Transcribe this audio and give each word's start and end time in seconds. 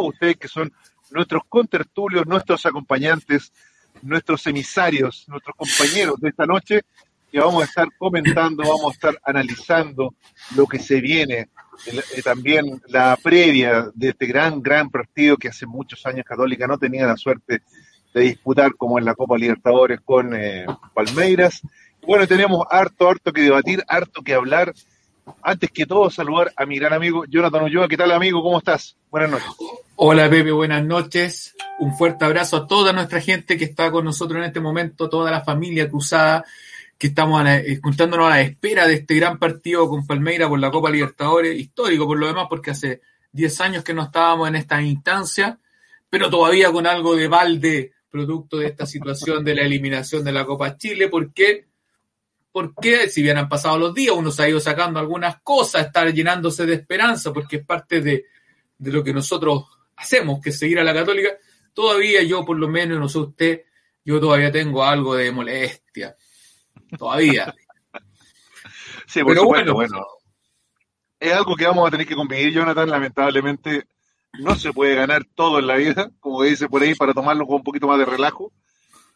ustedes 0.00 0.36
que 0.36 0.48
son 0.48 0.72
nuestros 1.10 1.42
contertulios, 1.48 2.26
nuestros 2.26 2.64
acompañantes, 2.64 3.52
nuestros 4.00 4.46
emisarios, 4.46 5.26
nuestros 5.28 5.54
compañeros 5.54 6.18
de 6.20 6.30
esta 6.30 6.46
noche, 6.46 6.80
que 7.30 7.38
vamos 7.38 7.62
a 7.62 7.66
estar 7.66 7.88
comentando, 7.98 8.62
vamos 8.62 8.86
a 8.86 8.92
estar 8.92 9.18
analizando 9.24 10.14
lo 10.56 10.66
que 10.66 10.78
se 10.78 11.00
viene, 11.00 11.48
eh, 11.86 12.22
también 12.22 12.80
la 12.88 13.16
previa 13.22 13.90
de 13.94 14.10
este 14.10 14.26
gran, 14.26 14.62
gran 14.62 14.90
partido 14.90 15.36
que 15.36 15.48
hace 15.48 15.66
muchos 15.66 16.04
años 16.06 16.24
Católica 16.26 16.66
no 16.66 16.78
tenía 16.78 17.06
la 17.06 17.16
suerte 17.16 17.62
de 18.12 18.20
disputar, 18.20 18.74
como 18.76 18.98
en 18.98 19.06
la 19.06 19.14
Copa 19.14 19.38
Libertadores 19.38 20.00
con 20.02 20.34
eh, 20.34 20.66
Palmeiras. 20.94 21.62
Bueno, 22.06 22.26
tenemos 22.26 22.66
harto, 22.70 23.08
harto 23.08 23.32
que 23.32 23.42
debatir, 23.42 23.82
harto 23.88 24.22
que 24.22 24.34
hablar. 24.34 24.74
Antes 25.42 25.70
que 25.70 25.86
todo, 25.86 26.10
saludar 26.10 26.52
a 26.56 26.66
mi 26.66 26.78
gran 26.78 26.92
amigo 26.92 27.24
Jonathan 27.26 27.64
Ulloa. 27.64 27.88
¿Qué 27.88 27.96
tal, 27.96 28.10
amigo? 28.12 28.42
¿Cómo 28.42 28.58
estás? 28.58 28.96
Buenas 29.10 29.30
noches. 29.30 29.48
Hola, 29.96 30.28
Pepe, 30.28 30.50
buenas 30.52 30.84
noches. 30.84 31.54
Un 31.78 31.96
fuerte 31.96 32.24
abrazo 32.24 32.56
a 32.56 32.66
toda 32.66 32.92
nuestra 32.92 33.20
gente 33.20 33.56
que 33.56 33.64
está 33.64 33.90
con 33.90 34.04
nosotros 34.04 34.38
en 34.38 34.44
este 34.44 34.60
momento, 34.60 35.08
toda 35.08 35.30
la 35.30 35.42
familia 35.42 35.88
cruzada, 35.88 36.44
que 36.98 37.08
estamos 37.08 37.46
escuchándonos 37.48 38.26
a 38.26 38.30
la 38.30 38.40
espera 38.40 38.86
de 38.86 38.94
este 38.94 39.14
gran 39.16 39.38
partido 39.38 39.88
con 39.88 40.06
Palmeira 40.06 40.48
por 40.48 40.58
la 40.58 40.70
Copa 40.70 40.90
Libertadores, 40.90 41.58
histórico 41.58 42.06
por 42.06 42.18
lo 42.18 42.26
demás, 42.26 42.46
porque 42.48 42.70
hace 42.72 43.00
10 43.32 43.60
años 43.60 43.84
que 43.84 43.94
no 43.94 44.02
estábamos 44.02 44.48
en 44.48 44.56
esta 44.56 44.80
instancia, 44.82 45.58
pero 46.10 46.30
todavía 46.30 46.70
con 46.70 46.86
algo 46.86 47.16
de 47.16 47.28
balde 47.28 47.92
producto 48.10 48.58
de 48.58 48.66
esta 48.66 48.86
situación 48.86 49.44
de 49.44 49.54
la 49.54 49.62
eliminación 49.62 50.22
de 50.22 50.32
la 50.32 50.44
Copa 50.44 50.76
Chile, 50.76 51.08
porque 51.08 51.66
porque 52.52 53.08
si 53.08 53.22
bien 53.22 53.38
han 53.38 53.48
pasado 53.48 53.78
los 53.78 53.94
días, 53.94 54.14
uno 54.14 54.30
se 54.30 54.42
ha 54.42 54.48
ido 54.48 54.60
sacando 54.60 55.00
algunas 55.00 55.40
cosas, 55.40 55.86
estar 55.86 56.12
llenándose 56.12 56.66
de 56.66 56.74
esperanza, 56.74 57.32
porque 57.32 57.56
es 57.56 57.66
parte 57.66 58.02
de, 58.02 58.26
lo 58.78 59.02
que 59.02 59.14
nosotros 59.14 59.64
hacemos, 59.96 60.40
que 60.40 60.50
es 60.50 60.58
seguir 60.58 60.78
a 60.78 60.84
la 60.84 60.92
católica, 60.92 61.30
todavía 61.72 62.22
yo 62.22 62.44
por 62.44 62.58
lo 62.58 62.68
menos, 62.68 63.00
no 63.00 63.08
sé 63.08 63.18
usted, 63.18 63.62
yo 64.04 64.20
todavía 64.20 64.52
tengo 64.52 64.84
algo 64.84 65.14
de 65.14 65.32
molestia. 65.32 66.14
Todavía. 66.98 67.54
sí, 69.06 69.20
por 69.20 69.32
Pero 69.32 69.42
supuesto, 69.42 69.74
bueno, 69.74 70.06
Es 71.18 71.32
algo 71.32 71.56
que 71.56 71.66
vamos 71.66 71.88
a 71.88 71.90
tener 71.90 72.06
que 72.06 72.14
convivir, 72.14 72.52
Jonathan, 72.52 72.90
lamentablemente. 72.90 73.86
No 74.38 74.56
se 74.56 74.72
puede 74.72 74.94
ganar 74.94 75.24
todo 75.34 75.58
en 75.58 75.66
la 75.66 75.76
vida, 75.76 76.10
como 76.20 76.42
dice 76.42 76.68
por 76.68 76.82
ahí, 76.82 76.94
para 76.94 77.14
tomarlo 77.14 77.46
con 77.46 77.56
un 77.56 77.62
poquito 77.62 77.86
más 77.86 77.98
de 77.98 78.04
relajo 78.04 78.52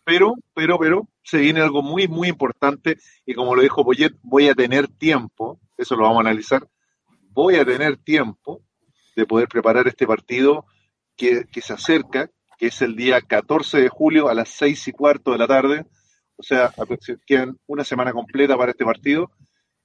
pero, 0.07 0.35
pero, 0.55 0.79
pero, 0.79 1.09
se 1.25 1.39
viene 1.39 1.61
algo 1.61 1.83
muy, 1.83 2.07
muy 2.07 2.29
importante 2.29 2.97
y 3.27 3.35
como 3.35 3.57
lo 3.57 3.63
dijo 3.63 3.83
Boyet, 3.83 4.15
voy 4.23 4.49
a 4.49 4.55
tener 4.55 4.87
tiempo, 4.87 5.59
eso 5.77 5.97
lo 5.97 6.05
vamos 6.05 6.19
a 6.19 6.29
analizar, 6.29 6.65
voy 7.31 7.57
a 7.57 7.65
tener 7.65 7.97
tiempo 7.97 8.63
de 9.17 9.27
poder 9.27 9.49
preparar 9.49 9.89
este 9.89 10.07
partido 10.07 10.65
que, 11.17 11.45
se 11.61 11.73
acerca, 11.73 12.31
que 12.57 12.69
es 12.69 12.81
el 12.83 12.95
día 12.95 13.21
14 13.21 13.81
de 13.81 13.89
julio 13.89 14.29
a 14.29 14.35
las 14.35 14.51
seis 14.51 14.87
y 14.87 14.93
cuarto 14.93 15.33
de 15.33 15.39
la 15.39 15.49
tarde, 15.49 15.87
o 16.37 16.43
sea, 16.45 16.73
quedan 17.27 17.59
una 17.67 17.83
semana 17.83 18.13
completa 18.13 18.57
para 18.57 18.71
este 18.71 18.85
partido 18.85 19.33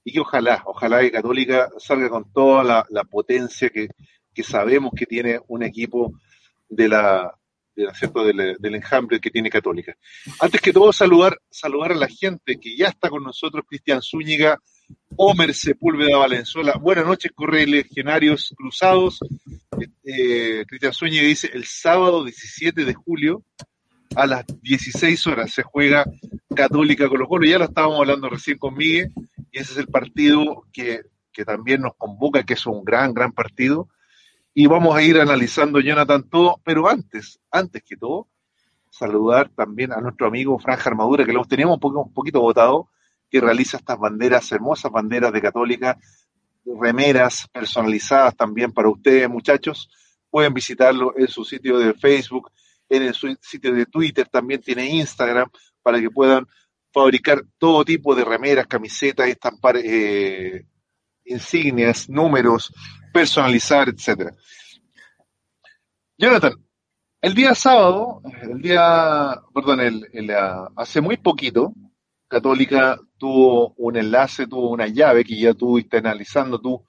y 0.04 0.12
que 0.12 0.20
ojalá, 0.20 0.62
ojalá 0.66 1.00
que 1.00 1.10
Católica 1.10 1.68
salga 1.78 2.08
con 2.08 2.32
toda 2.32 2.62
la, 2.62 2.86
la 2.90 3.02
potencia 3.02 3.70
que, 3.70 3.88
que 4.32 4.44
sabemos 4.44 4.92
que 4.96 5.06
tiene 5.06 5.40
un 5.48 5.64
equipo 5.64 6.12
de 6.68 6.88
la, 6.88 7.34
del, 7.74 8.56
del, 8.58 8.74
enjambre 8.74 9.20
que 9.20 9.30
tiene 9.30 9.50
Católica. 9.50 9.96
Antes 10.40 10.60
que 10.60 10.72
todo, 10.72 10.92
saludar, 10.92 11.38
saludar 11.50 11.92
a 11.92 11.96
la 11.96 12.08
gente 12.08 12.58
que 12.60 12.76
ya 12.76 12.88
está 12.88 13.08
con 13.08 13.22
nosotros, 13.22 13.64
Cristian 13.66 14.02
Zúñiga, 14.02 14.58
Homer 15.16 15.54
Sepúlveda 15.54 16.18
Valenzuela. 16.18 16.74
Buenas 16.80 17.06
noches, 17.06 17.32
Legionarios 17.66 18.54
Cruzados. 18.56 19.20
Eh, 20.04 20.64
Cristian 20.66 20.92
Zúñiga 20.92 21.26
dice, 21.26 21.50
el 21.52 21.64
sábado 21.64 22.24
17 22.24 22.84
de 22.84 22.94
julio 22.94 23.42
a 24.14 24.26
las 24.26 24.44
16 24.60 25.26
horas 25.26 25.52
se 25.52 25.62
juega 25.62 26.04
Católica 26.54 27.08
Colo 27.08 27.26
Colo. 27.26 27.46
Ya 27.46 27.58
lo 27.58 27.64
estábamos 27.64 28.00
hablando 28.00 28.28
recién 28.28 28.58
con 28.58 28.74
Miguel, 28.74 29.12
y 29.50 29.58
ese 29.58 29.72
es 29.72 29.78
el 29.78 29.88
partido 29.88 30.64
que, 30.72 31.00
que 31.32 31.44
también 31.44 31.80
nos 31.80 31.94
convoca, 31.96 32.42
que 32.42 32.54
es 32.54 32.66
un 32.66 32.84
gran, 32.84 33.14
gran 33.14 33.32
partido 33.32 33.88
y 34.54 34.66
vamos 34.66 34.94
a 34.94 35.02
ir 35.02 35.18
analizando, 35.18 35.80
Jonathan, 35.80 36.28
todo, 36.28 36.60
pero 36.64 36.88
antes, 36.88 37.40
antes 37.50 37.82
que 37.82 37.96
todo, 37.96 38.28
saludar 38.90 39.48
también 39.48 39.92
a 39.92 40.00
nuestro 40.00 40.26
amigo 40.26 40.58
Franja 40.58 40.90
Armadura, 40.90 41.24
que 41.24 41.32
lo 41.32 41.44
teníamos 41.44 41.78
un, 41.82 41.96
un 41.96 42.12
poquito 42.12 42.40
votado, 42.40 42.90
que 43.30 43.40
realiza 43.40 43.78
estas 43.78 43.98
banderas, 43.98 44.52
hermosas 44.52 44.92
banderas 44.92 45.32
de 45.32 45.40
Católica, 45.40 45.98
remeras 46.64 47.48
personalizadas 47.50 48.36
también 48.36 48.72
para 48.72 48.90
ustedes, 48.90 49.28
muchachos. 49.28 49.88
Pueden 50.30 50.52
visitarlo 50.52 51.14
en 51.16 51.28
su 51.28 51.44
sitio 51.44 51.78
de 51.78 51.94
Facebook, 51.94 52.50
en 52.90 53.14
su 53.14 53.34
sitio 53.40 53.72
de 53.72 53.86
Twitter, 53.86 54.28
también 54.28 54.60
tiene 54.60 54.86
Instagram, 54.86 55.48
para 55.82 55.98
que 55.98 56.10
puedan 56.10 56.46
fabricar 56.92 57.42
todo 57.56 57.84
tipo 57.84 58.14
de 58.14 58.24
remeras, 58.24 58.66
camisetas, 58.66 59.28
estampar 59.28 59.78
eh, 59.78 60.66
insignias, 61.24 62.08
números, 62.10 62.72
personalizar, 63.12 63.88
etcétera. 63.88 64.32
Jonathan, 66.18 66.54
el 67.20 67.34
día 67.34 67.54
sábado, 67.54 68.20
el 68.42 68.60
día, 68.60 69.40
perdón, 69.54 69.80
el, 69.80 70.30
ah, 70.30 70.68
hace 70.76 71.00
muy 71.00 71.16
poquito, 71.16 71.72
Católica 72.28 72.98
tuvo 73.18 73.74
un 73.76 73.96
enlace, 73.96 74.46
tuvo 74.46 74.70
una 74.70 74.86
llave 74.86 75.24
que 75.24 75.38
ya 75.38 75.54
tú 75.54 75.80
analizando 75.92 76.60
tú 76.60 76.84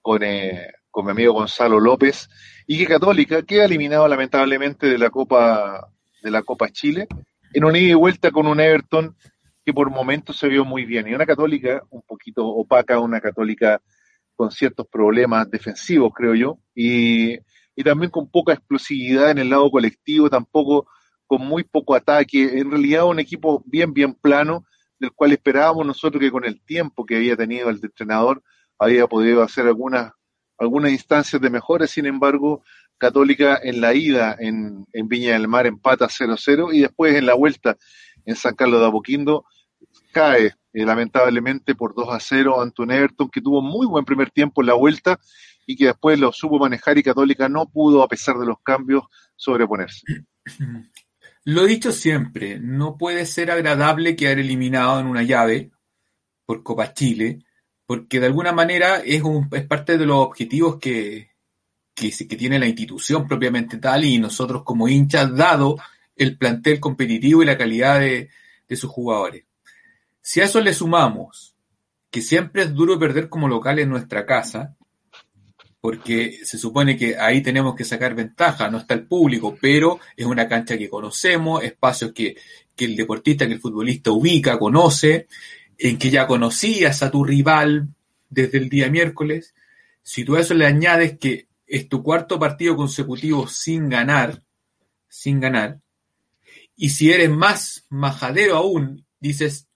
con, 0.00 0.22
eh, 0.22 0.68
con 0.90 1.04
mi 1.04 1.10
amigo 1.10 1.34
Gonzalo 1.34 1.80
López, 1.80 2.28
y 2.66 2.78
que 2.78 2.86
Católica 2.86 3.42
queda 3.42 3.64
eliminado 3.64 4.06
lamentablemente 4.08 4.86
de 4.86 4.98
la 4.98 5.10
Copa 5.10 5.90
de 6.22 6.30
la 6.30 6.42
Copa 6.42 6.70
Chile 6.70 7.06
en 7.52 7.64
un 7.64 7.76
ida 7.76 7.90
y 7.90 7.94
vuelta 7.94 8.30
con 8.30 8.46
un 8.46 8.58
Everton 8.58 9.14
que 9.64 9.72
por 9.72 9.90
momentos 9.90 10.36
se 10.38 10.48
vio 10.48 10.64
muy 10.64 10.84
bien 10.84 11.06
y 11.06 11.14
una 11.14 11.26
Católica 11.26 11.82
un 11.90 12.02
poquito 12.02 12.46
opaca, 12.46 12.98
una 12.98 13.20
Católica 13.20 13.80
con 14.36 14.50
ciertos 14.50 14.86
problemas 14.86 15.50
defensivos, 15.50 16.12
creo 16.14 16.34
yo, 16.34 16.58
y, 16.74 17.38
también 17.84 18.10
con 18.10 18.30
poca 18.30 18.52
explosividad 18.52 19.30
en 19.30 19.38
el 19.38 19.50
lado 19.50 19.70
colectivo, 19.70 20.30
tampoco 20.30 20.86
con 21.26 21.42
muy 21.42 21.64
poco 21.64 21.94
ataque, 21.94 22.58
en 22.58 22.70
realidad 22.70 23.04
un 23.04 23.18
equipo 23.18 23.62
bien, 23.66 23.92
bien 23.92 24.14
plano, 24.14 24.64
del 24.98 25.12
cual 25.12 25.32
esperábamos 25.32 25.84
nosotros 25.84 26.20
que 26.20 26.30
con 26.30 26.44
el 26.44 26.60
tiempo 26.60 27.04
que 27.04 27.16
había 27.16 27.36
tenido 27.36 27.68
el 27.68 27.80
entrenador 27.82 28.42
había 28.78 29.06
podido 29.06 29.42
hacer 29.42 29.66
algunas, 29.66 30.12
algunas 30.58 30.92
instancias 30.92 31.42
de 31.42 31.50
mejora, 31.50 31.86
sin 31.86 32.06
embargo, 32.06 32.62
Católica 32.96 33.58
en 33.62 33.80
la 33.80 33.92
ida 33.92 34.36
en, 34.38 34.86
en 34.92 35.08
Viña 35.08 35.32
del 35.32 35.48
Mar 35.48 35.66
empata 35.66 36.06
0-0 36.06 36.72
y 36.72 36.80
después 36.80 37.16
en 37.16 37.26
la 37.26 37.34
vuelta 37.34 37.76
en 38.24 38.36
San 38.36 38.54
Carlos 38.54 38.80
de 38.80 38.86
Apoquindo 38.86 39.44
cae 40.14 40.54
eh, 40.72 40.86
lamentablemente 40.86 41.74
por 41.74 41.94
2 41.94 42.08
a 42.10 42.18
0 42.18 42.62
ante 42.62 42.80
un 42.80 42.90
Everton 42.90 43.28
que 43.28 43.42
tuvo 43.42 43.60
muy 43.60 43.86
buen 43.86 44.06
primer 44.06 44.30
tiempo 44.30 44.62
en 44.62 44.68
la 44.68 44.74
vuelta 44.74 45.20
y 45.66 45.76
que 45.76 45.86
después 45.86 46.18
lo 46.18 46.32
supo 46.32 46.58
manejar 46.58 46.96
y 46.96 47.02
Católica 47.02 47.48
no 47.48 47.66
pudo, 47.70 48.02
a 48.02 48.08
pesar 48.08 48.38
de 48.38 48.46
los 48.46 48.56
cambios, 48.62 49.04
sobreponerse. 49.36 50.02
Lo 51.46 51.64
dicho 51.66 51.92
siempre, 51.92 52.58
no 52.58 52.96
puede 52.96 53.26
ser 53.26 53.50
agradable 53.50 54.16
quedar 54.16 54.38
eliminado 54.38 54.98
en 54.98 55.06
una 55.06 55.22
llave 55.22 55.72
por 56.46 56.62
Copa 56.62 56.94
Chile, 56.94 57.44
porque 57.84 58.18
de 58.18 58.26
alguna 58.26 58.52
manera 58.52 59.00
es, 59.00 59.22
un, 59.22 59.48
es 59.52 59.66
parte 59.66 59.98
de 59.98 60.06
los 60.06 60.16
objetivos 60.16 60.78
que, 60.78 61.32
que, 61.94 62.10
que 62.10 62.36
tiene 62.36 62.58
la 62.58 62.66
institución 62.66 63.28
propiamente 63.28 63.76
tal 63.76 64.06
y 64.06 64.18
nosotros 64.18 64.62
como 64.64 64.88
hinchas, 64.88 65.36
dado 65.36 65.76
el 66.16 66.38
plantel 66.38 66.80
competitivo 66.80 67.42
y 67.42 67.46
la 67.46 67.58
calidad 67.58 68.00
de, 68.00 68.30
de 68.66 68.76
sus 68.76 68.90
jugadores. 68.90 69.44
Si 70.26 70.40
a 70.40 70.44
eso 70.44 70.58
le 70.62 70.72
sumamos 70.72 71.54
que 72.10 72.22
siempre 72.22 72.62
es 72.62 72.72
duro 72.72 72.98
perder 72.98 73.28
como 73.28 73.46
local 73.46 73.78
en 73.78 73.90
nuestra 73.90 74.24
casa, 74.24 74.74
porque 75.82 76.38
se 76.44 76.56
supone 76.56 76.96
que 76.96 77.18
ahí 77.18 77.42
tenemos 77.42 77.74
que 77.74 77.84
sacar 77.84 78.14
ventaja, 78.14 78.70
no 78.70 78.78
está 78.78 78.94
el 78.94 79.06
público, 79.06 79.54
pero 79.60 80.00
es 80.16 80.24
una 80.24 80.48
cancha 80.48 80.78
que 80.78 80.88
conocemos, 80.88 81.62
espacios 81.62 82.12
que, 82.14 82.38
que 82.74 82.86
el 82.86 82.96
deportista, 82.96 83.46
que 83.46 83.52
el 83.52 83.60
futbolista 83.60 84.12
ubica, 84.12 84.58
conoce, 84.58 85.28
en 85.76 85.98
que 85.98 86.08
ya 86.08 86.26
conocías 86.26 87.02
a 87.02 87.10
tu 87.10 87.22
rival 87.22 87.88
desde 88.30 88.56
el 88.56 88.70
día 88.70 88.88
miércoles. 88.88 89.54
Si 90.02 90.24
tú 90.24 90.36
a 90.36 90.40
eso 90.40 90.54
le 90.54 90.64
añades 90.64 91.18
que 91.18 91.48
es 91.66 91.86
tu 91.86 92.02
cuarto 92.02 92.38
partido 92.38 92.76
consecutivo 92.76 93.46
sin 93.46 93.90
ganar, 93.90 94.42
sin 95.06 95.38
ganar, 95.38 95.80
y 96.76 96.88
si 96.88 97.12
eres 97.12 97.28
más 97.28 97.84
majadero 97.90 98.56
aún, 98.56 99.04
dices, 99.20 99.68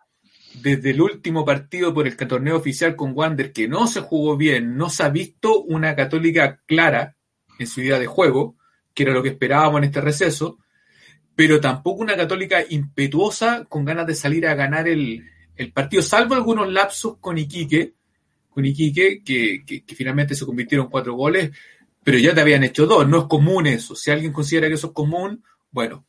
desde 0.54 0.90
el 0.90 1.00
último 1.00 1.44
partido 1.44 1.94
por 1.94 2.06
el 2.06 2.16
torneo 2.16 2.56
oficial 2.56 2.96
con 2.96 3.12
Wander, 3.14 3.52
que 3.52 3.68
no 3.68 3.86
se 3.86 4.00
jugó 4.00 4.36
bien, 4.36 4.76
no 4.76 4.90
se 4.90 5.02
ha 5.02 5.08
visto 5.08 5.62
una 5.62 5.94
católica 5.94 6.60
clara 6.66 7.16
en 7.58 7.66
su 7.66 7.80
idea 7.80 7.98
de 7.98 8.06
juego, 8.06 8.56
que 8.94 9.04
era 9.04 9.12
lo 9.12 9.22
que 9.22 9.30
esperábamos 9.30 9.78
en 9.78 9.84
este 9.84 10.00
receso, 10.00 10.58
pero 11.36 11.60
tampoco 11.60 12.02
una 12.02 12.16
católica 12.16 12.64
impetuosa 12.68 13.64
con 13.68 13.84
ganas 13.84 14.06
de 14.06 14.14
salir 14.16 14.46
a 14.46 14.54
ganar 14.54 14.88
el, 14.88 15.24
partido, 15.72 16.02
salvo 16.02 16.34
algunos 16.34 16.72
lapsos 16.72 17.18
con 17.18 17.38
Iquique, 17.38 17.94
con 18.50 18.64
Iquique, 18.64 19.22
que, 19.24 19.64
que, 19.64 19.94
finalmente 19.94 20.34
se 20.34 20.46
convirtieron 20.46 20.88
cuatro 20.88 21.14
goles, 21.14 21.52
pero 22.02 22.18
ya 22.18 22.34
te 22.34 22.40
habían 22.40 22.64
hecho 22.64 22.86
dos, 22.86 23.06
no 23.06 23.18
es 23.18 23.24
común 23.26 23.68
eso. 23.68 23.94
Si 23.94 24.10
alguien 24.10 24.32
considera 24.32 24.66
que 24.66 24.74
eso 24.74 24.88
es 24.88 24.92
común, 24.92 25.44
bueno, 25.70 26.07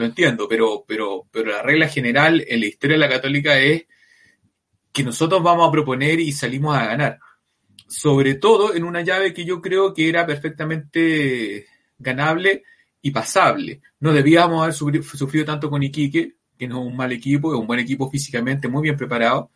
lo 0.00 0.06
entiendo, 0.06 0.48
pero, 0.48 0.84
pero, 0.86 1.26
pero 1.30 1.52
la 1.52 1.62
regla 1.62 1.88
general 1.88 2.44
en 2.48 2.60
la 2.60 2.66
historia 2.66 2.96
de 2.96 3.00
la 3.00 3.08
católica 3.08 3.58
es 3.58 3.84
que 4.92 5.04
nosotros 5.04 5.42
vamos 5.42 5.68
a 5.68 5.70
proponer 5.70 6.18
y 6.18 6.32
salimos 6.32 6.76
a 6.76 6.86
ganar. 6.86 7.20
Sobre 7.86 8.34
todo 8.34 8.74
en 8.74 8.84
una 8.84 9.02
llave 9.02 9.32
que 9.32 9.44
yo 9.44 9.60
creo 9.60 9.94
que 9.94 10.08
era 10.08 10.26
perfectamente 10.26 11.66
ganable 11.98 12.64
y 13.02 13.10
pasable. 13.10 13.80
No 14.00 14.12
debíamos 14.12 14.62
haber 14.62 14.74
sufrido, 14.74 15.44
tanto 15.44 15.70
con 15.70 15.82
Iquique, 15.82 16.34
que 16.58 16.68
no 16.68 16.80
es 16.80 16.86
un 16.86 16.96
mal 16.96 17.12
equipo, 17.12 17.52
es 17.52 17.60
un 17.60 17.66
buen 17.66 17.80
equipo 17.80 18.10
físicamente, 18.10 18.68
muy 18.68 18.82
bien 18.82 18.96
preparado. 18.96 19.50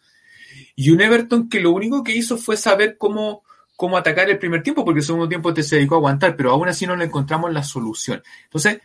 Y 0.76 0.90
un 0.90 1.00
Everton 1.00 1.49
que 1.49 1.61
lo 1.61 1.70
único 1.70 2.02
que 2.02 2.17
hizo 2.17 2.37
fue 2.38 2.56
saber 2.56 2.97
cómo, 2.97 3.43
cómo 3.76 3.97
atacar 3.97 4.31
el 4.31 4.38
primer 4.38 4.62
tiempo, 4.62 4.85
porque 4.85 5.00
el 5.00 5.06
segundo 5.06 5.29
tiempo 5.29 5.52
te 5.52 5.62
se 5.62 5.76
dedicó 5.76 5.97
a 5.97 5.99
aguantar, 5.99 6.37
pero 6.37 6.52
aún 6.52 6.69
así 6.69 6.87
no 6.87 6.97
le 6.97 7.05
encontramos 7.05 7.52
la 7.52 7.62
solución. 7.62 8.23
Entonces, 8.44 8.81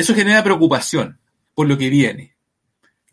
eso 0.00 0.14
genera 0.14 0.42
preocupación 0.42 1.20
por 1.54 1.68
lo 1.68 1.76
que 1.76 1.90
viene. 1.90 2.36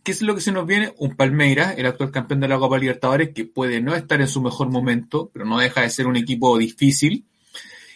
¿Qué 0.04 0.12
es 0.12 0.22
lo 0.22 0.36
que 0.36 0.42
se 0.42 0.54
nos 0.54 0.66
viene? 0.66 0.94
Un 1.00 1.18
Palmeiras, 1.18 1.76
el 1.78 1.86
actual 1.86 2.12
campeón 2.12 2.40
de 2.40 2.48
la 2.48 2.58
Copa 2.58 2.78
Libertadores, 2.78 3.32
que 3.34 3.46
puede 3.46 3.82
no 3.82 3.94
estar 3.94 4.22
en 4.22 4.28
su 4.30 4.42
mejor 4.42 4.70
momento, 4.70 5.30
pero 5.34 5.44
no 5.44 5.60
deja 5.60 5.82
de 5.82 5.90
ser 5.90 6.08
un 6.08 6.16
equipo 6.16 6.58
difícil. 6.58 7.28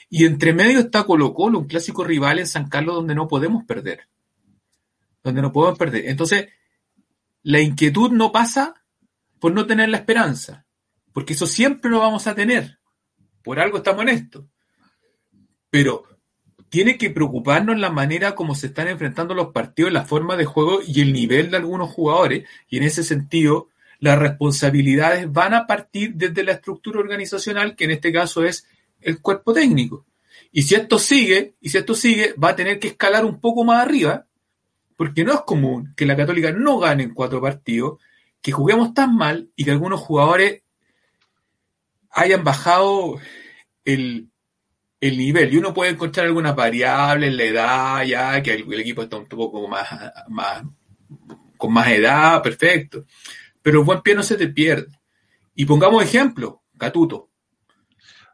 Y 0.09 0.25
entre 0.25 0.51
medio 0.51 0.79
está 0.79 1.03
Colo 1.05 1.33
Colo, 1.33 1.59
un 1.59 1.67
clásico 1.67 2.03
rival 2.03 2.39
en 2.39 2.47
San 2.47 2.67
Carlos 2.67 2.95
donde 2.95 3.15
no 3.15 3.29
podemos 3.29 3.63
perder. 3.63 4.09
Donde 5.23 5.41
no 5.41 5.53
podemos 5.53 5.79
perder. 5.79 6.09
Entonces, 6.09 6.49
la 7.43 7.61
inquietud 7.61 8.11
no 8.11 8.33
pasa 8.33 8.73
por 9.39 9.53
no 9.53 9.65
tener 9.65 9.87
la 9.87 9.97
esperanza, 9.97 10.65
porque 11.13 11.33
eso 11.33 11.47
siempre 11.47 11.89
lo 11.89 11.99
vamos 11.99 12.27
a 12.27 12.35
tener. 12.35 12.79
Por 13.41 13.59
algo 13.59 13.77
estamos 13.77 14.01
en 14.01 14.09
esto. 14.09 14.49
Pero 15.69 16.03
tiene 16.71 16.97
que 16.97 17.09
preocuparnos 17.09 17.77
la 17.77 17.89
manera 17.89 18.33
como 18.33 18.55
se 18.55 18.67
están 18.67 18.87
enfrentando 18.87 19.33
los 19.33 19.51
partidos, 19.51 19.91
la 19.91 20.05
forma 20.05 20.37
de 20.37 20.45
juego 20.45 20.79
y 20.81 21.01
el 21.01 21.11
nivel 21.11 21.51
de 21.51 21.57
algunos 21.57 21.89
jugadores. 21.89 22.47
Y 22.69 22.77
en 22.77 22.83
ese 22.83 23.03
sentido, 23.03 23.67
las 23.99 24.17
responsabilidades 24.17 25.29
van 25.29 25.53
a 25.53 25.67
partir 25.67 26.13
desde 26.15 26.45
la 26.45 26.53
estructura 26.53 27.01
organizacional, 27.01 27.75
que 27.75 27.83
en 27.83 27.91
este 27.91 28.13
caso 28.13 28.45
es 28.45 28.69
el 29.01 29.19
cuerpo 29.19 29.51
técnico. 29.51 30.05
Y 30.53 30.61
si 30.61 30.75
esto 30.75 30.97
sigue, 30.97 31.55
y 31.59 31.67
si 31.67 31.77
esto 31.77 31.93
sigue, 31.93 32.33
va 32.41 32.51
a 32.51 32.55
tener 32.55 32.79
que 32.79 32.87
escalar 32.87 33.25
un 33.25 33.41
poco 33.41 33.65
más 33.65 33.83
arriba, 33.83 34.25
porque 34.95 35.25
no 35.25 35.33
es 35.33 35.41
común 35.41 35.93
que 35.97 36.05
la 36.05 36.15
Católica 36.15 36.53
no 36.53 36.79
gane 36.79 37.03
en 37.03 37.13
cuatro 37.13 37.41
partidos, 37.41 37.99
que 38.41 38.53
juguemos 38.53 38.93
tan 38.93 39.13
mal 39.17 39.49
y 39.57 39.65
que 39.65 39.71
algunos 39.71 39.99
jugadores 39.99 40.63
hayan 42.11 42.45
bajado 42.45 43.19
el, 43.83 44.30
el 45.01 45.17
nivel. 45.17 45.51
Y 45.51 45.57
uno 45.57 45.73
puede 45.73 45.91
encontrar 45.91 46.27
algunas 46.27 46.55
variables, 46.55 47.33
la 47.33 47.43
edad, 47.43 48.03
ya 48.03 48.41
que 48.41 48.53
el, 48.53 48.79
equipo 48.79 49.01
está 49.01 49.17
un 49.17 49.25
poco 49.25 49.67
más, 49.67 49.89
más, 50.29 50.63
con 51.57 51.73
más 51.73 51.87
edad, 51.89 52.41
perfecto. 52.41 53.05
Pero 53.61 53.79
el 53.79 53.85
buen 53.85 54.01
pie 54.01 54.15
no 54.15 54.23
se 54.23 54.37
te 54.37 54.47
pierde. 54.47 54.87
Y 55.55 55.65
pongamos 55.65 56.03
ejemplo, 56.03 56.61
Catuto. 56.77 57.29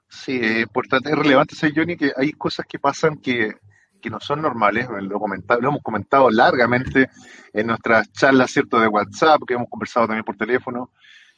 Sí, 0.09 0.39
es 0.41 0.61
importante, 0.63 1.09
es 1.09 1.17
relevante, 1.17 1.55
Johnny, 1.73 1.95
que 1.97 2.11
hay 2.15 2.31
cosas 2.33 2.65
que 2.67 2.79
pasan 2.79 3.17
que, 3.17 3.55
que 4.01 4.09
no 4.09 4.19
son 4.19 4.41
normales, 4.41 4.87
lo, 4.89 5.01
lo, 5.01 5.69
hemos 5.69 5.81
comentado 5.81 6.29
largamente 6.29 7.09
en 7.53 7.67
nuestras 7.67 8.11
charlas, 8.11 8.51
¿cierto?, 8.51 8.79
de 8.79 8.87
WhatsApp, 8.87 9.41
que 9.47 9.53
hemos 9.55 9.69
conversado 9.69 10.07
también 10.07 10.23
por 10.23 10.37
teléfono, 10.37 10.91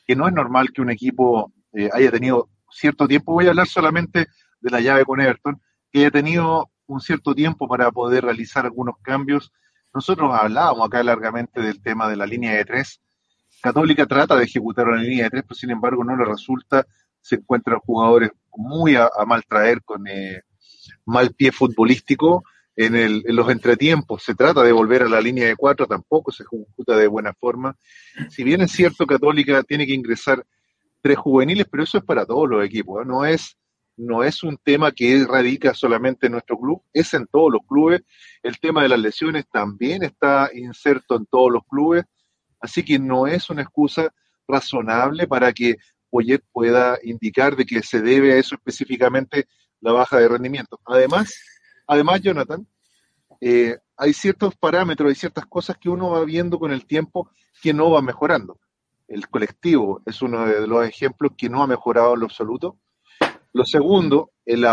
que 0.06 0.16
no 0.16 0.28
es 0.28 0.34
normal 0.34 0.72
que 0.72 0.82
un 0.82 0.92
equipo 0.92 1.52
eh, 1.74 1.90
haya 1.94 2.12
tenido 2.12 2.50
cierto 2.72 3.08
tiempo, 3.08 3.34
voy 3.34 3.48
a 3.48 3.50
hablar 3.50 3.68
solamente 3.68 4.28
de 4.62 4.70
la 4.70 4.80
llave 4.80 5.06
con 5.06 5.22
Everton, 5.22 5.62
que 5.92 6.00
haya 6.00 6.12
tenido 6.12 6.70
un 6.88 7.00
cierto 7.02 7.34
tiempo 7.36 7.68
para 7.68 7.92
poder 7.92 8.24
realizar 8.26 8.66
algunos 8.66 8.96
cambios. 9.02 9.52
Nosotros 9.94 10.32
hablábamos 10.34 10.88
acá 10.88 11.04
largamente 11.04 11.62
del 11.62 11.82
tema 11.82 12.10
de 12.10 12.16
la 12.16 12.26
línea 12.26 12.54
de 12.54 12.66
tres. 12.66 13.02
Católica 13.62 14.06
trata 14.06 14.36
de 14.36 14.46
ejecutar 14.46 14.88
una 14.88 15.02
línea 15.02 15.26
de 15.26 15.30
tres, 15.30 15.44
pero 15.48 15.56
sin 15.56 15.72
embargo 15.72 16.04
no 16.04 16.16
le 16.16 16.26
resulta. 16.26 16.86
Se 17.22 17.36
encuentran 17.36 17.80
jugadores 17.80 18.32
muy 18.56 18.96
a, 18.96 19.10
mal 19.26 19.44
traer 19.48 19.84
con 19.84 20.08
eh, 20.08 20.42
mal 21.06 21.34
pie 21.34 21.52
futbolístico 21.52 22.44
en, 22.76 22.96
el, 22.96 23.24
en, 23.26 23.36
los 23.36 23.50
entretiempos. 23.50 24.24
Se 24.24 24.36
trata 24.36 24.64
de 24.64 24.72
volver 24.72 25.04
a 25.04 25.10
la 25.10 25.22
línea 25.22 25.48
de 25.48 25.56
cuatro, 25.56 25.86
tampoco 25.86 26.32
se 26.32 26.44
ejecuta 26.44 26.96
de 26.96 27.08
buena 27.08 27.34
forma. 27.34 27.76
Si 28.30 28.44
bien 28.44 28.62
es 28.62 28.72
cierto, 28.72 29.06
Católica 29.06 29.64
tiene 29.64 29.86
que 29.86 29.94
ingresar 29.94 30.46
tres 31.02 31.18
juveniles, 31.18 31.68
pero 31.70 31.84
eso 31.84 31.98
es 31.98 32.04
para 32.04 32.26
todos 32.26 32.50
los 32.50 32.64
equipos. 32.64 33.02
¿eh? 33.02 33.06
No 33.06 33.26
es 33.26 33.58
no 34.00 34.24
es 34.24 34.44
un 34.44 34.58
tema 34.58 34.92
que 34.94 35.26
radica 35.28 35.74
solamente 35.74 36.28
en 36.28 36.32
nuestro 36.32 36.58
club, 36.58 36.82
es 36.94 37.14
en 37.14 37.28
todos 37.28 37.52
los 37.52 37.62
clubes. 37.68 38.02
El 38.42 38.58
tema 38.60 38.82
de 38.82 38.90
las 38.90 39.00
lesiones 39.00 39.46
también 39.52 40.04
está 40.04 40.50
inserto 40.54 41.18
en 41.18 41.26
todos 41.26 41.52
los 41.52 41.64
clubes, 41.68 42.06
así 42.62 42.84
que 42.84 42.98
no 42.98 43.28
es 43.28 43.50
una 43.50 43.62
excusa 43.62 44.14
razonable 44.48 45.28
para 45.28 45.52
que 45.52 45.78
Poyet 46.10 46.42
pueda 46.52 46.98
indicar 47.04 47.58
de 47.58 47.66
que 47.66 47.84
se 47.84 48.02
debe 48.02 48.34
a 48.34 48.38
eso 48.38 48.56
específicamente 48.56 49.48
la 49.82 49.92
baja 49.92 50.18
de 50.18 50.30
rendimiento. 50.30 50.80
Además, 50.86 51.34
además 51.86 52.22
Jonathan, 52.22 52.66
eh, 53.42 53.78
hay 53.98 54.14
ciertos 54.14 54.56
parámetros, 54.56 55.10
hay 55.10 55.16
ciertas 55.16 55.46
cosas 55.46 55.78
que 55.78 55.90
uno 55.90 56.12
va 56.12 56.24
viendo 56.24 56.58
con 56.58 56.72
el 56.72 56.86
tiempo 56.86 57.30
que 57.62 57.74
no 57.74 57.90
van 57.90 58.06
mejorando. 58.06 58.60
El 59.10 59.28
colectivo 59.28 60.02
es 60.06 60.22
uno 60.22 60.46
de 60.46 60.68
los 60.68 60.88
ejemplos 60.88 61.34
que 61.38 61.50
no 61.50 61.62
ha 61.62 61.68
mejorado 61.68 62.14
en 62.14 62.22
lo 62.22 62.26
absoluto 62.28 62.80
lo 63.54 63.66
segundo, 63.66 64.32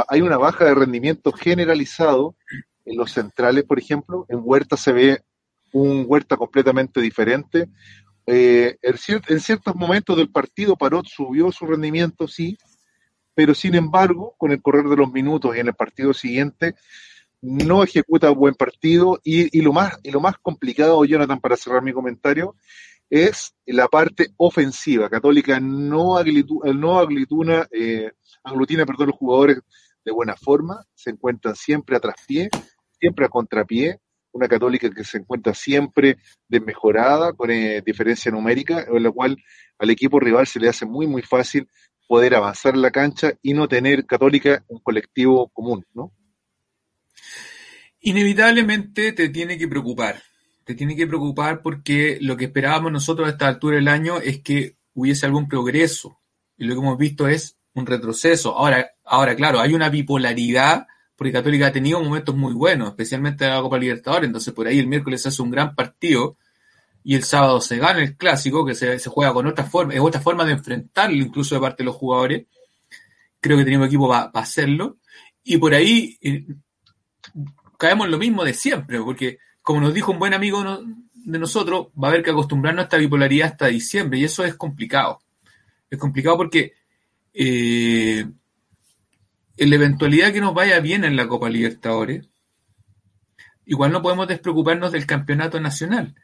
hay 0.09 0.21
una 0.21 0.37
baja 0.37 0.65
de 0.65 0.75
rendimiento 0.75 1.33
generalizado 1.33 2.37
en 2.85 2.97
los 2.97 3.13
centrales, 3.13 3.65
por 3.65 3.79
ejemplo. 3.79 4.27
En 4.29 4.41
Huerta 4.43 4.77
se 4.77 4.93
ve 4.93 5.23
un 5.73 6.05
Huerta 6.07 6.37
completamente 6.37 7.01
diferente. 7.01 7.69
Eh, 8.27 8.77
en, 8.83 9.41
ciertos 9.41 9.75
momentos 9.75 10.17
del 10.17 10.31
partido, 10.31 10.77
Parot 10.77 11.07
subió 11.07 11.53
su 11.53 11.67
rendimiento, 11.67 12.27
sí, 12.27 12.59
pero 13.35 13.55
sin 13.55 13.75
embargo, 13.75 14.35
con 14.39 14.51
el 14.51 14.63
correr 14.63 14.87
de 14.87 14.97
los 14.97 15.13
minutos 15.13 15.55
y 15.55 15.61
en 15.61 15.69
el 15.69 15.75
partido 15.75 16.13
siguiente, 16.13 16.75
no 17.43 17.83
ejecuta 17.83 18.31
buen 18.31 18.55
partido. 18.55 19.21
Y, 19.23 19.61
lo, 19.61 19.73
más, 19.73 19.99
y 20.03 20.11
lo 20.11 20.21
más 20.21 20.37
complicado, 20.39 21.05
Jonathan, 21.05 21.41
para 21.41 21.57
cerrar 21.57 21.83
mi 21.83 21.93
comentario, 21.93 22.57
es 23.11 23.55
la 23.67 23.89
parte 23.89 24.29
ofensiva. 24.37 25.09
Católica 25.09 25.61
no, 25.61 26.17
aglituna, 26.17 26.73
no 26.73 26.99
aglituna, 26.99 27.67
eh, 27.71 28.11
aglutina 28.43 28.85
perdón, 28.87 29.09
los 29.09 29.17
jugadores 29.17 29.59
de 30.05 30.13
buena 30.13 30.37
forma, 30.37 30.85
se 30.95 31.11
encuentran 31.11 31.57
siempre 31.57 31.97
a 31.97 32.01
traspié, 32.01 32.49
siempre 33.01 33.27
a 33.27 33.29
contrapié, 33.29 33.99
una 34.33 34.49
católica 34.49 34.89
que 34.91 35.03
se 35.03 35.19
encuentra 35.19 35.53
siempre 35.55 36.19
desmejorada, 36.47 37.33
con 37.33 37.51
eh, 37.51 37.83
diferencia 37.85 38.31
numérica, 38.31 38.87
en 38.89 39.03
la 39.03 39.11
cual 39.11 39.37
al 39.79 39.91
equipo 39.91 40.21
rival 40.21 40.47
se 40.47 40.61
le 40.61 40.69
hace 40.69 40.87
muy, 40.87 41.07
muy 41.07 41.23
fácil 41.23 41.69
poder 42.07 42.35
avanzar 42.35 42.75
en 42.75 42.83
la 42.83 42.91
cancha 42.91 43.33
y 43.43 43.53
no 43.53 43.67
tener 43.67 44.07
católica 44.07 44.65
un 44.69 44.79
colectivo 44.81 45.49
común, 45.49 45.85
¿no? 45.93 46.13
Inevitablemente 48.01 49.13
te 49.13 49.29
tiene 49.31 49.59
que 49.59 49.67
preocupar, 49.67 50.23
te 50.67 50.75
tiene 50.75 50.97
que 50.97 51.07
preocupar 51.07 51.63
porque 51.63 52.19
lo 52.21 52.37
que 52.37 52.47
esperábamos 52.47 52.91
nosotros 52.91 53.29
a 53.29 53.31
esta 53.31 53.47
altura 53.47 53.77
del 53.77 53.87
año 53.87 54.19
es 54.19 54.41
que 54.41 54.77
hubiese 54.95 55.25
algún 55.25 55.49
progreso, 55.49 56.19
y 56.59 56.65
lo 56.65 56.75
que 56.75 56.81
hemos 56.81 56.99
visto 56.99 57.29
es 57.29 57.57
un 57.75 57.87
retroceso. 57.87 58.57
Ahora, 58.57 58.91
ahora, 59.05 59.37
claro, 59.37 59.61
hay 59.61 59.75
una 59.75 59.91
bipolaridad, 59.91 60.89
porque 61.15 61.33
Católica 61.33 61.69
ha 61.69 61.73
tenido 61.73 62.03
momentos 62.03 62.35
muy 62.35 62.53
buenos, 62.53 62.89
especialmente 62.89 63.45
en 63.45 63.53
la 63.53 63.61
Copa 63.61 63.79
Libertadores, 63.79 64.27
entonces 64.27 64.53
por 64.53 64.67
ahí 64.67 64.81
el 64.81 64.89
miércoles 64.89 65.23
se 65.23 65.29
hace 65.29 65.41
un 65.41 65.53
gran 65.53 65.73
partido 65.77 66.37
y 67.05 67.15
el 67.15 67.23
sábado 67.23 67.61
se 67.61 67.77
gana 67.77 68.03
el 68.03 68.17
clásico, 68.17 68.67
que 68.67 68.75
se, 68.75 68.99
juega 69.09 69.33
con 69.33 69.47
otra 69.47 69.65
forma, 69.65 69.95
es 69.95 70.01
otra 70.01 70.21
forma 70.21 70.45
de 70.45 70.53
enfrentarlo 70.53 71.23
incluso 71.23 71.55
de 71.55 71.61
parte 71.61 71.85
de 71.85 71.87
los 71.87 71.95
jugadores. 71.95 72.47
Creo 73.39 73.57
que 73.57 73.65
tenemos 73.65 73.87
equipo 73.87 74.09
para 74.09 74.31
hacerlo. 74.35 74.99
Y 75.45 75.59
por 75.59 75.75
ahí 75.75 76.19
eh, 76.21 76.45
caemos 77.79 78.07
en 78.07 78.11
lo 78.11 78.19
mismo 78.19 78.43
de 78.43 78.53
siempre, 78.53 79.01
porque 79.01 79.39
como 79.67 79.81
nos 79.81 79.93
dijo 79.93 80.13
un 80.13 80.21
buen 80.21 80.33
amigo 80.33 80.63
de 81.13 81.39
nosotros, 81.41 81.89
va 82.01 82.07
a 82.07 82.11
haber 82.13 82.23
que 82.23 82.31
acostumbrarnos 82.31 82.83
a 82.83 82.85
esta 82.85 82.99
bipolaridad 82.99 83.49
hasta 83.49 83.67
diciembre, 83.67 84.17
y 84.17 84.23
eso 84.23 84.45
es 84.45 84.55
complicado. 84.55 85.19
Es 85.91 85.99
complicado 85.99 86.37
porque 86.37 86.75
eh, 87.35 88.29
en 89.57 89.71
la 89.71 89.75
eventualidad 89.75 90.33
que 90.33 90.41
nos 90.41 90.55
vaya 90.55 90.79
bien 90.79 91.03
en 91.03 91.17
la 91.17 91.27
Copa 91.27 91.49
Libertadores, 91.49 92.29
igual 93.65 93.91
no 93.91 94.03
podemos 94.03 94.29
despreocuparnos 94.29 94.93
del 94.93 95.05
campeonato 95.05 95.59
nacional. 95.59 96.15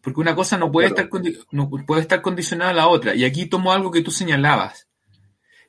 Porque 0.00 0.20
una 0.20 0.34
cosa 0.34 0.56
no 0.56 0.72
puede, 0.72 0.88
estar, 0.88 1.10
no 1.50 1.68
puede 1.68 2.00
estar 2.00 2.22
condicionada 2.22 2.70
a 2.70 2.74
la 2.74 2.88
otra. 2.88 3.14
Y 3.14 3.26
aquí 3.26 3.44
tomo 3.44 3.70
algo 3.70 3.90
que 3.90 4.00
tú 4.00 4.10
señalabas. 4.10 4.88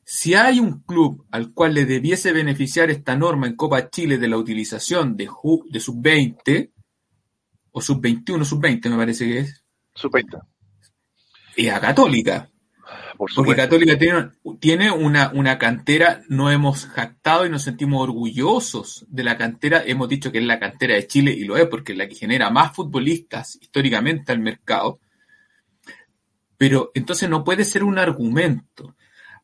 Si 0.03 0.33
hay 0.33 0.59
un 0.59 0.81
club 0.81 1.25
al 1.31 1.53
cual 1.53 1.73
le 1.73 1.85
debiese 1.85 2.33
beneficiar 2.33 2.89
esta 2.89 3.15
norma 3.15 3.47
en 3.47 3.55
Copa 3.55 3.89
Chile 3.89 4.17
de 4.17 4.27
la 4.27 4.37
utilización 4.37 5.15
de, 5.15 5.29
de 5.69 5.79
sub-20, 5.79 6.71
o 7.71 7.81
sub-21, 7.81 8.43
sub-20 8.43 8.89
me 8.89 8.97
parece 8.97 9.25
que 9.25 9.39
es. 9.39 9.63
Sub-20. 9.95 10.41
Es 11.55 11.71
a 11.71 11.79
Católica. 11.79 12.51
Porque 13.17 13.55
Católica 13.55 13.97
tiene, 13.99 14.29
tiene 14.59 14.91
una, 14.91 15.31
una, 15.33 15.59
cantera, 15.59 16.23
no 16.27 16.49
hemos 16.49 16.87
jactado 16.87 17.45
y 17.45 17.49
nos 17.49 17.61
sentimos 17.61 18.01
orgullosos 18.01 19.05
de 19.09 19.23
la 19.23 19.37
cantera. 19.37 19.83
Hemos 19.85 20.09
dicho 20.09 20.31
que 20.31 20.39
es 20.39 20.43
la 20.43 20.59
cantera 20.59 20.95
de 20.95 21.05
Chile 21.05 21.31
y 21.31 21.43
lo 21.43 21.55
es 21.55 21.67
porque 21.67 21.91
es 21.91 21.99
la 21.99 22.07
que 22.07 22.15
genera 22.15 22.49
más 22.49 22.75
futbolistas 22.75 23.59
históricamente 23.61 24.31
al 24.31 24.39
mercado. 24.39 24.99
Pero 26.57 26.91
entonces 26.95 27.29
no 27.29 27.43
puede 27.43 27.63
ser 27.63 27.83
un 27.83 27.99
argumento. 27.99 28.95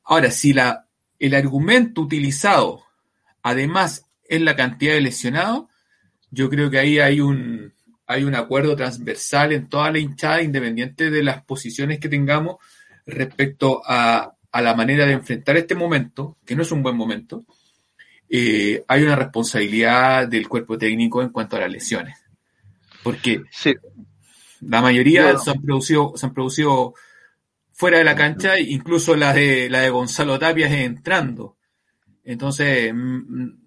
Ahora, 0.08 0.32
si 0.32 0.54
la, 0.54 0.88
el 1.20 1.36
argumento 1.36 2.02
utilizado 2.02 2.84
además 3.44 4.06
es 4.28 4.42
la 4.42 4.56
cantidad 4.56 4.94
de 4.94 5.02
lesionados, 5.02 5.66
yo 6.32 6.50
creo 6.50 6.70
que 6.70 6.80
ahí 6.80 7.00
hay 7.00 7.20
un, 7.20 7.74
hay 8.06 8.24
un 8.24 8.36
acuerdo 8.36 8.76
transversal 8.76 9.52
en 9.52 9.68
toda 9.68 9.92
la 9.92 10.00
hinchada, 10.00 10.42
independiente 10.42 11.12
de 11.12 11.24
las 11.24 11.44
posiciones 11.44 12.00
que 12.00 12.10
tengamos 12.10 12.58
respecto 13.06 13.82
a, 13.86 14.34
la 14.54 14.74
manera 14.74 15.06
de 15.06 15.14
enfrentar 15.14 15.56
este 15.56 15.76
momento, 15.76 16.38
que 16.44 16.56
no 16.56 16.64
es 16.64 16.72
un 16.72 16.82
buen 16.82 16.96
momento, 16.96 17.46
eh, 18.28 18.84
hay 18.88 19.04
una 19.04 19.16
responsabilidad 19.16 20.28
del 20.28 20.48
cuerpo 20.48 20.80
técnico 20.80 21.22
en 21.22 21.30
cuanto 21.30 21.58
a 21.58 21.60
las 21.60 21.72
lesiones. 21.72 22.18
Porque 23.04 23.44
la 24.62 24.82
mayoría 24.82 25.38
se, 25.38 25.52
han 25.52 25.62
producido, 25.62 26.14
se 26.16 26.26
han 26.26 26.34
producido 26.34 26.96
fuera 27.78 28.00
de 28.00 28.04
la 28.04 28.16
cancha, 28.16 28.60
incluso 28.60 29.16
la 29.16 29.34
de, 29.34 29.70
la 29.70 29.82
de 29.82 29.92
Gonzalo 29.92 30.40
Tapia 30.40 30.68
entrando. 30.68 31.58
Entonces, 32.24 32.92
mm, 32.92 32.98
mm, 32.98 33.60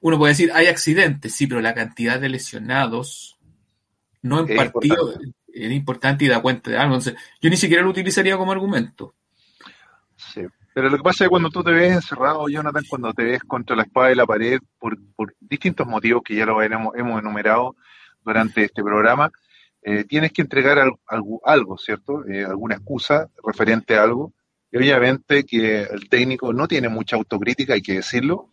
uno 0.00 0.18
puede 0.18 0.32
decir, 0.32 0.50
hay 0.52 0.66
accidentes, 0.66 1.34
sí, 1.34 1.46
pero 1.46 1.62
la 1.62 1.72
cantidad 1.72 2.20
de 2.20 2.28
lesionados, 2.28 3.38
no 4.20 4.40
en 4.40 4.54
partido, 4.54 5.14
es 5.48 5.72
importante 5.72 6.26
y 6.26 6.28
da 6.28 6.42
cuenta 6.42 6.70
de 6.70 6.76
algo. 6.76 6.96
Entonces, 6.96 7.14
yo 7.40 7.48
ni 7.48 7.56
siquiera 7.56 7.82
lo 7.82 7.88
utilizaría 7.88 8.36
como 8.36 8.52
argumento. 8.52 9.14
Sí. 10.14 10.42
Pero 10.74 10.90
lo 10.90 10.98
que 10.98 11.02
pasa 11.02 11.24
es 11.24 11.28
que 11.28 11.30
cuando 11.30 11.48
tú 11.48 11.64
te 11.64 11.70
ves 11.70 11.92
encerrado, 11.92 12.46
Jonathan, 12.50 12.84
cuando 12.86 13.14
te 13.14 13.24
ves 13.24 13.42
contra 13.44 13.74
la 13.74 13.84
espada 13.84 14.08
de 14.08 14.16
la 14.16 14.26
pared, 14.26 14.60
por, 14.78 14.98
distintos 15.40 15.86
motivos 15.86 16.22
que 16.22 16.36
ya 16.36 16.44
lo 16.44 16.60
hemos, 16.62 16.94
hemos 16.96 17.18
enumerado 17.18 17.76
durante 18.22 18.64
este 18.64 18.82
programa, 18.82 19.32
eh, 19.84 20.04
tienes 20.04 20.32
que 20.32 20.42
entregar 20.42 20.78
algo, 21.42 21.76
¿cierto? 21.76 22.24
Eh, 22.28 22.44
alguna 22.44 22.76
excusa 22.76 23.28
referente 23.44 23.96
a 23.96 24.04
algo. 24.04 24.32
Y 24.70 24.78
obviamente 24.78 25.44
que 25.44 25.82
el 25.82 26.08
técnico 26.08 26.52
no 26.52 26.68
tiene 26.68 26.88
mucha 26.88 27.16
autocrítica, 27.16 27.74
hay 27.74 27.82
que 27.82 27.94
decirlo, 27.94 28.52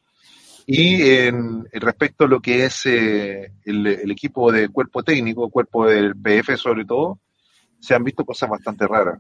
y 0.65 1.01
en, 1.01 1.65
respecto 1.71 2.25
a 2.25 2.27
lo 2.27 2.41
que 2.41 2.65
es 2.65 2.85
eh, 2.85 3.53
el, 3.63 4.11
equipo 4.11 4.51
de 4.51 4.69
cuerpo 4.69 5.01
técnico, 5.01 5.49
cuerpo 5.49 5.87
del 5.87 6.15
PF 6.15 6.57
sobre 6.57 6.85
todo, 6.85 7.19
se 7.79 7.95
han 7.95 8.03
visto 8.03 8.25
cosas 8.25 8.49
bastante 8.49 8.85
raras. 8.85 9.19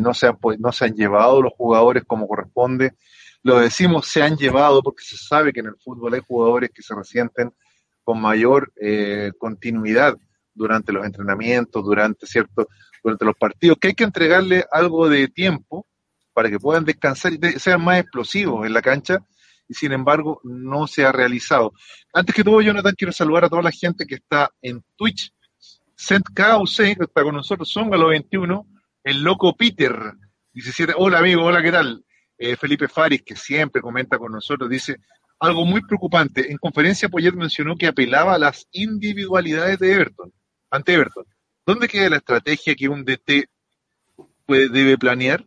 No, 0.00 0.14
se 0.14 0.26
han, 0.26 0.94
llevado 0.94 1.42
los 1.42 1.52
jugadores 1.52 2.04
como 2.04 2.26
corresponde. 2.26 2.94
Lo 3.42 3.60
decimos 3.60 4.06
se 4.06 4.22
han 4.22 4.36
llevado 4.36 4.82
porque 4.82 5.04
se 5.04 5.18
sabe 5.18 5.52
que 5.52 5.60
en 5.60 5.66
el 5.66 5.76
fútbol 5.76 6.14
hay 6.14 6.22
jugadores 6.26 6.70
que 6.74 6.82
se 6.82 6.94
resienten 6.94 7.52
con 8.02 8.20
mayor 8.20 8.72
continuidad 9.38 10.16
durante 10.54 10.92
los 10.92 11.04
entrenamientos, 11.04 11.84
durante 11.84 12.26
cierto, 12.26 12.68
durante 13.02 13.24
los 13.24 13.36
partidos, 13.36 13.78
que 13.80 13.88
hay 13.88 13.94
que 13.94 14.04
entregarle 14.04 14.64
algo 14.70 15.08
de 15.08 15.28
tiempo 15.28 15.86
para 16.32 16.50
que 16.50 16.58
puedan 16.58 16.84
descansar 16.84 17.32
y 17.32 17.38
sean 17.58 17.82
más 17.82 18.00
explosivos 18.00 18.66
en 18.66 18.72
la 18.72 18.82
cancha 18.82 19.18
y 19.68 19.74
sin 19.74 19.92
embargo 19.92 20.40
no 20.44 20.86
se 20.86 21.04
ha 21.04 21.12
realizado. 21.12 21.72
Antes 22.12 22.34
que 22.34 22.44
todo, 22.44 22.60
Jonathan, 22.60 22.94
quiero 22.96 23.12
saludar 23.12 23.44
a 23.44 23.48
toda 23.48 23.62
la 23.62 23.70
gente 23.70 24.06
que 24.06 24.16
está 24.16 24.50
en 24.60 24.82
Twitch. 24.96 25.32
Sent 25.96 26.26
KUC, 26.34 26.76
que 26.76 27.04
está 27.04 27.22
con 27.22 27.36
nosotros, 27.36 27.72
Zongalo 27.72 28.08
21, 28.08 28.66
el 29.04 29.22
loco 29.22 29.56
Peter, 29.56 29.94
17, 30.52 30.94
hola 30.96 31.18
amigo, 31.18 31.44
hola, 31.44 31.62
¿qué 31.62 31.70
tal? 31.70 32.04
Eh, 32.36 32.56
Felipe 32.56 32.88
Faris, 32.88 33.22
que 33.22 33.36
siempre 33.36 33.80
comenta 33.80 34.18
con 34.18 34.32
nosotros, 34.32 34.68
dice, 34.68 34.96
algo 35.38 35.64
muy 35.64 35.82
preocupante, 35.82 36.50
en 36.50 36.58
conferencia 36.58 37.08
Poyet 37.08 37.34
mencionó 37.34 37.76
que 37.76 37.86
apelaba 37.86 38.34
a 38.34 38.38
las 38.38 38.66
individualidades 38.72 39.78
de 39.78 39.92
Everton, 39.92 40.32
ante 40.74 40.94
Everton. 40.94 41.24
¿Dónde 41.66 41.88
queda 41.88 42.10
la 42.10 42.16
estrategia 42.16 42.74
que 42.74 42.88
un 42.88 43.04
DT 43.04 43.48
puede, 44.46 44.68
debe 44.68 44.98
planear? 44.98 45.44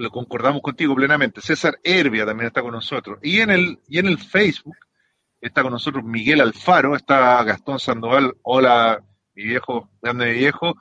lo 0.00 0.10
concordamos 0.10 0.62
contigo 0.62 0.94
plenamente. 0.94 1.42
César 1.42 1.78
Herbia 1.84 2.24
también 2.24 2.48
está 2.48 2.62
con 2.62 2.72
nosotros. 2.72 3.18
Y 3.22 3.40
en 3.40 3.50
el, 3.50 3.78
y 3.86 3.98
en 3.98 4.06
el 4.06 4.18
Facebook 4.18 4.76
está 5.40 5.62
con 5.62 5.72
nosotros 5.72 6.02
Miguel 6.02 6.40
Alfaro, 6.40 6.96
está 6.96 7.42
Gastón 7.44 7.78
Sandoval, 7.78 8.34
hola, 8.42 9.02
mi 9.34 9.44
viejo, 9.44 9.90
grande 10.00 10.26
mi 10.26 10.38
viejo. 10.38 10.74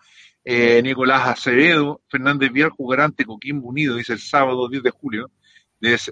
Eh, 0.45 0.81
Nicolás 0.81 1.27
Acevedo, 1.27 2.01
Fernández 2.07 2.51
Vial 2.51 2.69
jugará 2.69 3.05
ante 3.05 3.25
Coquimbo 3.25 3.67
Unido, 3.67 3.95
dice 3.95 4.13
el 4.13 4.19
sábado 4.19 4.69
10 4.69 4.83
de 4.83 4.91
julio. 4.91 5.31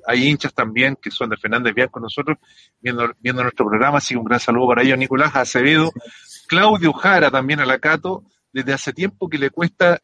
hay 0.06 0.28
hinchas 0.28 0.54
también 0.54 0.98
que 1.02 1.10
son 1.10 1.30
de 1.30 1.38
Fernández 1.38 1.74
Vial 1.74 1.90
con 1.90 2.04
nosotros, 2.04 2.38
viendo, 2.82 3.10
viendo 3.20 3.42
nuestro 3.42 3.66
programa, 3.68 4.00
así 4.00 4.14
que 4.14 4.20
un 4.20 4.26
gran 4.26 4.42
saludo 4.42 4.68
para 4.68 4.84
ellos. 4.84 4.98
Nicolás 4.98 5.34
Acevedo, 5.34 5.92
Claudio 6.48 6.94
Jara 6.94 7.30
también 7.30 7.60
a 7.60 7.66
la 7.66 7.80
Cato, 7.80 8.24
desde 8.52 8.74
hace 8.74 8.94
tiempo 8.94 9.30
que 9.30 9.38
le 9.38 9.50
cuesta 9.50 10.00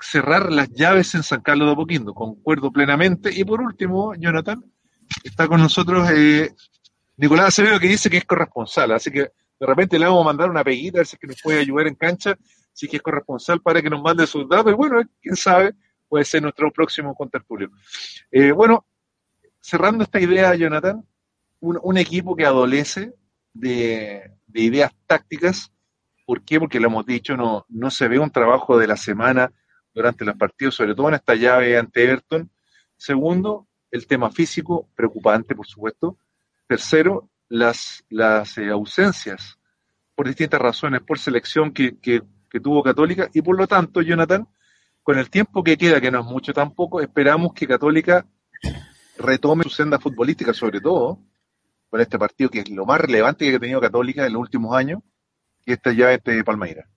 cerrar 0.00 0.52
las 0.52 0.70
llaves 0.70 1.14
en 1.14 1.22
San 1.22 1.40
Carlos 1.40 1.68
de 1.68 1.72
Apoquindo. 1.72 2.14
Concuerdo 2.14 2.70
plenamente. 2.70 3.30
Y 3.32 3.44
por 3.44 3.60
último, 3.60 4.14
Jonathan, 4.14 4.62
está 5.24 5.48
con 5.48 5.60
nosotros 5.60 6.08
eh, 6.10 6.54
Nicolás 7.16 7.48
Acevedo 7.48 7.80
que 7.80 7.88
dice 7.88 8.10
que 8.10 8.18
es 8.18 8.24
corresponsal. 8.24 8.92
Así 8.92 9.10
que 9.10 9.20
de 9.20 9.66
repente 9.66 9.98
le 9.98 10.06
vamos 10.06 10.22
a 10.22 10.26
mandar 10.26 10.50
una 10.50 10.62
peguita 10.62 10.98
a 10.98 11.00
ver 11.00 11.06
si 11.06 11.16
es 11.16 11.20
que 11.20 11.26
nos 11.26 11.42
puede 11.42 11.60
ayudar 11.60 11.86
en 11.86 11.94
cancha, 11.94 12.36
si 12.72 12.86
es 12.86 12.90
que 12.90 12.96
es 12.98 13.02
corresponsal 13.02 13.60
para 13.60 13.82
que 13.82 13.90
nos 13.90 14.02
mande 14.02 14.26
sus 14.26 14.48
datos. 14.48 14.72
Y 14.72 14.76
bueno, 14.76 15.02
quién 15.20 15.36
sabe, 15.36 15.74
puede 16.08 16.24
ser 16.24 16.42
nuestro 16.42 16.72
próximo 16.72 17.14
contertulio. 17.14 17.70
Eh, 18.30 18.52
bueno, 18.52 18.86
cerrando 19.60 20.04
esta 20.04 20.20
idea, 20.20 20.54
Jonathan, 20.54 21.04
un, 21.60 21.98
equipo 21.98 22.36
que 22.36 22.46
adolece 22.46 23.14
de, 23.52 24.30
de, 24.48 24.60
ideas 24.60 24.92
tácticas. 25.06 25.72
¿Por 26.26 26.42
qué? 26.42 26.58
Porque 26.58 26.80
lo 26.80 26.88
hemos 26.88 27.06
dicho, 27.06 27.36
no, 27.36 27.64
no 27.68 27.90
se 27.90 28.08
ve 28.08 28.18
un 28.18 28.30
trabajo 28.30 28.78
de 28.78 28.86
la 28.86 28.96
semana 28.96 29.52
durante 29.94 30.24
los 30.24 30.36
partidos, 30.36 30.74
sobre 30.74 30.94
todo 30.94 31.08
en 31.08 31.14
esta 31.14 31.34
llave 31.34 31.78
ante 31.78 32.04
Everton. 32.04 32.50
Segundo, 32.96 33.66
el 33.90 34.06
tema 34.06 34.30
físico, 34.30 34.88
preocupante, 34.94 35.54
por 35.54 35.66
supuesto. 35.66 36.18
Tercero, 36.66 37.30
las, 37.48 38.04
las 38.10 38.58
eh, 38.58 38.68
ausencias, 38.68 39.58
por 40.14 40.26
distintas 40.26 40.60
razones, 40.60 41.00
por 41.02 41.18
selección 41.18 41.72
que, 41.72 41.98
que, 41.98 42.22
tuvo 42.62 42.82
Católica, 42.82 43.28
y 43.32 43.40
por 43.40 43.56
lo 43.56 43.66
tanto, 43.66 44.02
Jonathan, 44.02 44.48
con 45.02 45.18
el 45.18 45.30
tiempo 45.30 45.62
que 45.62 45.78
queda, 45.78 46.00
que 46.00 46.10
no 46.10 46.20
es 46.20 46.26
mucho 46.26 46.52
tampoco, 46.52 47.00
esperamos 47.00 47.52
que 47.54 47.68
Católica 47.68 48.26
retome 49.16 49.64
su 49.64 49.70
senda 49.70 49.98
futbolística, 49.98 50.52
sobre 50.52 50.80
todo 50.80 51.20
con 51.88 52.00
este 52.00 52.18
partido 52.18 52.50
que 52.50 52.60
es 52.60 52.70
lo 52.70 52.86
más 52.86 53.00
relevante 53.00 53.48
que 53.48 53.56
ha 53.56 53.60
tenido 53.60 53.80
Católica 53.80 54.26
en 54.26 54.32
los 54.32 54.40
últimos 54.40 54.76
años, 54.76 55.02
y 55.64 55.72
esta 55.72 55.92
llave 55.92 56.20
de 56.24 56.44
Palmeira. 56.44 56.88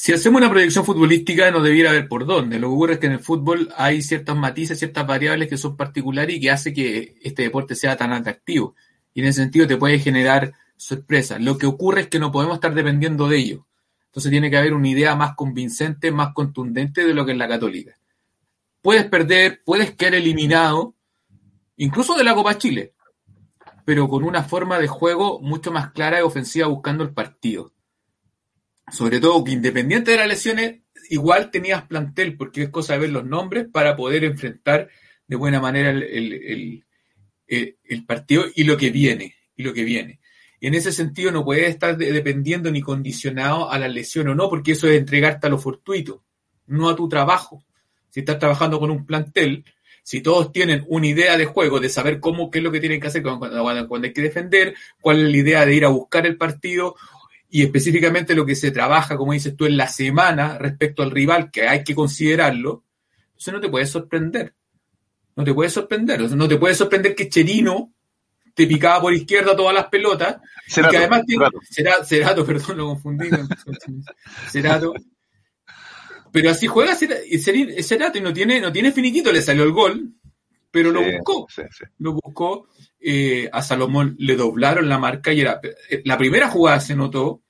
Si 0.00 0.12
hacemos 0.12 0.40
una 0.40 0.48
proyección 0.48 0.84
futbolística, 0.84 1.50
no 1.50 1.60
debiera 1.60 1.90
haber 1.90 2.06
por 2.06 2.24
dónde. 2.24 2.60
Lo 2.60 2.68
que 2.68 2.74
ocurre 2.74 2.92
es 2.94 2.98
que 3.00 3.06
en 3.06 3.12
el 3.14 3.18
fútbol 3.18 3.72
hay 3.76 4.00
ciertos 4.00 4.36
matices, 4.36 4.78
ciertas 4.78 5.04
variables 5.04 5.48
que 5.48 5.58
son 5.58 5.76
particulares 5.76 6.36
y 6.36 6.40
que 6.40 6.50
hace 6.52 6.72
que 6.72 7.16
este 7.20 7.42
deporte 7.42 7.74
sea 7.74 7.96
tan 7.96 8.12
atractivo. 8.12 8.76
Y 9.12 9.22
en 9.22 9.26
ese 9.26 9.42
sentido 9.42 9.66
te 9.66 9.76
puede 9.76 9.98
generar 9.98 10.52
sorpresa. 10.76 11.40
Lo 11.40 11.58
que 11.58 11.66
ocurre 11.66 12.02
es 12.02 12.06
que 12.06 12.20
no 12.20 12.30
podemos 12.30 12.54
estar 12.54 12.72
dependiendo 12.74 13.28
de 13.28 13.38
ello. 13.38 13.66
Entonces 14.06 14.30
tiene 14.30 14.50
que 14.50 14.56
haber 14.56 14.72
una 14.72 14.88
idea 14.88 15.16
más 15.16 15.34
convincente, 15.34 16.12
más 16.12 16.32
contundente 16.32 17.04
de 17.04 17.12
lo 17.12 17.26
que 17.26 17.32
es 17.32 17.38
la 17.38 17.48
católica. 17.48 17.98
Puedes 18.80 19.04
perder, 19.06 19.62
puedes 19.64 19.96
quedar 19.96 20.14
eliminado, 20.14 20.94
incluso 21.76 22.16
de 22.16 22.22
la 22.22 22.36
Copa 22.36 22.56
Chile, 22.56 22.94
pero 23.88 24.06
con 24.06 24.22
una 24.22 24.42
forma 24.42 24.78
de 24.78 24.86
juego 24.86 25.40
mucho 25.40 25.72
más 25.72 25.92
clara 25.92 26.18
y 26.18 26.22
ofensiva 26.22 26.66
buscando 26.66 27.04
el 27.04 27.14
partido 27.14 27.72
sobre 28.90 29.18
todo 29.18 29.42
que 29.44 29.52
independiente 29.52 30.10
de 30.10 30.16
las 30.18 30.28
lesiones, 30.28 30.80
igual 31.10 31.50
tenías 31.50 31.86
plantel, 31.86 32.36
porque 32.36 32.64
es 32.64 32.68
cosa 32.70 32.94
de 32.94 33.00
ver 33.00 33.10
los 33.10 33.24
nombres 33.24 33.66
para 33.72 33.96
poder 33.96 34.24
enfrentar 34.24 34.88
de 35.26 35.36
buena 35.36 35.58
manera 35.58 35.90
el, 35.90 36.84
partido 38.06 38.44
y 38.54 38.64
lo 38.64 38.76
que 38.76 38.90
viene, 38.90 39.34
y 39.56 39.62
lo 39.62 39.72
que 39.72 39.84
viene. 39.84 40.20
en 40.60 40.74
ese 40.74 40.92
sentido 40.92 41.30
no 41.30 41.44
puedes 41.44 41.68
estar 41.68 41.96
dependiendo 41.96 42.70
ni 42.70 42.80
condicionado 42.80 43.70
a 43.70 43.78
la 43.78 43.88
lesión 43.88 44.28
o 44.28 44.34
no, 44.34 44.48
porque 44.48 44.72
eso 44.72 44.88
es 44.88 44.98
entregarte 44.98 45.46
a 45.46 45.50
lo 45.50 45.58
fortuito, 45.58 46.24
no 46.66 46.88
a 46.88 46.96
tu 46.96 47.08
trabajo. 47.08 47.64
Si 48.10 48.20
estás 48.20 48.38
trabajando 48.38 48.78
con 48.80 48.90
un 48.90 49.04
plantel, 49.06 49.64
si 50.08 50.22
todos 50.22 50.52
tienen 50.52 50.86
una 50.88 51.06
idea 51.06 51.36
de 51.36 51.44
juego, 51.44 51.80
de 51.80 51.90
saber 51.90 52.18
cómo, 52.18 52.50
qué 52.50 52.60
es 52.60 52.64
lo 52.64 52.72
que 52.72 52.80
tienen 52.80 52.98
que 52.98 53.08
hacer 53.08 53.22
cuando, 53.22 53.62
cuando 53.86 54.06
hay 54.06 54.12
que 54.14 54.22
defender, 54.22 54.74
cuál 55.02 55.18
es 55.18 55.30
la 55.30 55.36
idea 55.36 55.66
de 55.66 55.74
ir 55.74 55.84
a 55.84 55.88
buscar 55.88 56.24
el 56.24 56.38
partido 56.38 56.96
y 57.50 57.62
específicamente 57.62 58.34
lo 58.34 58.46
que 58.46 58.54
se 58.54 58.70
trabaja, 58.70 59.18
como 59.18 59.34
dices 59.34 59.54
tú, 59.54 59.66
en 59.66 59.76
la 59.76 59.86
semana 59.86 60.56
respecto 60.56 61.02
al 61.02 61.10
rival, 61.10 61.50
que 61.50 61.68
hay 61.68 61.84
que 61.84 61.94
considerarlo, 61.94 62.84
entonces 63.26 63.52
no 63.52 63.60
te 63.60 63.68
puedes 63.68 63.90
sorprender. 63.90 64.54
No 65.36 65.44
te 65.44 65.52
puedes 65.52 65.74
sorprender. 65.74 66.22
no 66.30 66.48
te 66.48 66.56
puede 66.56 66.74
sorprender 66.74 67.14
que 67.14 67.28
Cherino 67.28 67.92
te 68.54 68.66
picaba 68.66 69.02
por 69.02 69.12
izquierda 69.12 69.54
todas 69.54 69.74
las 69.74 69.88
pelotas. 69.88 70.38
y 70.68 70.88
que 70.88 70.96
además 70.96 71.20
tiene. 71.26 71.44
Cerato. 72.06 72.46
perdón, 72.46 72.78
lo 72.78 72.86
confundí. 72.86 73.28
Cerato. 74.50 74.94
Pero 76.32 76.50
así 76.50 76.66
juega 76.66 76.94
Cerati, 76.94 78.20
no 78.20 78.32
tiene, 78.32 78.60
no 78.60 78.72
tiene 78.72 78.92
finiquito, 78.92 79.32
le 79.32 79.42
salió 79.42 79.64
el 79.64 79.72
gol, 79.72 80.14
pero 80.70 80.90
lo 80.90 81.02
buscó. 81.02 81.46
Lo 81.98 82.12
buscó. 82.12 82.68
Eh, 83.00 83.48
a 83.52 83.62
Salomón 83.62 84.16
le 84.18 84.36
doblaron 84.36 84.88
la 84.88 84.98
marca 84.98 85.32
y 85.32 85.40
era 85.40 85.60
eh, 85.62 86.02
la 86.04 86.18
primera 86.18 86.48
jugada 86.48 86.80
se 86.80 86.96
notó, 86.96 87.42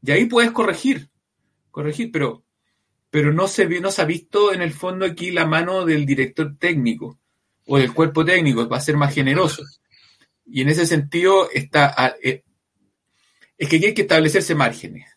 y 0.00 0.10
ahí 0.12 0.26
puedes 0.26 0.52
corregir, 0.52 1.10
corregir, 1.70 2.10
pero, 2.12 2.44
pero 3.10 3.32
no, 3.32 3.48
se, 3.48 3.66
no 3.80 3.90
se 3.90 4.02
ha 4.02 4.04
visto 4.04 4.52
en 4.52 4.62
el 4.62 4.72
fondo 4.72 5.04
aquí 5.04 5.30
la 5.30 5.46
mano 5.46 5.84
del 5.84 6.06
director 6.06 6.56
técnico 6.58 7.18
o 7.66 7.78
del 7.78 7.92
cuerpo 7.92 8.24
técnico, 8.24 8.68
va 8.68 8.76
a 8.76 8.80
ser 8.80 8.96
más 8.96 9.14
generoso. 9.14 9.62
Y 10.46 10.62
en 10.62 10.68
ese 10.68 10.86
sentido 10.86 11.50
está, 11.50 12.16
eh, 12.22 12.42
es 13.56 13.68
que 13.68 13.76
hay 13.76 13.94
que 13.94 14.02
establecerse 14.02 14.54
márgenes. 14.54 15.08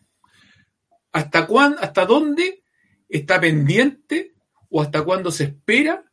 ¿Hasta 1.12 1.46
cuándo, 1.46 1.80
hasta 1.80 2.06
dónde 2.06 2.62
está 3.08 3.40
pendiente 3.40 4.34
o 4.70 4.82
hasta 4.82 5.04
cuándo 5.04 5.30
se 5.30 5.44
espera? 5.44 6.04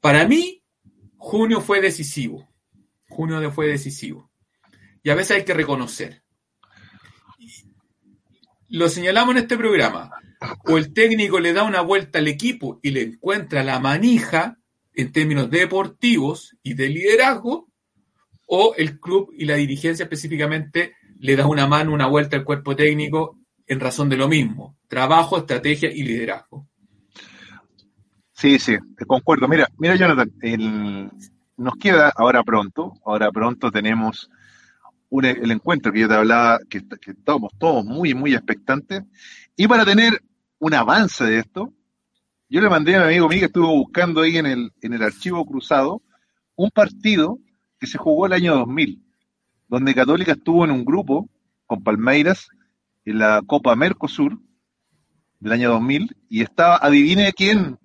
Para 0.00 0.26
mí, 0.26 0.62
junio 1.16 1.60
fue 1.60 1.80
decisivo. 1.80 2.48
Junio 3.08 3.50
fue 3.50 3.66
decisivo. 3.66 4.30
Y 5.02 5.10
a 5.10 5.14
veces 5.14 5.38
hay 5.38 5.44
que 5.44 5.54
reconocer. 5.54 6.22
Lo 8.68 8.88
señalamos 8.88 9.34
en 9.34 9.42
este 9.42 9.56
programa. 9.56 10.10
O 10.64 10.78
el 10.78 10.92
técnico 10.92 11.40
le 11.40 11.52
da 11.52 11.64
una 11.64 11.80
vuelta 11.80 12.18
al 12.18 12.28
equipo 12.28 12.78
y 12.82 12.90
le 12.92 13.02
encuentra 13.02 13.62
la 13.62 13.78
manija 13.78 14.58
en 14.94 15.12
términos 15.12 15.50
deportivos 15.50 16.56
y 16.62 16.74
de 16.74 16.88
liderazgo, 16.88 17.70
o 18.46 18.74
el 18.76 18.98
club 18.98 19.32
y 19.36 19.44
la 19.44 19.54
dirigencia 19.54 20.02
específicamente 20.02 20.94
le 21.18 21.36
da 21.36 21.46
una 21.46 21.66
mano, 21.66 21.92
una 21.92 22.06
vuelta 22.06 22.36
al 22.36 22.44
cuerpo 22.44 22.74
técnico 22.74 23.39
en 23.70 23.78
razón 23.78 24.08
de 24.08 24.16
lo 24.16 24.26
mismo, 24.26 24.76
trabajo, 24.88 25.38
estrategia 25.38 25.92
y 25.92 26.02
liderazgo. 26.02 26.66
Sí, 28.32 28.58
sí, 28.58 28.76
te 28.96 29.06
concuerdo. 29.06 29.46
Mira, 29.46 29.68
mira 29.78 29.94
Jonathan, 29.94 30.28
nos 31.56 31.76
queda 31.76 32.12
ahora 32.16 32.42
pronto, 32.42 32.94
ahora 33.04 33.30
pronto 33.30 33.70
tenemos 33.70 34.28
el 35.12 35.50
encuentro 35.52 35.92
que 35.92 36.00
yo 36.00 36.08
te 36.08 36.14
hablaba, 36.14 36.58
que, 36.68 36.82
estamos 37.06 37.52
todos 37.58 37.84
muy, 37.84 38.12
muy 38.12 38.34
expectantes, 38.34 39.04
y 39.56 39.68
para 39.68 39.84
tener 39.84 40.20
un 40.58 40.74
avance 40.74 41.22
de 41.22 41.38
esto, 41.38 41.72
yo 42.48 42.60
le 42.60 42.68
mandé 42.68 42.96
a 42.96 42.98
mi 42.98 43.04
amigo 43.04 43.28
mío 43.28 43.38
que 43.38 43.46
estuvo 43.46 43.68
buscando 43.68 44.22
ahí 44.22 44.36
en 44.36 44.46
el, 44.46 44.72
en 44.82 44.94
el 44.94 45.02
archivo 45.04 45.46
cruzado 45.46 46.02
un 46.56 46.70
partido 46.70 47.38
que 47.78 47.86
se 47.86 47.98
jugó 47.98 48.26
el 48.26 48.32
año 48.32 48.56
2000, 48.56 49.00
donde 49.68 49.94
Católica 49.94 50.32
estuvo 50.32 50.64
en 50.64 50.72
un 50.72 50.84
grupo 50.84 51.30
con 51.66 51.84
Palmeiras 51.84 52.48
en 53.04 53.18
la 53.18 53.42
Copa 53.46 53.74
Mercosur 53.76 54.38
del 55.38 55.52
año 55.52 55.70
2000 55.70 56.16
y 56.28 56.42
estaba, 56.42 56.76
adivine 56.76 57.32
quién 57.32 57.78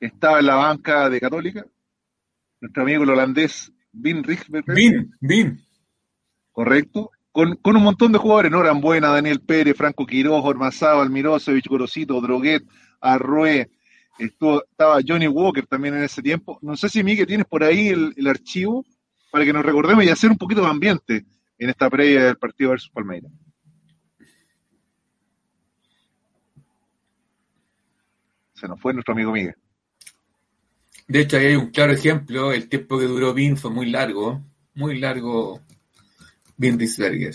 estaba 0.00 0.40
en 0.40 0.46
la 0.46 0.56
banca 0.56 1.08
de 1.08 1.20
Católica, 1.20 1.66
nuestro 2.60 2.82
amigo 2.82 3.04
el 3.04 3.10
holandés 3.10 3.72
Vin 3.92 4.22
Richtberg. 4.22 4.64
Vin, 4.66 5.14
Vin. 5.20 5.60
Correcto. 6.52 7.10
Con, 7.32 7.56
con, 7.56 7.76
un 7.76 7.82
montón 7.82 8.12
de 8.12 8.18
jugadores, 8.18 8.50
¿no? 8.50 8.80
Buena, 8.80 9.08
Daniel 9.08 9.40
Pérez, 9.40 9.76
Franco 9.76 10.06
Quiroz, 10.06 10.42
Ormazaba, 10.44 11.02
Almiroso, 11.02 11.52
Gorosito, 11.68 12.20
Droguet, 12.20 12.64
Arrué, 13.00 13.70
estaba 14.18 14.98
Johnny 15.06 15.28
Walker 15.28 15.66
también 15.66 15.94
en 15.94 16.04
ese 16.04 16.22
tiempo. 16.22 16.58
No 16.62 16.76
sé 16.76 16.88
si 16.88 17.02
Miguel 17.02 17.26
tienes 17.26 17.46
por 17.46 17.62
ahí 17.62 17.88
el, 17.88 18.26
archivo 18.26 18.84
para 19.30 19.44
que 19.44 19.52
nos 19.52 19.64
recordemos 19.64 20.04
y 20.04 20.08
hacer 20.08 20.30
un 20.30 20.38
poquito 20.38 20.62
de 20.62 20.68
ambiente 20.68 21.26
en 21.58 21.70
esta 21.70 21.90
previa 21.90 22.24
del 22.24 22.36
partido 22.36 22.70
versus 22.70 22.90
Palmeiras. 22.90 23.30
Se 28.56 28.66
nos 28.66 28.80
fue 28.80 28.92
nuestro 28.92 29.14
amigo 29.14 29.32
Miguel. 29.32 29.54
De 31.06 31.20
hecho, 31.20 31.36
ahí 31.36 31.46
hay 31.46 31.56
un 31.56 31.70
claro 31.70 31.92
ejemplo. 31.92 32.52
El 32.52 32.68
tiempo 32.68 32.98
que 32.98 33.04
duró 33.04 33.32
Vin 33.32 33.56
fue 33.56 33.70
muy 33.70 33.90
largo, 33.90 34.42
muy 34.74 34.98
largo. 34.98 35.60
Disberger. 36.56 37.34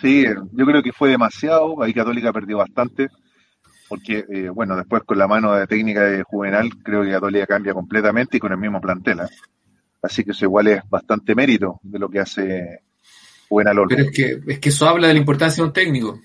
Sí, 0.00 0.24
yo 0.52 0.66
creo 0.66 0.82
que 0.82 0.92
fue 0.92 1.10
demasiado. 1.10 1.82
Ahí 1.82 1.92
Católica 1.92 2.32
perdió 2.32 2.58
bastante 2.58 3.08
porque, 3.88 4.24
eh, 4.28 4.48
bueno, 4.50 4.76
después 4.76 5.02
con 5.04 5.18
la 5.18 5.26
mano 5.26 5.54
de 5.54 5.66
técnica 5.66 6.04
de 6.04 6.22
Juvenal, 6.22 6.70
creo 6.82 7.02
que 7.02 7.10
Católica 7.10 7.46
cambia 7.46 7.72
completamente 7.72 8.36
y 8.36 8.40
con 8.40 8.52
el 8.52 8.58
mismo 8.58 8.80
plantel. 8.80 9.20
¿eh? 9.20 9.28
Así 10.02 10.22
que 10.24 10.32
eso 10.32 10.44
igual 10.44 10.68
es 10.68 10.82
bastante 10.88 11.34
mérito 11.34 11.80
de 11.82 11.98
lo 11.98 12.08
que 12.08 12.20
hace 12.20 12.80
Juvenal 13.48 13.76
Pero 13.88 14.04
es 14.04 14.10
que, 14.12 14.40
es 14.46 14.58
que 14.60 14.68
eso 14.68 14.86
habla 14.86 15.08
de 15.08 15.14
la 15.14 15.20
importancia 15.20 15.62
de 15.62 15.68
un 15.68 15.72
técnico. 15.72 16.20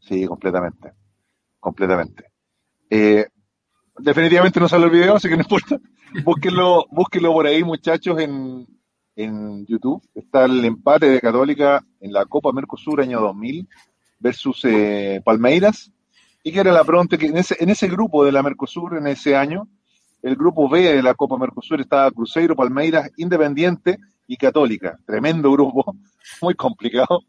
Sí, 0.00 0.26
completamente. 0.26 0.92
Completamente. 1.58 2.33
Eh, 2.96 3.26
definitivamente 3.98 4.60
no 4.60 4.68
sale 4.68 4.84
el 4.84 4.90
video, 4.92 5.16
así 5.16 5.28
que 5.28 5.36
no 5.36 5.42
importa. 5.42 5.80
Búsquenlo, 6.22 6.86
por 7.32 7.44
ahí, 7.44 7.64
muchachos, 7.64 8.20
en, 8.20 8.64
en 9.16 9.66
YouTube. 9.66 10.00
Está 10.14 10.44
el 10.44 10.64
empate 10.64 11.08
de 11.08 11.20
Católica 11.20 11.84
en 12.00 12.12
la 12.12 12.24
Copa 12.24 12.52
Mercosur 12.52 13.00
año 13.00 13.20
2000 13.20 13.68
versus 14.20 14.64
Palmeiras 15.24 15.90
y 16.44 16.52
que 16.52 16.60
era 16.60 16.72
la 16.72 16.84
pregunta 16.84 17.18
que 17.18 17.26
en 17.26 17.36
ese, 17.36 17.56
en 17.58 17.70
ese 17.70 17.88
grupo 17.88 18.24
de 18.24 18.30
la 18.30 18.44
Mercosur 18.44 18.96
en 18.96 19.08
ese 19.08 19.34
año, 19.34 19.66
el 20.22 20.36
grupo 20.36 20.68
B 20.68 20.82
de 20.82 21.02
la 21.02 21.14
Copa 21.14 21.36
Mercosur 21.36 21.80
estaba 21.80 22.12
Cruzeiro, 22.12 22.54
Palmeiras, 22.54 23.10
Independiente 23.16 23.98
y 24.28 24.36
Católica. 24.36 25.00
Tremendo 25.04 25.50
grupo, 25.50 25.96
muy 26.42 26.54
complicado. 26.54 27.22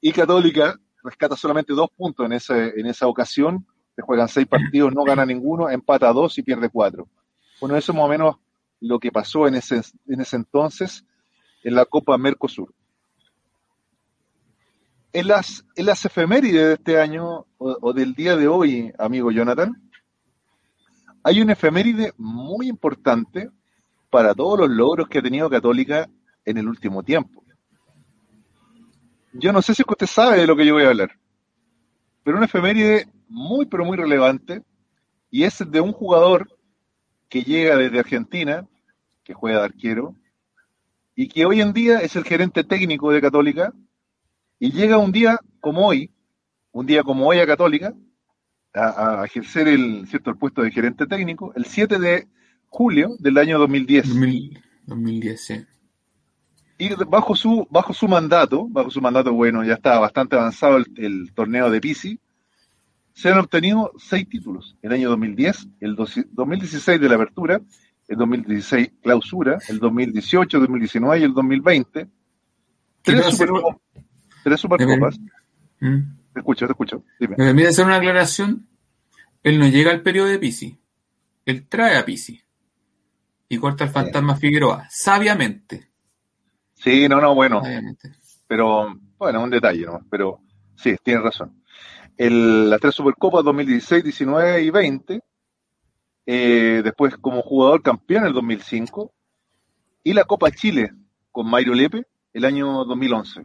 Y 0.00 0.12
Católica 0.12 0.76
rescata 1.02 1.34
solamente 1.34 1.72
dos 1.72 1.88
puntos 1.96 2.24
en, 2.24 2.34
ese, 2.34 2.78
en 2.78 2.86
esa 2.86 3.08
ocasión. 3.08 3.66
Se 3.98 4.02
juegan 4.02 4.28
seis 4.28 4.46
partidos, 4.46 4.94
no 4.94 5.02
gana 5.02 5.26
ninguno, 5.26 5.68
empata 5.68 6.12
dos 6.12 6.38
y 6.38 6.42
pierde 6.44 6.68
cuatro. 6.68 7.08
Bueno, 7.60 7.76
eso 7.76 7.90
es 7.90 7.96
más 7.96 8.04
o 8.04 8.08
menos 8.08 8.36
lo 8.78 9.00
que 9.00 9.10
pasó 9.10 9.48
en 9.48 9.56
ese, 9.56 9.82
en 10.06 10.20
ese 10.20 10.36
entonces 10.36 11.04
en 11.64 11.74
la 11.74 11.84
Copa 11.84 12.16
Mercosur. 12.16 12.72
En 15.12 15.26
las, 15.26 15.64
en 15.74 15.86
las 15.86 16.04
efemérides 16.04 16.64
de 16.64 16.72
este 16.74 17.00
año 17.00 17.46
o, 17.58 17.92
del 17.92 18.14
día 18.14 18.36
de 18.36 18.46
hoy, 18.46 18.92
amigo 19.00 19.32
Jonathan, 19.32 19.74
hay 21.24 21.40
una 21.40 21.54
efeméride 21.54 22.12
muy 22.18 22.68
importante 22.68 23.50
para 24.10 24.32
todos 24.32 24.60
los 24.60 24.70
logros 24.70 25.08
que 25.08 25.18
ha 25.18 25.22
tenido 25.22 25.50
Católica 25.50 26.08
en 26.44 26.56
el 26.56 26.68
último 26.68 27.02
tiempo. 27.02 27.42
Yo 29.32 29.52
no 29.52 29.60
sé 29.60 29.74
si 29.74 29.82
usted 29.84 30.06
sabe 30.06 30.38
de 30.38 30.46
lo 30.46 30.54
que 30.54 30.64
yo 30.64 30.74
voy 30.74 30.84
a 30.84 30.90
hablar, 30.90 31.18
pero 32.22 32.36
una 32.36 32.46
efeméride 32.46 33.08
muy, 33.28 33.66
pero 33.66 33.84
muy 33.84 33.96
relevante, 33.96 34.62
y 35.30 35.44
es 35.44 35.58
de 35.66 35.80
un 35.80 35.92
jugador 35.92 36.48
que 37.28 37.42
llega 37.42 37.76
desde 37.76 37.98
Argentina, 37.98 38.66
que 39.24 39.34
juega 39.34 39.58
de 39.58 39.64
arquero, 39.66 40.14
y 41.14 41.28
que 41.28 41.44
hoy 41.44 41.60
en 41.60 41.72
día 41.72 41.98
es 41.98 42.16
el 42.16 42.24
gerente 42.24 42.64
técnico 42.64 43.10
de 43.10 43.20
Católica, 43.20 43.72
y 44.58 44.72
llega 44.72 44.98
un 44.98 45.12
día 45.12 45.38
como 45.60 45.86
hoy, 45.86 46.10
un 46.72 46.86
día 46.86 47.02
como 47.02 47.26
hoy 47.26 47.38
a 47.38 47.46
Católica, 47.46 47.94
a, 48.74 49.24
ejercer 49.24 49.68
el, 49.68 50.06
¿cierto? 50.06 50.30
el 50.30 50.36
puesto 50.36 50.62
de 50.62 50.70
gerente 50.70 51.06
técnico, 51.06 51.52
el 51.54 51.64
7 51.64 51.98
de 51.98 52.28
julio 52.68 53.16
del 53.18 53.38
año 53.38 53.58
2010. 53.58 54.08
2010, 54.86 55.40
sí. 55.40 55.66
Y 56.78 56.94
bajo 56.94 57.34
su, 57.34 57.66
bajo 57.70 57.92
su 57.92 58.06
mandato, 58.06 58.68
bajo 58.68 58.90
su 58.90 59.00
mandato, 59.00 59.32
bueno, 59.32 59.64
ya 59.64 59.74
está 59.74 59.98
bastante 59.98 60.36
avanzado 60.36 60.76
el, 60.76 61.32
torneo 61.34 61.70
de 61.70 61.80
Pisi, 61.80 62.20
se 63.18 63.30
han 63.30 63.38
obtenido 63.38 63.90
seis 63.98 64.28
títulos. 64.28 64.76
El 64.80 64.92
año 64.92 65.08
2010, 65.08 65.66
el 65.80 65.96
2016 65.96 67.00
de 67.00 67.08
la 67.08 67.16
apertura, 67.16 67.60
el 68.06 68.16
2016 68.16 68.92
clausura, 69.02 69.58
el 69.68 69.80
2018, 69.80 70.60
2019 70.60 71.18
y 71.18 71.22
el 71.24 71.34
2020. 71.34 72.06
Tres 73.02 73.24
Supercopas 73.24 73.76
Tres 74.44 74.60
Supercopas. 74.60 75.18
¿Mm? 75.80 75.98
Te 76.32 76.38
escucho, 76.38 76.66
te 76.66 76.72
escucho. 76.72 77.02
Dime. 77.18 77.34
Me 77.38 77.46
permite 77.46 77.68
hacer 77.70 77.86
una 77.86 77.96
aclaración. 77.96 78.68
Él 79.42 79.58
no 79.58 79.66
llega 79.66 79.90
al 79.90 80.02
periodo 80.02 80.28
de 80.28 80.38
Pisi. 80.38 80.78
Él 81.44 81.66
trae 81.66 81.96
a 81.96 82.04
Pisi. 82.04 82.40
Y 83.48 83.58
corta 83.58 83.82
el 83.82 83.90
fantasma 83.90 84.36
Figueroa. 84.36 84.86
Sabiamente. 84.90 85.90
Sí, 86.74 87.08
no, 87.08 87.20
no, 87.20 87.34
bueno. 87.34 87.62
Pero, 88.46 88.96
bueno, 89.18 89.42
un 89.42 89.50
detalle, 89.50 89.86
¿no? 89.86 90.06
Pero 90.08 90.38
sí, 90.76 90.94
tiene 91.02 91.20
razón. 91.20 91.57
El, 92.18 92.68
las 92.68 92.80
tres 92.80 92.94
Supercopas 92.94 93.44
2016, 93.44 94.04
19 94.04 94.62
y 94.62 94.70
20. 94.70 95.20
Eh, 96.26 96.82
después 96.84 97.16
como 97.16 97.40
jugador 97.40 97.82
campeón 97.82 98.24
en 98.24 98.28
el 98.28 98.34
2005. 98.34 99.14
Y 100.04 100.12
la 100.12 100.24
Copa 100.24 100.50
Chile 100.50 100.92
con 101.32 101.48
Mario 101.48 101.72
Lepe 101.72 102.06
el 102.34 102.44
año 102.44 102.84
2011 102.84 103.42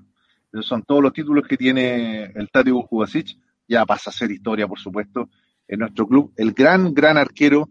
esos 0.54 0.68
son 0.68 0.84
todos 0.84 1.02
los 1.02 1.14
títulos 1.14 1.48
que 1.48 1.58
tiene 1.58 2.26
el 2.26 2.50
Tati 2.52 2.70
Jubasic. 2.70 3.36
Ya 3.68 3.86
pasa 3.86 4.12
a 4.12 4.14
ser 4.14 4.30
historia, 4.30 4.68
por 4.68 4.80
supuesto, 4.80 5.30
en 5.68 5.80
nuestro 5.80 6.08
club. 6.08 6.32
El 6.38 6.54
gran, 6.54 6.94
gran 6.94 7.18
arquero 7.18 7.70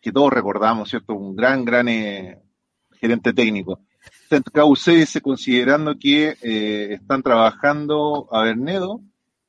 que 0.00 0.12
todos 0.12 0.30
recordamos, 0.30 0.90
¿cierto? 0.90 1.14
Un 1.14 1.34
gran, 1.34 1.64
gran 1.64 1.88
eh, 1.88 2.42
gerente 3.00 3.32
técnico. 3.32 3.80
Dice, 4.86 5.20
considerando 5.22 5.98
que 5.98 6.36
eh, 6.42 6.92
están 6.92 7.22
trabajando 7.22 8.28
a 8.30 8.42
Bernedo, 8.42 9.00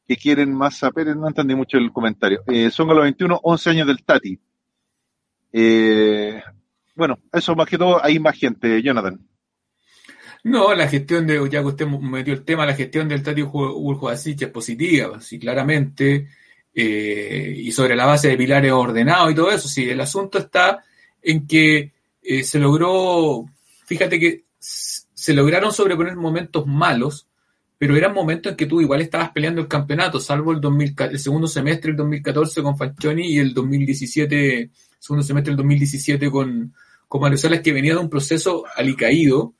que 0.10 0.17
quieren 0.17 0.52
más 0.52 0.82
Pérez, 0.95 1.15
no 1.15 1.28
entendí 1.28 1.54
mucho 1.54 1.78
el 1.78 1.93
comentario. 1.93 2.41
Son 2.72 2.89
a 2.89 2.95
los 2.95 3.04
21, 3.04 3.41
11 3.43 3.69
años 3.69 3.86
del 3.86 4.04
Tati. 4.04 4.39
Eh, 5.54 6.41
bueno, 6.95 7.19
eso 7.32 7.56
más 7.56 7.67
que 7.67 7.78
todo, 7.78 8.04
hay 8.04 8.17
más 8.17 8.36
gente, 8.36 8.82
Jonathan. 8.82 9.19
No, 10.45 10.74
la 10.74 10.88
gestión 10.88 11.28
de, 11.28 11.36
ya 11.48 11.62
que 11.62 11.67
usted 11.67 11.86
metió 11.86 12.34
el 12.34 12.43
tema, 12.43 12.65
la 12.65 12.74
gestión 12.74 13.08
del 13.08 13.22
Tati 13.22 13.43
Urjuasic 13.43 14.41
es 14.41 14.50
positiva, 14.50 15.22
sí, 15.22 15.38
claramente, 15.38 16.28
eh, 16.74 17.54
y 17.56 17.72
sobre 17.72 17.95
la 17.95 18.08
base 18.08 18.30
de 18.30 18.38
pilares 18.38 18.72
ordenados 18.72 19.32
y 19.32 19.36
todo 19.36 19.52
eso, 19.52 19.67
sí, 19.67 19.88
el 19.88 20.02
asunto 20.02 20.39
está 20.39 20.84
en 21.22 21.45
que 21.45 21.93
eh, 22.24 22.43
se 22.43 22.58
logró, 22.58 23.45
fíjate 23.86 24.19
que 24.19 24.45
se 24.58 25.34
lograron 25.36 25.72
sobreponer 25.72 26.15
momentos 26.15 26.65
malos, 26.65 27.29
pero 27.80 27.96
eran 27.96 28.13
momentos 28.13 28.52
en 28.52 28.58
que 28.58 28.65
tú 28.65 28.82
igual 28.82 29.00
estabas 29.00 29.32
peleando 29.32 29.62
el 29.62 29.70
campeonato, 29.70 30.20
salvo 30.20 30.52
el, 30.52 30.60
2000, 30.60 30.96
el 31.12 31.18
segundo 31.20 31.48
semestre 31.48 31.92
del 31.92 31.98
2014 31.98 32.62
con 32.62 32.78
Falcioni 32.78 33.26
y 33.28 33.39
el 33.39 33.54
2017, 33.54 34.70
segundo 35.00 35.26
semestre 35.26 35.52
del 35.52 35.58
2017 35.58 36.30
con, 36.30 36.74
con 37.08 37.22
Mario 37.22 37.39
que 37.63 37.72
venía 37.72 37.94
de 37.94 38.00
un 38.00 38.10
proceso 38.10 38.65
alicaído, 38.76 39.56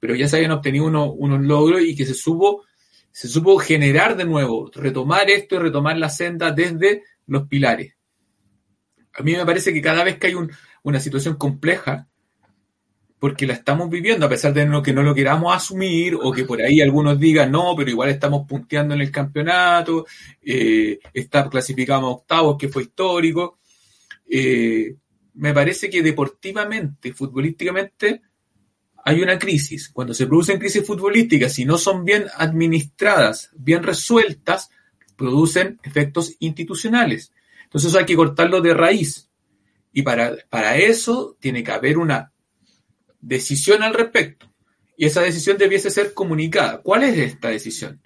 pero 0.00 0.16
ya 0.16 0.26
se 0.26 0.36
habían 0.36 0.50
obtenido 0.50 0.86
unos 0.86 1.40
logros 1.42 1.82
y 1.82 1.94
que 1.94 2.04
se 2.04 2.14
supo, 2.14 2.64
se 3.12 3.28
supo 3.28 3.56
generar 3.58 4.16
de 4.16 4.24
nuevo, 4.24 4.68
retomar 4.74 5.30
esto 5.30 5.54
y 5.54 5.58
retomar 5.60 5.96
la 5.96 6.08
senda 6.08 6.50
desde 6.50 7.04
los 7.28 7.46
pilares. 7.46 7.94
A 9.14 9.22
mí 9.22 9.36
me 9.36 9.46
parece 9.46 9.72
que 9.72 9.80
cada 9.80 10.02
vez 10.02 10.18
que 10.18 10.26
hay 10.26 10.34
una 10.82 10.98
situación 10.98 11.36
compleja, 11.36 12.08
porque 13.20 13.46
la 13.46 13.52
estamos 13.52 13.90
viviendo, 13.90 14.24
a 14.24 14.30
pesar 14.30 14.54
de 14.54 14.66
que 14.82 14.94
no 14.94 15.02
lo 15.02 15.14
queramos 15.14 15.54
asumir, 15.54 16.14
o 16.14 16.32
que 16.32 16.44
por 16.44 16.62
ahí 16.62 16.80
algunos 16.80 17.20
digan, 17.20 17.52
no, 17.52 17.74
pero 17.76 17.90
igual 17.90 18.08
estamos 18.08 18.48
punteando 18.48 18.94
en 18.94 19.02
el 19.02 19.10
campeonato, 19.10 20.06
eh, 20.42 20.98
está 21.12 21.48
clasificado 21.50 22.06
a 22.06 22.10
octavos, 22.10 22.56
que 22.58 22.70
fue 22.70 22.84
histórico. 22.84 23.58
Eh, 24.28 24.96
me 25.34 25.52
parece 25.52 25.90
que 25.90 26.02
deportivamente, 26.02 27.12
futbolísticamente, 27.12 28.22
hay 29.04 29.20
una 29.20 29.38
crisis. 29.38 29.90
Cuando 29.90 30.14
se 30.14 30.26
producen 30.26 30.58
crisis 30.58 30.86
futbolísticas, 30.86 31.52
si 31.52 31.66
no 31.66 31.76
son 31.76 32.06
bien 32.06 32.24
administradas, 32.38 33.50
bien 33.54 33.82
resueltas, 33.82 34.70
producen 35.16 35.78
efectos 35.82 36.36
institucionales. 36.38 37.34
Entonces 37.64 37.90
eso 37.90 37.98
hay 37.98 38.06
que 38.06 38.16
cortarlo 38.16 38.62
de 38.62 38.72
raíz. 38.72 39.28
Y 39.92 40.00
para, 40.00 40.36
para 40.48 40.78
eso 40.78 41.36
tiene 41.38 41.62
que 41.62 41.72
haber 41.72 41.98
una 41.98 42.29
decisión 43.20 43.82
al 43.82 43.94
respecto. 43.94 44.50
Y 44.96 45.06
esa 45.06 45.22
decisión 45.22 45.56
debiese 45.56 45.90
ser 45.90 46.12
comunicada. 46.12 46.82
¿Cuál 46.82 47.04
es 47.04 47.16
esta 47.16 47.48
decisión? 47.48 48.00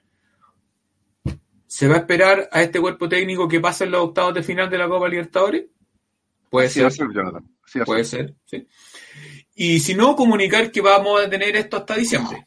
¿Se 1.67 1.89
va 1.89 1.97
a 1.97 1.99
esperar 1.99 2.49
a 2.53 2.63
este 2.63 2.81
cuerpo 2.81 3.09
técnico 3.09 3.49
que 3.49 3.61
pase 3.61 3.85
en 3.85 3.91
los 3.91 4.03
octavos 4.03 4.35
de 4.35 4.45
final 4.45 4.71
de 4.71 4.79
la 4.79 4.89
Copa 4.89 5.09
Libertadores? 5.09 5.65
Puede 6.49 6.69
ser. 6.69 6.93
Puede 7.85 8.05
ser, 8.05 8.35
sí. 8.45 8.69
Y 9.57 9.81
si 9.81 9.95
no, 9.95 10.15
comunicar 10.15 10.71
que 10.71 10.81
vamos 10.81 11.21
a 11.21 11.29
tener 11.29 11.57
esto 11.57 11.79
hasta 11.79 11.97
diciembre. 11.97 12.47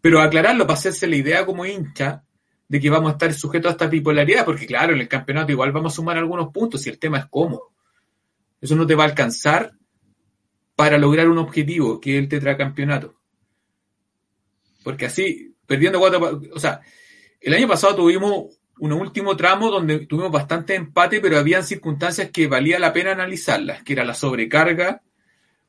Pero 0.00 0.20
aclararlo 0.20 0.66
para 0.66 0.78
hacerse 0.78 1.06
la 1.06 1.16
idea 1.16 1.46
como 1.46 1.64
hincha 1.64 2.24
de 2.66 2.80
que 2.80 2.90
vamos 2.90 3.10
a 3.10 3.12
estar 3.12 3.32
sujetos 3.34 3.68
a 3.68 3.72
esta 3.72 3.86
bipolaridad, 3.86 4.44
porque 4.44 4.66
claro, 4.66 4.94
en 4.94 5.00
el 5.00 5.08
campeonato 5.08 5.52
igual 5.52 5.70
vamos 5.70 5.92
a 5.92 5.96
sumar 5.96 6.16
algunos 6.16 6.52
puntos 6.52 6.84
y 6.86 6.90
el 6.90 6.98
tema 6.98 7.18
es 7.18 7.26
cómo. 7.26 7.72
Eso 8.60 8.74
no 8.74 8.86
te 8.86 8.94
va 8.94 9.04
a 9.04 9.08
alcanzar 9.08 9.72
para 10.76 10.98
lograr 10.98 11.28
un 11.28 11.38
objetivo, 11.38 12.00
que 12.00 12.16
es 12.16 12.22
el 12.22 12.28
tetracampeonato. 12.28 13.14
Porque 14.82 15.06
así, 15.06 15.54
perdiendo 15.66 15.98
cuatro, 15.98 16.40
o 16.52 16.58
sea, 16.58 16.80
el 17.40 17.54
año 17.54 17.68
pasado 17.68 17.96
tuvimos 17.96 18.58
un 18.78 18.92
último 18.92 19.36
tramo 19.36 19.70
donde 19.70 20.06
tuvimos 20.06 20.32
bastante 20.32 20.74
empate, 20.74 21.20
pero 21.20 21.38
habían 21.38 21.64
circunstancias 21.64 22.30
que 22.30 22.48
valía 22.48 22.78
la 22.78 22.92
pena 22.92 23.12
analizarlas, 23.12 23.82
que 23.82 23.92
era 23.92 24.04
la 24.04 24.14
sobrecarga, 24.14 25.02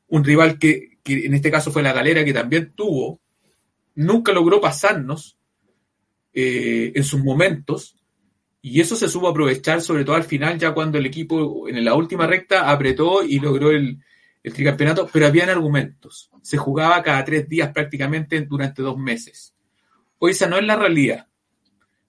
un 0.08 0.24
rival 0.24 0.58
que, 0.58 0.98
que 1.04 1.26
en 1.26 1.34
este 1.34 1.52
caso 1.52 1.72
fue 1.72 1.84
la 1.84 1.94
galera, 1.94 2.26
que 2.26 2.34
también 2.34 2.74
tuvo, 2.76 3.22
nunca 3.94 4.32
logró 4.32 4.60
pasarnos 4.60 5.38
eh, 6.34 6.92
en 6.96 7.04
sus 7.04 7.24
momentos, 7.24 7.96
y 8.62 8.82
eso 8.82 8.96
se 8.96 9.08
supo 9.08 9.28
aprovechar, 9.28 9.82
sobre 9.82 10.04
todo 10.04 10.16
al 10.16 10.24
final, 10.24 10.58
ya 10.58 10.74
cuando 10.74 10.98
el 10.98 11.06
equipo 11.06 11.70
en 11.70 11.86
la 11.86 11.94
última 11.94 12.26
recta 12.26 12.72
apretó 12.72 13.24
y 13.24 13.40
logró 13.40 13.70
el, 13.70 14.00
el 14.46 14.54
tricampeonato, 14.54 15.10
pero 15.12 15.26
habían 15.26 15.50
argumentos. 15.50 16.30
Se 16.44 16.56
jugaba 16.56 17.02
cada 17.02 17.26
tres 17.26 17.50
días 17.50 17.72
prácticamente 17.74 18.40
durante 18.42 18.84
dos 18.84 18.96
meses. 18.96 19.56
Hoy 20.20 20.34
esa 20.34 20.46
no 20.48 20.58
es 20.58 20.64
la 20.64 20.76
realidad. 20.76 21.28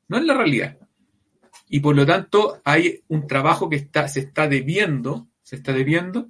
No 0.07 0.19
es 0.19 0.25
la 0.25 0.35
realidad. 0.35 0.77
Y 1.71 1.81
por 1.81 1.97
lo 1.97 2.05
tanto 2.05 2.61
hay 2.63 3.03
un 3.09 3.27
trabajo 3.27 3.71
que 3.71 3.77
está, 3.77 4.07
se 4.09 4.21
está 4.21 4.49
debiendo, 4.49 5.29
se 5.43 5.57
está 5.57 5.73
debiendo, 5.73 6.29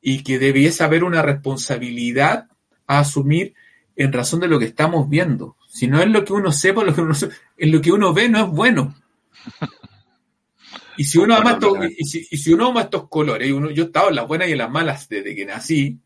y 0.00 0.22
que 0.22 0.38
debiese 0.38 0.84
haber 0.84 1.02
una 1.02 1.20
responsabilidad 1.20 2.46
a 2.86 3.00
asumir 3.00 3.54
en 3.96 4.12
razón 4.12 4.38
de 4.38 4.46
lo 4.46 4.60
que 4.60 4.66
estamos 4.66 5.08
viendo. 5.08 5.56
Si 5.68 5.88
no 5.88 6.00
es 6.00 6.06
lo 6.06 6.24
que 6.24 6.32
uno 6.32 6.52
sepa, 6.52 6.84
lo 6.84 6.94
que 6.94 7.00
uno, 7.00 7.14
en 7.56 7.72
lo 7.72 7.80
que 7.80 7.90
uno 7.90 8.14
ve 8.14 8.28
no 8.28 8.44
es 8.44 8.50
bueno. 8.50 8.94
Y 11.00 11.04
si 11.04 11.16
uno 11.16 11.34
ama 11.34 11.52
estos, 11.52 11.78
y 11.96 12.04
si, 12.04 12.52
uno 12.52 12.66
ama 12.68 12.82
estos 12.82 13.08
colores, 13.08 13.48
yo 13.48 13.58
he 13.58 13.86
estado 13.86 14.10
en 14.10 14.16
las 14.16 14.28
buenas 14.28 14.50
y 14.50 14.52
en 14.52 14.58
las 14.58 14.70
malas 14.70 15.08
desde 15.08 15.34
que 15.34 15.46
nací, 15.46 15.98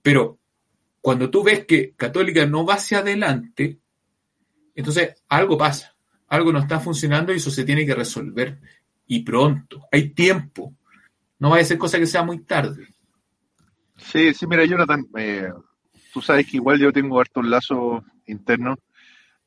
pero 0.00 0.38
cuando 1.02 1.28
tú 1.28 1.42
ves 1.42 1.66
que 1.66 1.92
Católica 1.96 2.46
no 2.46 2.64
va 2.64 2.76
hacia 2.76 3.00
adelante, 3.00 3.78
entonces 4.74 5.22
algo 5.28 5.58
pasa, 5.58 5.94
algo 6.28 6.50
no 6.50 6.60
está 6.60 6.80
funcionando 6.80 7.30
y 7.30 7.36
eso 7.36 7.50
se 7.50 7.62
tiene 7.64 7.84
que 7.84 7.94
resolver. 7.94 8.58
Y 9.06 9.20
pronto, 9.22 9.82
hay 9.92 10.14
tiempo. 10.14 10.74
No 11.38 11.50
vaya 11.50 11.60
a 11.60 11.66
ser 11.66 11.76
cosa 11.76 11.98
que 11.98 12.06
sea 12.06 12.22
muy 12.22 12.38
tarde. 12.38 12.86
Sí, 13.98 14.32
sí, 14.32 14.46
mira, 14.46 14.64
Jonathan, 14.64 15.06
eh, 15.18 15.52
tú 16.10 16.22
sabes 16.22 16.46
que 16.46 16.56
igual 16.56 16.78
yo 16.78 16.90
tengo 16.90 17.20
hartos 17.20 17.44
lazos 17.44 18.02
internos 18.24 18.78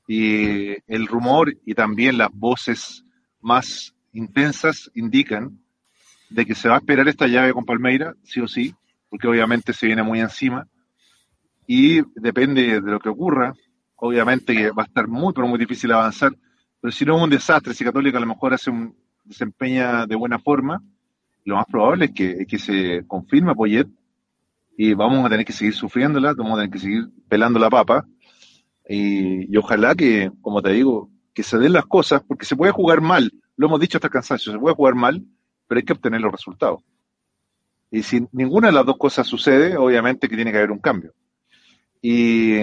y 0.08 0.74
el 0.86 1.08
rumor 1.08 1.58
y 1.66 1.74
también 1.74 2.20
las 2.20 2.30
voces 2.32 3.04
más 3.42 3.96
intensas 4.14 4.90
indican 4.94 5.60
de 6.30 6.46
que 6.46 6.56
se 6.56 6.70
va 6.70 6.76
a 6.76 6.80
esperar 6.80 7.08
esta 7.08 7.28
llave 7.28 7.54
con 7.54 7.66
Palmeira, 7.66 8.16
sí 8.24 8.40
o 8.40 8.48
sí, 8.48 8.74
porque 9.10 9.28
obviamente 9.28 9.74
se 9.74 9.88
viene 9.88 10.04
muy 10.04 10.20
encima. 10.20 10.68
Y 11.68 12.02
depende 12.16 12.82
de 12.82 12.92
lo 12.92 13.00
que 13.00 13.10
ocurra, 13.10 13.54
obviamente 13.96 14.56
que 14.56 14.72
va 14.72 14.84
a 14.84 14.86
estar 14.86 15.08
muy, 15.08 15.34
pero 15.34 15.48
muy 15.48 15.60
difícil 15.60 15.92
avanzar. 15.92 16.32
Pero 16.82 16.92
si 16.92 17.06
no 17.06 17.18
es 17.18 17.24
un 17.24 17.30
desastre, 17.30 17.74
si 17.74 17.84
Católica 17.84 18.18
a 18.18 18.22
lo 18.22 18.28
mejor 18.28 18.54
hace 18.54 18.70
un 18.70 18.96
desempeña 19.24 20.06
de 20.06 20.16
buena 20.16 20.40
forma, 20.40 20.82
lo 21.46 21.56
más 21.56 21.66
probable 21.66 22.06
es 22.06 22.12
que, 22.12 22.46
que 22.46 22.58
se 22.58 23.06
confirme 23.08 23.56
Poyet 23.56 23.88
y 24.78 24.94
vamos 24.94 25.26
a 25.26 25.30
tener 25.30 25.46
que 25.46 25.54
seguir 25.54 25.74
sufriéndola, 25.74 26.34
vamos 26.34 26.54
a 26.54 26.62
tener 26.62 26.72
que 26.72 26.80
seguir 26.80 27.10
pelando 27.30 27.60
la 27.60 27.70
papa. 27.70 28.06
Y, 28.90 29.54
y 29.54 29.58
ojalá 29.58 29.96
que, 29.96 30.32
como 30.42 30.62
te 30.62 30.72
digo, 30.72 31.10
que 31.34 31.44
se 31.44 31.58
den 31.58 31.74
las 31.74 31.86
cosas, 31.86 32.24
porque 32.28 32.46
se 32.46 32.56
puede 32.56 32.72
jugar 32.72 33.02
mal, 33.02 33.32
lo 33.56 33.68
hemos 33.68 33.80
dicho 33.80 33.98
hasta 33.98 34.10
cansancio, 34.10 34.52
se 34.52 34.60
puede 34.60 34.76
jugar 34.76 34.96
mal, 34.96 35.24
pero 35.68 35.80
hay 35.80 35.86
que 35.86 35.94
obtener 35.94 36.22
los 36.22 36.32
resultados. 36.32 36.82
Y 37.92 38.04
si 38.04 38.26
ninguna 38.32 38.68
de 38.68 38.74
las 38.74 38.86
dos 38.86 38.98
cosas 38.98 39.28
sucede, 39.28 39.78
obviamente 39.78 40.28
que 40.28 40.36
tiene 40.36 40.52
que 40.52 40.58
haber 40.58 40.72
un 40.72 40.80
cambio. 40.80 41.14
Y, 42.02 42.58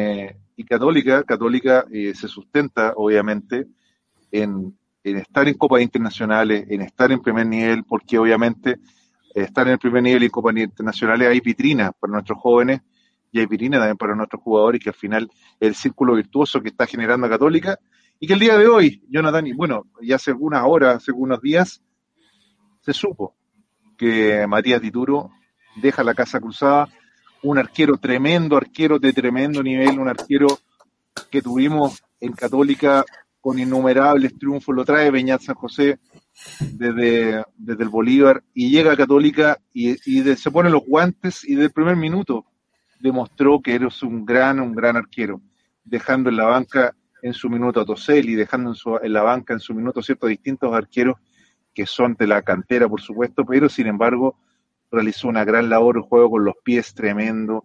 Católica, 0.69 1.23
Católica 1.23 1.87
eh, 1.91 2.13
se 2.15 2.29
sustenta, 2.29 2.93
obviamente, 2.95 3.67
en, 4.31 4.77
estar 5.03 5.49
en 5.49 5.55
copas 5.55 5.81
internacionales, 5.81 6.67
en 6.69 6.83
estar 6.83 7.11
en 7.11 7.21
primer 7.21 7.47
nivel, 7.47 7.85
porque 7.85 8.19
obviamente 8.19 8.79
estar 9.35 9.67
en 9.67 9.75
el 9.75 9.79
primer 9.79 10.03
nivel 10.03 10.23
y 10.23 10.27
en 10.27 10.31
copas 10.31 10.57
internacionales 10.57 11.29
hay 11.29 11.41
vitrinas 11.41 11.93
para 11.99 12.13
nuestros 12.13 12.39
jóvenes 12.39 12.83
y 13.33 13.39
hay 13.39 13.47
vitrinas 13.47 13.81
también 13.81 13.97
para 13.97 14.15
nuestros 14.15 14.43
jugadores, 14.43 14.83
que 14.83 14.91
al 14.91 14.97
final 14.97 15.31
el 15.59 15.75
círculo 15.75 16.15
virtuoso 16.15 16.61
que 16.61 16.69
está 16.69 16.87
generando 16.87 17.29
Católica 17.29 17.79
y 18.21 18.27
que 18.27 18.35
el 18.35 18.39
día 18.39 18.59
de 18.59 18.69
hoy, 18.69 19.03
Jonathan, 19.09 19.47
y 19.47 19.55
bueno, 19.55 19.87
ya 20.03 20.17
hace 20.17 20.31
algunas 20.31 20.63
horas, 20.67 20.97
hace 20.97 21.11
algunos 21.11 21.41
días, 21.41 21.83
se 22.83 22.93
supo 22.93 23.35
que 23.97 24.47
Matías 24.47 24.83
Dituro 24.83 25.31
deja 25.77 26.05
la 26.05 26.15
casa 26.15 26.39
cruzada, 26.39 26.87
un 27.43 27.57
arquero 27.57 27.97
tremendo, 27.97 28.59
arquero 28.59 28.99
de 28.99 29.15
tremendo 29.15 29.63
nivel, 29.63 29.99
un 29.99 30.09
arquero 30.09 30.49
que 31.31 31.41
tuvimos 31.41 32.03
en 32.21 32.33
Católica 32.33 33.07
con 33.41 33.59
innumerables 33.59 34.39
triunfos, 34.39 34.75
lo 34.75 34.85
trae 34.85 35.11
Beñat 35.11 35.41
San 35.41 35.55
José 35.55 35.99
desde, 36.61 37.43
desde 37.57 37.83
el 37.83 37.89
Bolívar 37.89 38.43
y 38.53 38.69
llega 38.69 38.93
a 38.93 38.97
Católica 38.99 39.59
y, 39.73 39.95
se 39.97 40.51
pone 40.51 40.69
los 40.69 40.85
guantes 40.85 41.43
y 41.49 41.55
del 41.55 41.71
primer 41.71 41.97
minuto 41.97 42.45
demostró 42.99 43.63
que 43.63 43.75
eres 43.75 44.03
un 44.03 44.27
gran, 44.27 44.61
un 44.61 44.75
gran 44.75 44.97
arquero, 44.97 45.41
dejando 45.85 46.29
en 46.29 46.37
la 46.37 46.45
banca 46.45 46.95
en 47.23 47.35
su 47.35 47.49
minuto 47.49 47.81
a 47.81 47.85
Toselli, 47.85 48.35
dejando 48.35 48.75
en, 49.03 49.13
la 49.13 49.23
banca 49.23 49.55
en 49.55 49.61
su 49.61 49.75
minuto 49.75 50.03
ciertos 50.03 50.29
distintos 50.29 50.73
arqueros 50.73 51.17
que 51.75 51.87
son 51.87 52.17
de 52.19 52.27
la 52.27 52.43
cantera, 52.43 52.89
por 52.89 53.01
supuesto, 53.01 53.45
pero 53.45 53.69
sin 53.69 53.87
embargo 53.87 54.37
realizó 54.91 55.29
una 55.29 55.45
gran 55.45 55.69
labor, 55.69 55.99
un 55.99 56.03
juego 56.03 56.31
con 56.31 56.45
los 56.45 56.55
pies 56.65 56.95
tremendo, 56.95 57.65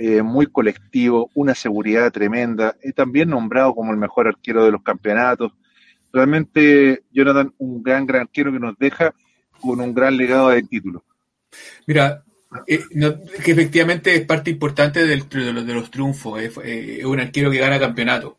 eh, 0.00 0.22
muy 0.22 0.46
colectivo, 0.46 1.30
una 1.34 1.54
seguridad 1.54 2.10
tremenda, 2.10 2.74
y 2.82 2.92
también 2.92 3.30
nombrado 3.30 3.74
como 3.74 3.92
el 3.92 3.98
mejor 3.98 4.26
arquero 4.26 4.64
de 4.64 4.72
los 4.72 4.82
campeonatos, 4.82 5.52
realmente 6.12 7.02
Jonathan, 7.12 7.52
un 7.58 7.82
gran, 7.82 8.06
gran 8.06 8.22
arquero 8.22 8.52
que 8.52 8.58
nos 8.58 8.76
deja 8.78 9.14
con 9.60 9.80
un 9.80 9.94
gran 9.94 10.16
legado 10.16 10.48
de 10.48 10.62
título. 10.62 11.04
Mira, 11.86 12.24
eh, 12.66 12.80
que 13.44 13.52
efectivamente 13.52 14.14
es 14.14 14.24
parte 14.26 14.50
importante 14.50 15.04
del, 15.04 15.28
de, 15.28 15.52
los, 15.52 15.66
de, 15.66 15.74
los, 15.74 15.90
triunfos, 15.90 16.40
eh, 16.40 16.98
es 17.00 17.04
un 17.04 17.20
arquero 17.20 17.50
que 17.50 17.58
gana 17.58 17.78
campeonato, 17.78 18.38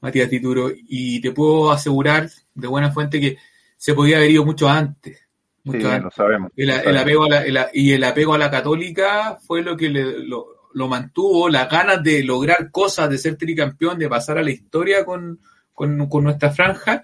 Matías 0.00 0.30
Tituro, 0.30 0.70
y 0.74 1.20
te 1.20 1.32
puedo 1.32 1.72
asegurar 1.72 2.30
de 2.54 2.66
buena 2.68 2.90
fuente 2.90 3.20
que 3.20 3.36
se 3.76 3.94
podía 3.94 4.16
haber 4.16 4.30
ido 4.30 4.44
mucho 4.44 4.68
antes. 4.68 5.20
Mucho 5.64 5.90
sí, 5.90 6.02
Lo 6.02 6.10
sabemos. 6.10 6.50
El, 6.56 6.70
apego 6.70 7.24
a 7.24 7.28
la, 7.28 7.70
y 7.72 7.92
el 7.92 8.04
apego 8.04 8.34
a 8.34 8.38
la 8.38 8.50
católica 8.50 9.38
fue 9.46 9.62
lo 9.62 9.76
que 9.76 9.90
le, 9.90 10.24
lo, 10.26 10.46
lo, 10.72 10.88
mantuvo, 10.88 11.48
las 11.48 11.68
ganas 11.68 12.02
de 12.02 12.22
lograr 12.22 12.70
cosas, 12.70 13.10
de 13.10 13.18
ser 13.18 13.36
tricampeón, 13.36 13.98
de 13.98 14.08
pasar 14.08 14.38
a 14.38 14.42
la 14.42 14.50
historia 14.50 15.04
con, 15.04 15.40
con, 15.74 16.08
con 16.08 16.24
nuestra 16.24 16.50
franja, 16.50 17.02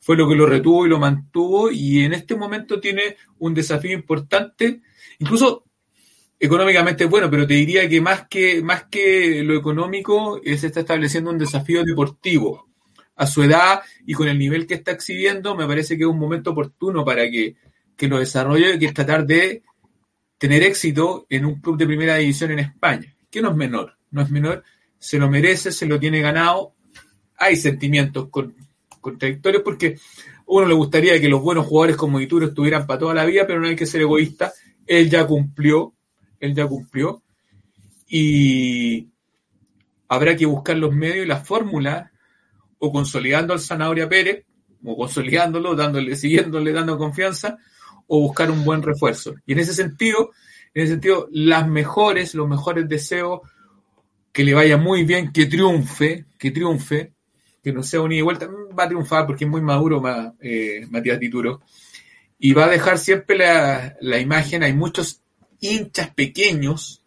fue 0.00 0.16
lo 0.16 0.28
que 0.28 0.36
lo 0.36 0.46
retuvo 0.46 0.86
y 0.86 0.88
lo 0.88 0.98
mantuvo 0.98 1.70
y 1.70 2.04
en 2.04 2.12
este 2.12 2.36
momento 2.36 2.80
tiene 2.80 3.16
un 3.38 3.52
desafío 3.52 3.92
importante, 3.92 4.80
incluso 5.18 5.64
económicamente 6.38 7.04
bueno, 7.06 7.30
pero 7.30 7.46
te 7.46 7.54
diría 7.54 7.88
que 7.88 8.00
más 8.00 8.26
que, 8.28 8.62
más 8.62 8.84
que 8.84 9.42
lo 9.42 9.56
económico, 9.56 10.40
se 10.44 10.66
está 10.66 10.80
estableciendo 10.80 11.30
un 11.30 11.38
desafío 11.38 11.84
deportivo. 11.84 12.68
A 13.16 13.26
su 13.26 13.42
edad 13.42 13.80
y 14.06 14.14
con 14.14 14.28
el 14.28 14.38
nivel 14.38 14.66
que 14.66 14.74
está 14.74 14.92
exhibiendo, 14.92 15.56
me 15.56 15.66
parece 15.66 15.96
que 15.96 16.04
es 16.04 16.08
un 16.08 16.18
momento 16.18 16.50
oportuno 16.50 17.04
para 17.04 17.28
que, 17.28 17.56
que 17.96 18.06
lo 18.06 18.20
desarrolle, 18.20 18.78
que 18.78 18.86
es 18.86 18.94
tratar 18.94 19.26
de 19.26 19.64
tener 20.38 20.62
éxito 20.62 21.26
en 21.28 21.44
un 21.44 21.60
club 21.60 21.76
de 21.76 21.86
primera 21.86 22.14
división 22.16 22.52
en 22.52 22.60
España, 22.60 23.12
que 23.28 23.42
no 23.42 23.50
es 23.50 23.56
menor, 23.56 23.96
no 24.12 24.22
es 24.22 24.30
menor, 24.30 24.62
se 24.98 25.18
lo 25.18 25.28
merece, 25.28 25.72
se 25.72 25.86
lo 25.86 25.98
tiene 25.98 26.20
ganado, 26.20 26.74
hay 27.36 27.56
sentimientos 27.56 28.28
con, 28.30 28.54
contradictorios 29.00 29.62
porque 29.64 29.98
uno 30.46 30.66
le 30.66 30.74
gustaría 30.74 31.20
que 31.20 31.28
los 31.28 31.42
buenos 31.42 31.66
jugadores 31.66 31.96
como 31.96 32.20
Ituro 32.20 32.46
estuvieran 32.46 32.86
para 32.86 33.00
toda 33.00 33.14
la 33.14 33.24
vida, 33.24 33.46
pero 33.46 33.60
no 33.60 33.66
hay 33.66 33.76
que 33.76 33.86
ser 33.86 34.02
egoísta, 34.02 34.52
él 34.86 35.10
ya 35.10 35.26
cumplió, 35.26 35.94
él 36.40 36.54
ya 36.54 36.66
cumplió, 36.66 37.22
y 38.08 39.08
habrá 40.08 40.36
que 40.36 40.46
buscar 40.46 40.76
los 40.76 40.94
medios 40.94 41.24
y 41.24 41.28
las 41.28 41.46
fórmulas, 41.46 42.10
o 42.78 42.92
consolidando 42.92 43.52
al 43.52 43.60
Zanahoria 43.60 44.08
Pérez, 44.08 44.44
o 44.84 44.96
consolidándolo, 44.96 45.74
dándole, 45.74 46.16
siguiéndole, 46.16 46.72
dando 46.72 46.96
confianza, 46.96 47.58
o 48.06 48.20
buscar 48.20 48.50
un 48.50 48.64
buen 48.64 48.82
refuerzo. 48.82 49.34
Y 49.46 49.52
en 49.52 49.58
ese 49.58 49.74
sentido, 49.74 50.30
en 50.74 50.84
ese 50.84 50.92
sentido, 50.92 51.28
las 51.32 51.68
mejores, 51.68 52.34
los 52.34 52.48
mejores 52.48 52.88
deseos, 52.88 53.40
que 54.32 54.44
le 54.44 54.54
vaya 54.54 54.76
muy 54.76 55.04
bien, 55.04 55.32
que 55.32 55.46
triunfe, 55.46 56.26
que 56.38 56.50
triunfe, 56.50 57.12
que 57.62 57.72
no 57.72 57.82
sea 57.82 58.00
un 58.00 58.12
ida 58.12 58.20
y 58.20 58.22
vuelta, 58.22 58.48
va 58.78 58.84
a 58.84 58.88
triunfar 58.88 59.26
porque 59.26 59.44
es 59.44 59.50
muy 59.50 59.60
maduro 59.60 60.02
eh, 60.40 60.86
Matías 60.90 61.18
Dituro. 61.18 61.60
Y 62.38 62.52
va 62.52 62.66
a 62.66 62.68
dejar 62.68 62.98
siempre 62.98 63.36
la, 63.36 63.96
la 64.00 64.18
imagen, 64.20 64.62
hay 64.62 64.72
muchos 64.72 65.22
hinchas 65.60 66.10
pequeños 66.14 67.04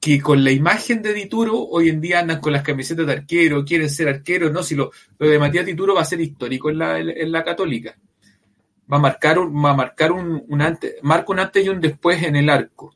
que 0.00 0.20
con 0.20 0.44
la 0.44 0.52
imagen 0.52 1.02
de 1.02 1.12
Dituro 1.12 1.58
hoy 1.58 1.88
en 1.88 2.00
día 2.00 2.20
andan 2.20 2.40
con 2.40 2.52
las 2.52 2.62
camisetas 2.62 3.06
de 3.06 3.12
arquero, 3.12 3.64
quieren 3.64 3.90
ser 3.90 4.08
arqueros, 4.08 4.52
no, 4.52 4.62
si 4.62 4.74
lo, 4.74 4.92
lo 5.18 5.28
de 5.28 5.38
Matías 5.38 5.66
Dituro 5.66 5.94
va 5.94 6.02
a 6.02 6.04
ser 6.04 6.20
histórico 6.20 6.70
en 6.70 6.78
la, 6.78 7.00
en 7.00 7.32
la 7.32 7.42
católica 7.42 7.96
va 8.90 8.96
a 8.96 9.00
marcar 9.00 9.38
un, 9.38 9.64
va 9.64 9.70
a 9.70 9.76
marcar 9.76 10.12
un, 10.12 10.62
antes, 10.62 10.96
marca 11.02 11.32
un 11.32 11.38
antes 11.38 11.64
y 11.64 11.68
un 11.68 11.80
después 11.80 12.22
en 12.22 12.36
el 12.36 12.48
arco. 12.48 12.94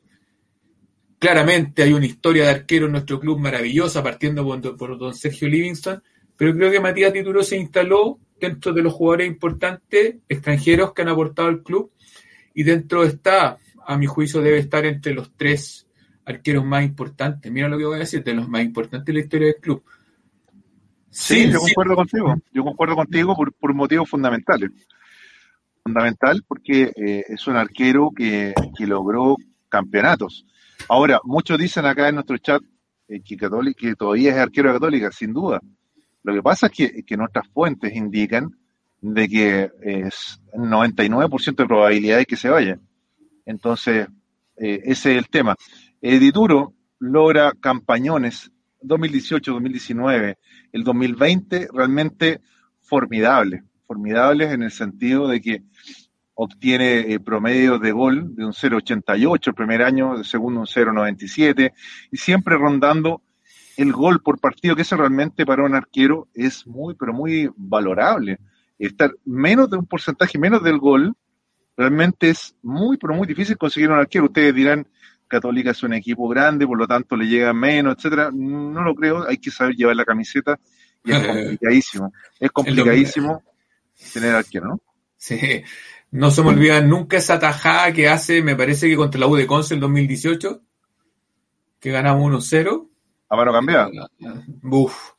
Claramente 1.19 1.83
hay 1.83 1.93
una 1.93 2.05
historia 2.05 2.43
de 2.43 2.49
arquero 2.49 2.87
en 2.87 2.93
nuestro 2.93 3.19
club 3.19 3.39
maravillosa, 3.39 4.03
partiendo 4.03 4.45
por, 4.77 4.97
don 4.97 5.13
Sergio 5.13 5.47
Livingston, 5.47 6.03
pero 6.35 6.53
creo 6.53 6.71
que 6.71 6.79
Matías 6.79 7.13
Tituro 7.13 7.43
se 7.43 7.57
instaló 7.57 8.19
dentro 8.39 8.73
de 8.73 8.81
los 8.81 8.93
jugadores 8.93 9.27
importantes 9.27 10.15
extranjeros 10.27 10.93
que 10.93 11.03
han 11.03 11.09
aportado 11.09 11.47
al 11.47 11.63
club 11.63 11.91
y 12.53 12.63
dentro 12.63 13.03
está, 13.03 13.57
a 13.85 13.97
mi 13.97 14.05
juicio, 14.05 14.41
debe 14.41 14.57
estar 14.57 14.85
entre 14.85 15.13
los 15.13 15.31
tres 15.35 15.87
arqueros 16.25 16.65
más 16.65 16.83
importantes. 16.83 17.51
Mira 17.51 17.67
lo 17.67 17.77
que 17.77 17.85
voy 17.85 17.95
a 17.95 17.99
decir, 17.99 18.23
de 18.23 18.33
los 18.33 18.47
más 18.47 18.63
importantes 18.63 19.05
de 19.05 19.13
la 19.13 19.19
historia 19.19 19.47
del 19.47 19.57
club. 19.57 19.83
Sí, 21.09 21.49
yo 21.51 21.59
concuerdo 21.59 21.95
contigo. 21.95 22.35
Yo 22.51 22.63
concuerdo 22.63 22.95
contigo 22.95 23.35
por, 23.35 23.53
por 23.53 23.73
motivos 23.73 24.09
fundamentales 24.09 24.71
fundamental 25.83 26.43
porque 26.47 26.91
eh, 26.95 27.25
es 27.27 27.45
un 27.47 27.57
arquero 27.57 28.11
que, 28.15 28.53
que, 28.77 28.87
logró 28.87 29.35
campeonatos. 29.69 30.45
Ahora, 30.87 31.19
muchos 31.23 31.57
dicen 31.57 31.85
acá 31.85 32.07
en 32.07 32.15
nuestro 32.15 32.37
chat 32.37 32.61
eh, 33.07 33.21
que, 33.21 33.35
Católica, 33.35 33.79
que 33.81 33.95
todavía 33.95 34.31
es 34.31 34.37
arquero 34.37 34.69
de 34.69 34.75
Católica, 34.75 35.11
sin 35.11 35.33
duda. 35.33 35.59
Lo 36.23 36.33
que 36.33 36.41
pasa 36.41 36.67
es 36.67 36.71
que, 36.71 37.03
que 37.03 37.17
nuestras 37.17 37.47
fuentes 37.49 37.93
indican 37.93 38.57
de 39.01 39.27
que 39.27 39.71
es 39.81 40.39
99% 40.53 41.55
de 41.55 41.65
probabilidad 41.65 42.17
de 42.17 42.25
que 42.25 42.37
se 42.37 42.49
vaya. 42.49 42.79
Entonces, 43.45 44.07
eh, 44.57 44.81
ese 44.83 45.11
es 45.11 45.17
el 45.17 45.29
tema. 45.29 45.55
Edituro 46.01 46.73
logra 46.99 47.53
campañones 47.59 48.51
2018, 48.81 49.53
2019, 49.53 50.37
el 50.71 50.83
2020 50.83 51.67
realmente 51.73 52.41
formidable 52.81 53.63
formidables 53.93 54.51
en 54.51 54.63
el 54.63 54.71
sentido 54.71 55.27
de 55.27 55.41
que 55.41 55.63
obtiene 56.35 57.13
eh, 57.13 57.19
promedios 57.19 57.79
de 57.79 57.91
gol 57.91 58.35
de 58.35 58.45
un 58.45 58.53
0,88 58.53 59.47
el 59.47 59.53
primer 59.53 59.83
año, 59.83 60.15
el 60.15 60.25
segundo 60.25 60.61
un 60.61 60.65
0,97 60.65 61.71
y 62.11 62.17
siempre 62.17 62.57
rondando 62.57 63.21
el 63.77 63.91
gol 63.91 64.21
por 64.21 64.39
partido, 64.39 64.75
que 64.75 64.81
eso 64.83 64.97
realmente 64.97 65.45
para 65.45 65.63
un 65.63 65.75
arquero 65.75 66.27
es 66.33 66.65
muy, 66.65 66.95
pero 66.95 67.13
muy 67.13 67.51
valorable. 67.55 68.39
Estar 68.79 69.11
menos 69.25 69.69
de 69.69 69.77
un 69.77 69.85
porcentaje, 69.85 70.37
menos 70.37 70.63
del 70.63 70.79
gol, 70.79 71.15
realmente 71.75 72.29
es 72.29 72.55
muy, 72.61 72.97
pero 72.97 73.13
muy 73.13 73.27
difícil 73.27 73.57
conseguir 73.57 73.89
un 73.89 73.99
arquero. 73.99 74.25
Ustedes 74.25 74.53
dirán, 74.53 74.87
Católica 75.27 75.71
es 75.71 75.83
un 75.83 75.93
equipo 75.93 76.27
grande, 76.27 76.67
por 76.67 76.77
lo 76.77 76.87
tanto 76.87 77.15
le 77.15 77.25
llega 77.25 77.53
menos, 77.53 77.95
etcétera. 77.97 78.29
No 78.33 78.81
lo 78.83 78.93
creo, 78.95 79.27
hay 79.27 79.37
que 79.37 79.51
saber 79.51 79.75
llevar 79.75 79.95
la 79.95 80.05
camiseta 80.05 80.59
y 81.03 81.11
es 81.11 81.19
complicadísimo. 81.27 82.13
Es 82.39 82.51
complicadísimo 82.51 83.43
tener 84.13 84.35
arquero, 84.35 84.67
¿no? 84.67 84.81
Sí. 85.17 85.63
No 86.11 86.29
se 86.29 86.43
me 86.43 86.49
olvida 86.49 86.79
nunca 86.81 87.17
esa 87.17 87.39
tajada 87.39 87.91
que 87.91 88.07
hace, 88.07 88.43
me 88.43 88.55
parece 88.55 88.87
que 88.87 88.95
contra 88.95 89.19
la 89.19 89.27
U 89.27 89.35
de 89.35 89.47
Conce 89.47 89.73
el 89.73 89.79
2018, 89.79 90.61
que 91.79 91.91
ganamos 91.91 92.51
1-0. 92.51 92.89
A 93.29 93.35
mano 93.35 93.51
cambiada. 93.51 93.89
Buf. 94.61 95.13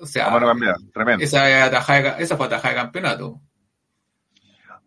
O 0.00 0.06
sea, 0.06 0.26
a 0.26 0.30
mano 0.30 0.48
cambiada, 0.48 0.76
tremendo. 0.92 1.24
Esa, 1.24 1.70
tajada, 1.70 2.18
esa 2.18 2.36
fue 2.36 2.48
tajada 2.48 2.74
de 2.74 2.80
campeonato. 2.80 3.40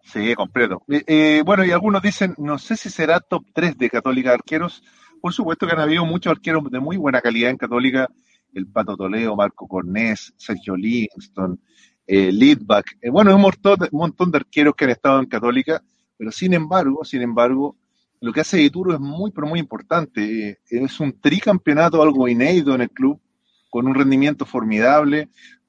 Sí, 0.07 0.33
completo. 0.35 0.83
Eh, 0.87 1.43
bueno, 1.45 1.65
y 1.65 1.71
algunos 1.71 2.01
dicen, 2.01 2.33
no 2.37 2.57
sé 2.57 2.77
si 2.77 2.89
será 2.89 3.19
top 3.19 3.43
3 3.53 3.77
de 3.77 3.89
Católica 3.89 4.33
arqueros. 4.33 4.81
Por 5.21 5.33
supuesto 5.33 5.67
que 5.67 5.73
han 5.73 5.81
habido 5.81 6.05
muchos 6.05 6.31
arqueros 6.31 6.63
de 6.71 6.79
muy 6.79 6.95
buena 6.95 7.19
calidad 7.19 7.49
en 7.49 7.57
Católica. 7.57 8.07
El 8.53 8.67
Pato 8.67 8.95
Toledo, 8.95 9.35
Marco 9.35 9.67
Cornés, 9.67 10.33
Sergio 10.37 10.77
Livingston, 10.77 11.59
eh, 12.07 12.31
Leadback, 12.31 12.97
eh, 13.01 13.09
bueno, 13.09 13.35
un 13.35 13.41
montón, 13.41 14.31
de 14.31 14.37
arqueros 14.37 14.73
que 14.75 14.85
han 14.85 14.91
estado 14.91 15.19
en 15.19 15.25
Católica, 15.25 15.83
pero 16.15 16.31
sin 16.31 16.53
embargo, 16.53 17.03
sin 17.03 17.21
embargo, 17.21 17.75
lo 18.21 18.31
que 18.31 18.39
hace 18.39 18.57
Dituro 18.57 18.93
es 18.93 18.99
muy, 18.99 19.31
pero 19.31 19.45
muy 19.45 19.59
importante. 19.59 20.49
Eh, 20.49 20.57
es 20.69 20.99
un 21.01 21.19
tricampeonato, 21.19 22.01
algo 22.01 22.29
inédito 22.29 22.73
en 22.73 22.81
el 22.81 22.89
club, 22.89 23.19
con 23.69 23.87
un 23.87 23.93
rendimiento 23.93 24.45
formidable, 24.45 25.27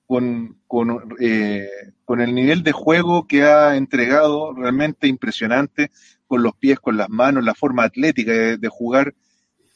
con, 0.08 0.56
con, 0.66 1.16
eh, 1.20 1.68
con 2.06 2.22
el 2.22 2.34
nivel 2.34 2.62
de 2.62 2.72
juego 2.72 3.26
que 3.26 3.42
ha 3.42 3.76
entregado 3.76 4.54
realmente 4.54 5.06
impresionante, 5.06 5.90
con 6.26 6.42
los 6.42 6.56
pies, 6.56 6.80
con 6.80 6.96
las 6.96 7.10
manos, 7.10 7.44
la 7.44 7.54
forma 7.54 7.84
atlética 7.84 8.32
de, 8.32 8.68
jugar. 8.68 9.14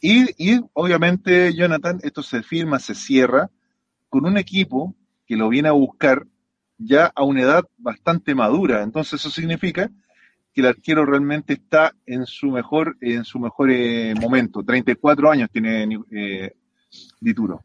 Y, 0.01 0.31
y 0.39 0.59
obviamente, 0.73 1.53
Jonathan, 1.53 2.01
esto 2.03 2.23
se 2.23 2.43
firma, 2.43 2.79
se 2.79 2.95
cierra 2.95 3.51
con 4.09 4.25
un 4.25 4.39
equipo 4.39 4.97
que 5.27 5.37
lo 5.37 5.51
viene 5.51 5.69
a 5.69 5.73
buscar 5.73 6.27
ya 6.79 7.13
a 7.15 7.25
una 7.25 7.43
edad 7.43 7.65
bastante 7.77 8.35
madura. 8.35 8.83
Entonces 8.83 9.21
eso 9.21 9.29
significa 9.29 9.91
que 10.55 10.63
el 10.63 10.67
arquero 10.67 11.05
realmente 11.05 11.53
está 11.53 11.95
en 12.07 12.25
su 12.25 12.47
mejor, 12.47 12.97
en 13.03 13.25
su 13.25 13.39
mejor 13.39 13.71
eh, 13.71 14.15
momento. 14.19 14.63
34 14.63 15.31
años 15.31 15.51
tiene 15.53 15.87
eh, 16.11 16.53
Dituro. 17.21 17.63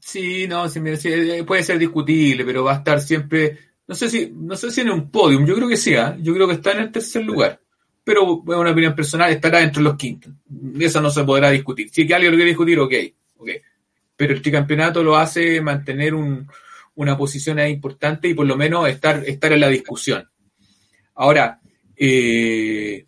Sí, 0.00 0.46
no, 0.48 0.66
eh, 0.66 1.44
puede 1.44 1.62
ser 1.62 1.78
discutible, 1.78 2.44
pero 2.44 2.64
va 2.64 2.74
a 2.74 2.78
estar 2.78 3.00
siempre, 3.00 3.58
no 3.86 3.94
sé 3.94 4.08
si, 4.08 4.32
no 4.34 4.56
sé 4.56 4.70
si 4.70 4.80
en 4.80 4.90
un 4.90 5.10
podium, 5.10 5.46
yo 5.46 5.54
creo 5.54 5.68
que 5.68 5.76
sí, 5.76 5.94
¿eh? 5.94 6.16
yo 6.20 6.34
creo 6.34 6.46
que 6.46 6.54
está 6.54 6.72
en 6.72 6.80
el 6.80 6.92
tercer 6.92 7.24
lugar, 7.24 7.60
pero 8.02 8.42
es 8.46 8.56
una 8.56 8.70
opinión 8.70 8.94
personal, 8.94 9.30
estará 9.30 9.60
entre 9.62 9.82
los 9.82 9.96
quintos. 9.96 10.32
Eso 10.78 11.00
no 11.00 11.10
se 11.10 11.24
podrá 11.24 11.50
discutir. 11.50 11.88
Si 11.90 12.02
alguien 12.12 12.30
lo 12.30 12.36
quiere 12.36 12.50
discutir, 12.50 12.78
ok, 12.78 12.94
ok. 13.38 13.48
Pero 14.16 14.32
el 14.32 14.42
tricampeonato 14.42 15.02
lo 15.02 15.16
hace 15.16 15.60
mantener 15.60 16.14
un, 16.14 16.48
una 16.96 17.16
posición 17.16 17.58
ahí 17.58 17.72
importante 17.72 18.28
y 18.28 18.34
por 18.34 18.46
lo 18.46 18.56
menos 18.56 18.88
estar, 18.88 19.22
estar 19.26 19.52
en 19.52 19.60
la 19.60 19.68
discusión. 19.68 20.28
Ahora, 21.14 21.60
eh, 21.96 23.06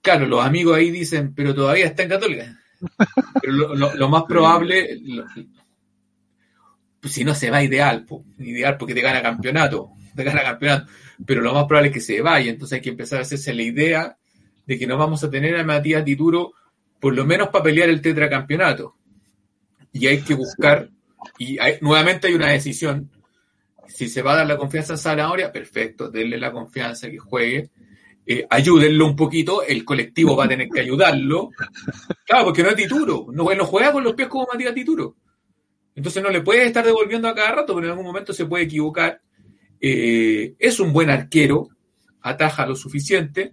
claro, 0.00 0.26
los 0.26 0.44
amigos 0.44 0.76
ahí 0.76 0.90
dicen, 0.90 1.34
pero 1.34 1.54
todavía 1.54 1.86
está 1.86 2.02
en 2.02 2.08
Católica. 2.08 2.54
Pero 3.42 3.74
lo, 3.74 4.08
más 4.08 4.22
probable, 4.22 5.00
pues 7.08 7.14
si 7.14 7.24
no 7.24 7.34
se 7.34 7.50
va 7.50 7.62
ideal, 7.62 8.06
ideal 8.38 8.76
porque 8.76 8.94
te 8.94 9.00
gana 9.00 9.22
campeonato, 9.22 9.92
te 10.14 10.24
gana 10.24 10.42
campeonato, 10.42 10.90
pero 11.24 11.40
lo 11.40 11.54
más 11.54 11.64
probable 11.64 11.88
es 11.88 11.94
que 11.94 12.00
se 12.00 12.20
vaya, 12.20 12.50
entonces 12.50 12.76
hay 12.76 12.82
que 12.82 12.90
empezar 12.90 13.18
a 13.18 13.22
hacerse 13.22 13.54
la 13.54 13.62
idea 13.62 14.18
de 14.66 14.78
que 14.78 14.86
no 14.86 14.98
vamos 14.98 15.24
a 15.24 15.30
tener 15.30 15.56
a 15.56 15.64
Matías 15.64 16.04
Tituro 16.04 16.52
por 17.00 17.14
lo 17.14 17.24
menos 17.24 17.48
para 17.48 17.64
pelear 17.64 17.88
el 17.88 18.02
tetracampeonato. 18.02 18.96
Y 19.92 20.06
hay 20.06 20.20
que 20.20 20.34
buscar, 20.34 20.90
y 21.38 21.56
nuevamente 21.80 22.26
hay 22.26 22.34
una 22.34 22.50
decisión, 22.50 23.10
si 23.86 24.08
se 24.08 24.20
va 24.20 24.34
a 24.34 24.36
dar 24.36 24.46
la 24.46 24.58
confianza 24.58 24.94
a 24.94 24.98
Zanahoria, 24.98 25.50
perfecto, 25.50 26.10
denle 26.10 26.36
la 26.36 26.52
confianza 26.52 27.10
que 27.10 27.18
juegue, 27.18 27.70
eh, 28.26 28.46
ayúdenlo 28.50 29.06
un 29.06 29.16
poquito, 29.16 29.62
el 29.62 29.82
colectivo 29.82 30.36
va 30.36 30.44
a 30.44 30.48
tener 30.48 30.68
que 30.68 30.80
ayudarlo. 30.80 31.50
Claro, 32.26 32.44
porque 32.44 32.62
no 32.62 32.68
es 32.68 32.76
Tituro, 32.76 33.28
no, 33.32 33.54
no 33.54 33.64
juega 33.64 33.92
con 33.92 34.04
los 34.04 34.12
pies 34.12 34.28
como 34.28 34.46
Matías 34.52 34.74
Tituro. 34.74 35.16
Entonces 35.98 36.22
no 36.22 36.30
le 36.30 36.42
puedes 36.42 36.64
estar 36.64 36.84
devolviendo 36.84 37.26
a 37.26 37.34
cada 37.34 37.50
rato, 37.50 37.72
porque 37.72 37.86
en 37.86 37.90
algún 37.90 38.06
momento 38.06 38.32
se 38.32 38.46
puede 38.46 38.62
equivocar. 38.62 39.20
Eh, 39.80 40.54
es 40.56 40.78
un 40.78 40.92
buen 40.92 41.10
arquero, 41.10 41.70
ataja 42.22 42.64
lo 42.66 42.76
suficiente, 42.76 43.52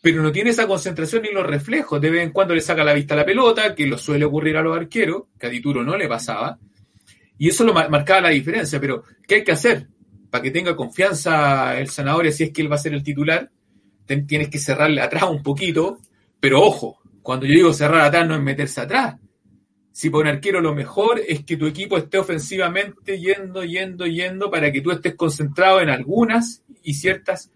pero 0.00 0.22
no 0.22 0.30
tiene 0.30 0.50
esa 0.50 0.68
concentración 0.68 1.22
ni 1.22 1.32
los 1.32 1.44
reflejos. 1.44 2.00
De 2.00 2.08
vez 2.08 2.22
en 2.22 2.30
cuando 2.30 2.54
le 2.54 2.60
saca 2.60 2.84
la 2.84 2.94
vista 2.94 3.14
a 3.14 3.16
la 3.16 3.24
pelota, 3.24 3.74
que 3.74 3.84
lo 3.84 3.98
suele 3.98 4.24
ocurrir 4.24 4.56
a 4.56 4.62
los 4.62 4.76
arqueros, 4.76 5.24
que 5.36 5.48
a 5.48 5.50
Tituro 5.50 5.82
no 5.82 5.96
le 5.96 6.06
pasaba. 6.06 6.56
Y 7.36 7.48
eso 7.48 7.64
lo 7.64 7.74
marcaba 7.74 8.20
la 8.20 8.28
diferencia. 8.28 8.78
Pero, 8.78 9.02
¿qué 9.26 9.34
hay 9.34 9.44
que 9.44 9.50
hacer? 9.50 9.88
Para 10.30 10.40
que 10.40 10.52
tenga 10.52 10.76
confianza 10.76 11.76
el 11.80 11.90
Zanahoria, 11.90 12.30
si 12.30 12.44
es 12.44 12.52
que 12.52 12.62
él 12.62 12.70
va 12.70 12.76
a 12.76 12.78
ser 12.78 12.94
el 12.94 13.02
titular, 13.02 13.50
tienes 14.06 14.48
que 14.50 14.60
cerrarle 14.60 15.00
atrás 15.00 15.24
un 15.24 15.42
poquito, 15.42 15.98
pero 16.38 16.62
ojo, 16.62 17.00
cuando 17.22 17.44
yo 17.44 17.54
digo 17.54 17.72
cerrar 17.72 18.02
atrás 18.02 18.28
no 18.28 18.36
es 18.36 18.40
meterse 18.40 18.82
atrás. 18.82 19.16
Si 19.92 20.10
por 20.10 20.22
un 20.22 20.28
arquero 20.28 20.60
lo 20.60 20.74
mejor 20.74 21.20
es 21.26 21.44
que 21.44 21.56
tu 21.56 21.66
equipo 21.66 21.98
esté 21.98 22.18
ofensivamente 22.18 23.18
yendo, 23.18 23.62
yendo, 23.62 24.06
yendo 24.06 24.50
para 24.50 24.72
que 24.72 24.80
tú 24.80 24.90
estés 24.90 25.14
concentrado 25.14 25.80
en 25.80 25.90
algunas 25.90 26.62
y 26.82 26.94
ciertas 26.94 27.50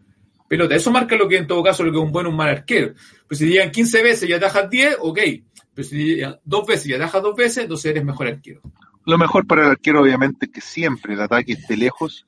pelotas. 0.49 0.77
Eso 0.77 0.91
marca 0.91 1.17
lo 1.17 1.29
que 1.29 1.39
en 1.39 1.47
todo 1.47 1.63
caso 1.63 1.83
lo 1.83 1.91
que 1.91 1.99
es 1.99 2.05
un 2.05 2.13
buen 2.13 2.27
o 2.27 2.31
un 2.31 2.37
mal 2.37 2.51
arquero. 2.51 2.95
Pues 3.27 3.39
si 3.39 3.47
llegan 3.47 3.71
15 3.71 4.03
veces 4.03 4.29
y 4.29 4.33
atajas 4.33 4.69
10, 4.69 4.99
ok. 5.01 5.19
Pero 5.75 5.89
si 5.89 5.97
llegan 5.97 6.37
dos 6.45 6.67
veces 6.67 6.87
y 6.87 6.95
atajas 6.95 7.23
dos 7.23 7.35
veces, 7.35 7.65
entonces 7.65 7.91
eres 7.91 8.05
mejor 8.05 8.29
arquero. 8.29 8.61
Lo 9.05 9.19
mejor 9.19 9.47
para 9.47 9.65
el 9.65 9.71
arquero 9.71 10.03
obviamente 10.03 10.47
es 10.47 10.53
que 10.53 10.61
siempre 10.61 11.15
el 11.15 11.21
ataque 11.21 11.53
esté 11.53 11.77
lejos 11.77 12.27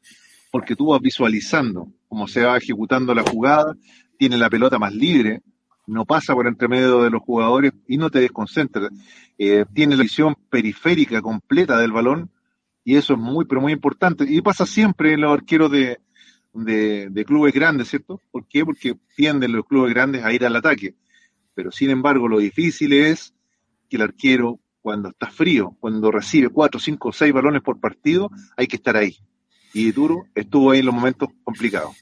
porque 0.51 0.75
tú 0.75 0.88
vas 0.88 1.01
visualizando 1.01 1.88
cómo 2.09 2.27
se 2.27 2.42
va 2.42 2.57
ejecutando 2.57 3.14
la 3.14 3.23
jugada 3.23 3.77
tiene 4.18 4.37
la 4.37 4.51
pelota 4.51 4.79
más 4.79 4.92
libre, 4.92 5.40
no 5.88 6.05
pasa 6.05 6.35
por 6.35 6.46
entre 6.46 6.68
medio 6.68 7.03
de 7.03 7.11
los 7.11 7.22
jugadores 7.22 7.72
y 7.87 7.96
no 7.96 8.11
te 8.11 8.20
desconcentra. 8.20 8.88
Eh, 9.38 9.64
tiene 9.72 9.96
la 9.96 10.03
visión 10.03 10.37
periférica 10.51 11.22
completa 11.22 11.79
del 11.79 11.92
balón 11.92 12.31
y 12.85 12.96
eso 12.96 13.14
es 13.14 13.18
muy, 13.18 13.46
pero 13.46 13.61
muy 13.61 13.72
importante. 13.72 14.24
Y 14.29 14.40
pasa 14.40 14.66
siempre 14.66 15.14
en 15.14 15.22
los 15.22 15.33
arqueros 15.33 15.70
de, 15.70 15.98
de, 16.53 17.24
clubes 17.24 17.55
grandes, 17.55 17.88
¿cierto? 17.88 18.20
¿Por 18.31 18.46
qué? 18.46 18.64
Porque 18.64 18.96
tienden 19.16 19.53
los 19.53 19.66
clubes 19.66 19.92
grandes 19.92 20.24
a 20.24 20.33
ir 20.33 20.44
al 20.44 20.57
ataque. 20.57 20.94
Pero 21.55 21.72
sin 21.72 21.90
embargo, 21.90 22.29
lo 22.29 22.38
difícil 22.38 22.92
es 22.92 23.35
que 23.88 23.96
el 23.96 24.03
arquero, 24.03 24.61
cuando 24.81 25.09
está 25.09 25.31
frío, 25.31 25.77
cuando 25.81 26.11
recibe 26.11 26.51
cuatro, 26.51 26.79
cinco, 26.79 27.12
seis 27.12 27.33
balones 27.33 27.62
por 27.62 27.81
partido, 27.81 28.31
hay 28.57 28.66
que 28.66 28.77
estar 28.77 28.96
ahí. 28.96 29.16
Y 29.72 29.90
Duro 29.92 30.27
estuvo 30.35 30.70
ahí 30.70 30.81
en 30.81 30.87
los 30.87 30.94
momentos 30.94 31.29
complicados. 31.44 31.96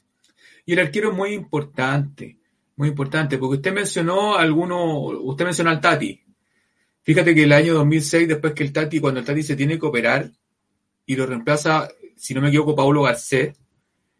Y 0.65 0.73
el 0.73 0.79
arquero 0.79 1.11
es 1.11 1.17
muy 1.17 1.33
importante, 1.33 2.37
muy 2.77 2.89
importante, 2.89 3.37
porque 3.37 3.57
usted 3.57 3.73
mencionó 3.73 4.37
alguno, 4.37 5.01
usted 5.01 5.45
mencionó 5.45 5.71
al 5.71 5.81
Tati. 5.81 6.23
Fíjate 7.01 7.35
que 7.35 7.43
el 7.43 7.53
año 7.53 7.73
2006, 7.73 8.27
después 8.27 8.53
que 8.53 8.63
el 8.63 8.71
Tati, 8.71 8.99
cuando 8.99 9.19
el 9.19 9.25
Tati 9.25 9.43
se 9.43 9.55
tiene 9.55 9.79
que 9.79 9.85
operar 9.85 10.31
y 11.05 11.15
lo 11.15 11.25
reemplaza, 11.25 11.89
si 12.15 12.33
no 12.33 12.41
me 12.41 12.49
equivoco, 12.49 12.75
Paulo 12.75 13.03
Garcés, 13.03 13.57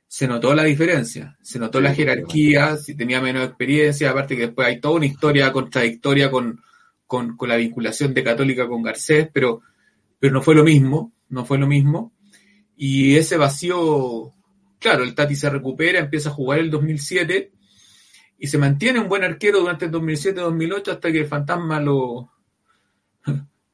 se 0.07 0.27
notó 0.27 0.55
la 0.55 0.63
diferencia, 0.63 1.37
se 1.41 1.59
notó 1.59 1.81
la 1.81 1.93
jerarquía, 1.93 2.77
si 2.77 2.95
tenía 2.95 3.21
menos 3.21 3.45
experiencia, 3.45 4.09
aparte 4.09 4.35
que 4.35 4.47
después 4.47 4.67
hay 4.67 4.79
toda 4.79 4.95
una 4.95 5.05
historia 5.05 5.51
contradictoria 5.51 6.31
con, 6.31 6.61
con, 7.05 7.35
con 7.35 7.49
la 7.49 7.57
vinculación 7.57 8.13
de 8.13 8.23
Católica 8.23 8.67
con 8.67 8.81
Garcés, 8.81 9.29
pero, 9.33 9.61
pero 10.17 10.33
no 10.33 10.41
fue 10.41 10.55
lo 10.55 10.63
mismo, 10.63 11.13
no 11.29 11.45
fue 11.45 11.57
lo 11.57 11.67
mismo. 11.67 12.13
Y 12.77 13.17
ese 13.17 13.37
vacío 13.37 14.33
claro, 14.79 15.03
el 15.03 15.15
Tati 15.15 15.35
se 15.35 15.49
recupera, 15.49 15.99
empieza 15.99 16.29
a 16.29 16.33
jugar 16.33 16.59
el 16.59 16.69
2007 16.69 17.51
y 18.39 18.47
se 18.47 18.57
mantiene 18.57 18.99
un 18.99 19.09
buen 19.09 19.23
arquero 19.23 19.59
durante 19.59 19.85
el 19.85 19.91
2007-2008 19.91 20.91
hasta 20.91 21.11
que 21.11 21.19
el 21.19 21.27
fantasma 21.27 21.79
lo, 21.79 22.31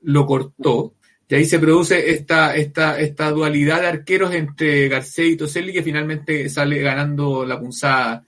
lo 0.02 0.26
cortó. 0.26 0.96
Y 1.34 1.36
ahí 1.36 1.46
se 1.46 1.58
produce 1.58 2.12
esta, 2.12 2.56
esta, 2.56 3.00
esta 3.00 3.32
dualidad 3.32 3.82
de 3.82 3.88
arqueros 3.88 4.36
entre 4.36 4.88
Garcés 4.88 5.32
y 5.32 5.36
Toselli, 5.36 5.74
que 5.74 5.82
finalmente 5.82 6.48
sale 6.48 6.80
ganando 6.80 7.44
la 7.44 7.60
punzada 7.60 8.24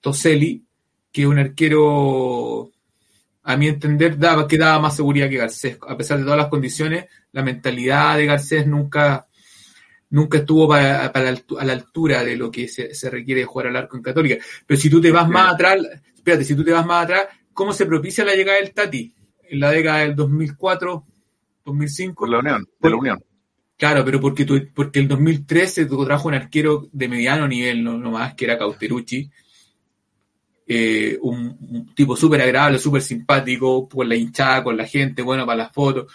Toselli, 0.00 0.64
que 1.10 1.22
es 1.22 1.26
un 1.26 1.40
arquero, 1.40 2.70
a 3.42 3.56
mi 3.56 3.66
entender, 3.66 4.16
daba, 4.16 4.46
que 4.46 4.56
daba 4.56 4.78
más 4.78 4.94
seguridad 4.94 5.28
que 5.28 5.36
Garcés. 5.36 5.78
A 5.88 5.96
pesar 5.96 6.18
de 6.18 6.24
todas 6.24 6.38
las 6.38 6.46
condiciones, 6.46 7.06
la 7.32 7.42
mentalidad 7.42 8.16
de 8.16 8.26
Garcés 8.26 8.68
nunca, 8.68 9.26
nunca 10.10 10.38
estuvo 10.38 10.72
a 10.72 11.12
la 11.12 11.72
altura 11.72 12.24
de 12.24 12.36
lo 12.36 12.50
que 12.50 12.68
se, 12.68 13.10
requiere 13.10 13.42
de 13.42 13.46
jugar 13.46 13.68
al 13.68 13.76
arco 13.76 13.96
en 13.96 14.02
Católica. 14.02 14.42
Pero 14.66 14.80
si 14.80 14.88
tú 14.88 15.00
te 15.00 15.10
vas 15.10 15.28
más 15.28 15.54
atrás, 15.54 15.78
espérate, 16.14 16.44
si 16.44 16.54
tú 16.54 16.64
te 16.64 16.72
vas 16.72 16.86
más 16.86 17.04
atrás, 17.04 17.26
¿cómo 17.52 17.72
se 17.72 17.86
propicia 17.86 18.24
la 18.24 18.34
llegada 18.34 18.58
del 18.58 18.72
Tati? 18.72 19.14
En 19.50 19.60
la 19.60 19.70
década 19.70 20.00
del 20.00 20.14
2004, 20.14 21.04
2005. 21.64 22.14
Por 22.20 22.28
la 22.28 22.38
Unión, 22.38 22.68
por 22.80 22.90
la 22.90 22.96
Unión. 22.96 23.24
Claro, 23.76 24.04
pero 24.04 24.20
porque, 24.20 24.44
tú, 24.44 24.60
porque 24.74 24.98
el 24.98 25.08
2013 25.08 25.86
tú 25.86 26.04
trajo 26.04 26.28
un 26.28 26.34
arquero 26.34 26.88
de 26.92 27.08
mediano 27.08 27.46
nivel, 27.46 27.84
no, 27.84 27.98
más, 28.10 28.34
que 28.34 28.44
era 28.44 28.58
Cauterucci. 28.58 29.30
Eh, 30.70 31.16
un, 31.22 31.94
tipo 31.94 32.14
súper 32.16 32.42
agradable, 32.42 32.78
súper 32.78 33.00
simpático, 33.00 33.88
con 33.88 34.08
la 34.08 34.16
hinchada, 34.16 34.64
con 34.64 34.76
la 34.76 34.86
gente, 34.86 35.22
bueno 35.22 35.46
para 35.46 35.58
las 35.58 35.72
fotos. 35.72 36.12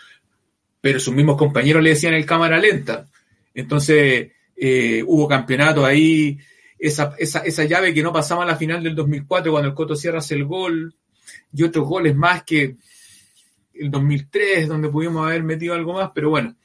Pero 0.81 0.99
sus 0.99 1.13
mismos 1.13 1.37
compañeros 1.37 1.81
le 1.81 1.91
decían 1.91 2.13
el 2.13 2.25
cámara 2.25 2.59
lenta 2.59 3.07
entonces, 3.53 4.31
eh, 4.55 5.03
hubo 5.05 5.27
campeonato 5.27 5.85
ahí, 5.85 6.37
esa, 6.77 7.15
esa, 7.17 7.39
esa, 7.39 7.63
llave 7.63 7.93
que 7.93 8.03
no 8.03 8.11
pasaba 8.11 8.43
a 8.43 8.47
la 8.47 8.55
final 8.55 8.83
del 8.83 8.95
2004 8.95 9.51
cuando 9.51 9.69
el 9.69 9.75
Coto 9.75 9.95
Sierra 9.95 10.19
hace 10.19 10.35
el 10.35 10.45
gol, 10.45 10.95
y 11.53 11.63
otros 11.63 11.87
goles 11.87 12.15
más 12.15 12.43
que 12.43 12.75
el 13.73 13.91
2003, 13.91 14.67
donde 14.67 14.89
pudimos 14.89 15.25
haber 15.25 15.43
metido 15.43 15.73
algo 15.73 15.93
más, 15.93 16.11
pero 16.13 16.29
bueno, 16.29 16.55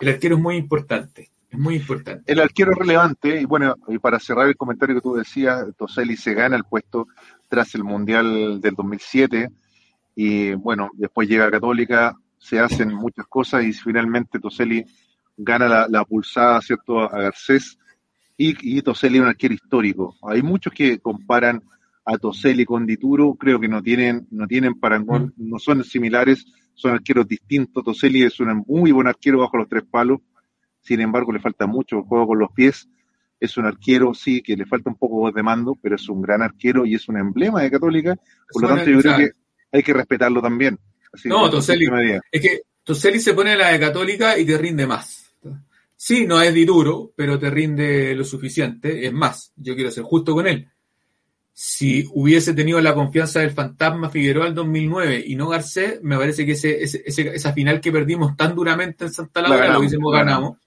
el 0.00 0.08
arquero 0.08 0.36
es 0.36 0.42
muy 0.42 0.56
importante. 0.56 1.30
Es 1.50 1.58
muy 1.58 1.76
importante. 1.76 2.32
El 2.32 2.40
arquero 2.40 2.72
es 2.72 2.78
relevante, 2.78 3.40
y 3.40 3.44
bueno, 3.44 3.76
y 3.88 3.98
para 3.98 4.18
cerrar 4.18 4.48
el 4.48 4.56
comentario 4.56 4.96
que 4.96 5.00
tú 5.00 5.14
decías, 5.14 5.64
Toseli 5.76 6.16
se 6.16 6.34
gana 6.34 6.56
el 6.56 6.64
puesto 6.64 7.06
tras 7.48 7.74
el 7.74 7.84
Mundial 7.84 8.60
del 8.60 8.74
2007, 8.74 9.50
y 10.16 10.52
bueno, 10.54 10.90
después 10.94 11.28
llega 11.28 11.50
Católica, 11.50 12.16
se 12.38 12.58
hacen 12.58 12.92
muchas 12.92 13.26
cosas, 13.26 13.64
y 13.64 13.72
finalmente 13.72 14.40
Toseli 14.40 14.84
gana 15.36 15.86
la, 15.88 16.04
pulsada, 16.04 16.60
¿cierto?, 16.60 17.00
a 17.00 17.22
Garcés, 17.22 17.78
y, 18.36 18.78
y 18.78 18.82
Toselli 18.82 19.18
es 19.18 19.22
un 19.22 19.28
arquero 19.28 19.54
histórico. 19.54 20.16
Hay 20.22 20.42
muchos 20.42 20.72
que 20.72 20.98
comparan 20.98 21.62
a 22.04 22.18
Toselli 22.18 22.64
con 22.64 22.86
Dituro, 22.86 23.34
creo 23.34 23.58
que 23.58 23.68
no 23.68 23.82
tienen, 23.82 24.26
no 24.30 24.46
tienen 24.46 24.78
parangón, 24.78 25.32
mm. 25.36 25.48
no 25.50 25.58
son 25.58 25.84
similares, 25.84 26.44
son 26.74 26.92
arqueros 26.92 27.26
distintos. 27.26 27.84
Toselli 27.84 28.22
es 28.22 28.38
un 28.40 28.64
muy 28.66 28.92
buen 28.92 29.06
arquero 29.06 29.38
bajo 29.38 29.56
los 29.56 29.68
tres 29.68 29.84
palos, 29.90 30.20
sin 30.80 31.00
embargo 31.00 31.32
le 31.32 31.40
falta 31.40 31.66
mucho 31.66 31.98
el 31.98 32.02
juego 32.02 32.28
con 32.28 32.38
los 32.38 32.52
pies. 32.52 32.88
Es 33.40 33.56
un 33.56 33.66
arquero, 33.66 34.14
sí, 34.14 34.42
que 34.42 34.56
le 34.56 34.64
falta 34.64 34.90
un 34.90 34.96
poco 34.96 35.30
de 35.30 35.42
mando, 35.42 35.76
pero 35.80 35.96
es 35.96 36.08
un 36.08 36.22
gran 36.22 36.42
arquero 36.42 36.86
y 36.86 36.94
es 36.94 37.08
un 37.08 37.18
emblema 37.18 37.62
de 37.62 37.70
Católica. 37.70 38.16
Por 38.50 38.62
lo 38.62 38.68
tanto, 38.68 38.90
yo 38.90 39.00
creo 39.00 39.16
que 39.16 39.30
hay 39.72 39.82
que 39.82 39.92
respetarlo 39.92 40.40
también. 40.40 40.78
no, 41.24 41.50
Toselli, 41.50 41.86
es 42.30 42.40
que 42.40 42.60
Toselli 42.82 43.20
se 43.20 43.34
pone 43.34 43.52
en 43.52 43.58
la 43.58 43.68
de 43.68 43.80
Católica 43.80 44.38
y 44.38 44.44
te 44.44 44.56
rinde 44.56 44.86
más. 44.86 45.23
Sí, 46.06 46.26
no 46.26 46.38
es 46.42 46.54
duro, 46.66 47.12
pero 47.16 47.38
te 47.38 47.48
rinde 47.48 48.14
lo 48.14 48.24
suficiente. 48.24 49.06
Es 49.06 49.12
más, 49.14 49.54
yo 49.56 49.74
quiero 49.74 49.90
ser 49.90 50.04
justo 50.04 50.34
con 50.34 50.46
él. 50.46 50.68
Si 51.50 52.04
hubiese 52.12 52.52
tenido 52.52 52.78
la 52.82 52.94
confianza 52.94 53.40
del 53.40 53.52
fantasma 53.52 54.10
Figueroa 54.10 54.48
el 54.48 54.54
2009 54.54 55.24
y 55.26 55.34
no 55.34 55.48
Garcés, 55.48 56.02
me 56.02 56.18
parece 56.18 56.44
que 56.44 56.52
ese, 56.52 56.82
esa 57.06 57.52
final 57.54 57.80
que 57.80 57.90
perdimos 57.90 58.36
tan 58.36 58.54
duramente 58.54 59.06
en 59.06 59.12
Santa 59.12 59.40
Laura 59.40 59.72
lo 59.72 59.78
hubiésemos 59.78 60.12
ganado. 60.12 60.58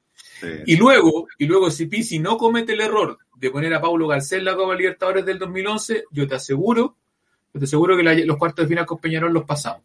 Y 0.66 0.76
luego, 0.76 1.28
y 1.38 1.45
luego 1.45 1.70
si 1.70 1.86
Pisi 1.86 2.18
no 2.18 2.36
comete 2.36 2.74
el 2.74 2.82
error 2.82 3.20
de 3.36 3.51
poner 3.51 3.72
a 3.76 3.80
Paulo 3.80 4.07
Garcés 4.07 4.39
en 4.39 4.45
la 4.45 4.55
Copa 4.55 4.74
Libertadores 4.74 5.24
del 5.24 5.38
2011, 5.38 6.05
yo 6.09 6.28
te 6.28 6.34
aseguro, 6.34 6.95
yo 7.53 7.59
te 7.59 7.66
aseguro 7.66 7.95
que 7.95 8.26
los 8.26 8.38
cuartos 8.38 8.66
de 8.66 8.70
final 8.70 8.88
con 8.88 8.97
Peñarol 8.97 9.34
los 9.34 9.45
pasamos 9.45 9.84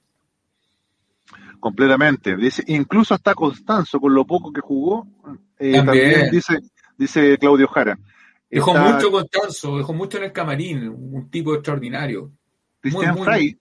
completamente. 1.62 2.36
Dice, 2.36 2.64
incluso 2.66 3.14
hasta 3.14 3.34
Constanzo, 3.34 4.00
con 4.00 4.12
lo 4.12 4.26
poco 4.26 4.52
que 4.52 4.60
jugó, 4.60 5.06
eh, 5.60 5.74
también. 5.74 6.28
dice, 6.28 6.58
dice 6.98 7.38
Claudio 7.38 7.68
Jara. 7.68 7.96
Dejó 8.50 8.74
mucho 8.74 9.12
Constanzo, 9.12 9.78
dejó 9.78 9.94
mucho 9.94 10.18
en 10.18 10.24
el 10.24 10.32
camarín, 10.32 10.88
un 10.88 11.30
tipo 11.30 11.54
extraordinario. 11.54 12.32
Cristian 12.80 13.16
Fray, 13.16 13.56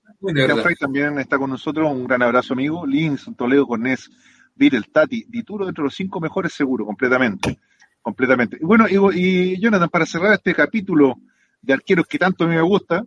también 0.79 1.19
está 1.19 1.37
con 1.37 1.51
nosotros, 1.51 1.91
un 1.91 2.07
gran 2.07 2.23
abrazo 2.23 2.53
amigo. 2.53 2.87
Lins, 2.87 3.29
Toledo 3.37 3.67
Cornés, 3.67 4.09
Vir 4.55 4.73
el 4.73 4.91
Tati, 4.91 5.25
Dituro 5.29 5.65
dentro 5.65 5.83
de 5.83 5.87
los 5.87 5.95
cinco 5.95 6.19
mejores 6.19 6.53
seguro, 6.53 6.87
completamente. 6.87 7.59
Completamente. 8.01 8.57
Y 8.59 8.65
bueno, 8.65 8.87
y, 8.89 9.59
Jonathan, 9.61 9.89
para 9.89 10.07
cerrar 10.07 10.33
este 10.33 10.55
capítulo 10.55 11.19
de 11.61 11.73
arqueros 11.73 12.07
que 12.07 12.17
tanto 12.17 12.45
a 12.45 12.47
mí 12.47 12.55
me 12.55 12.61
gusta, 12.63 13.05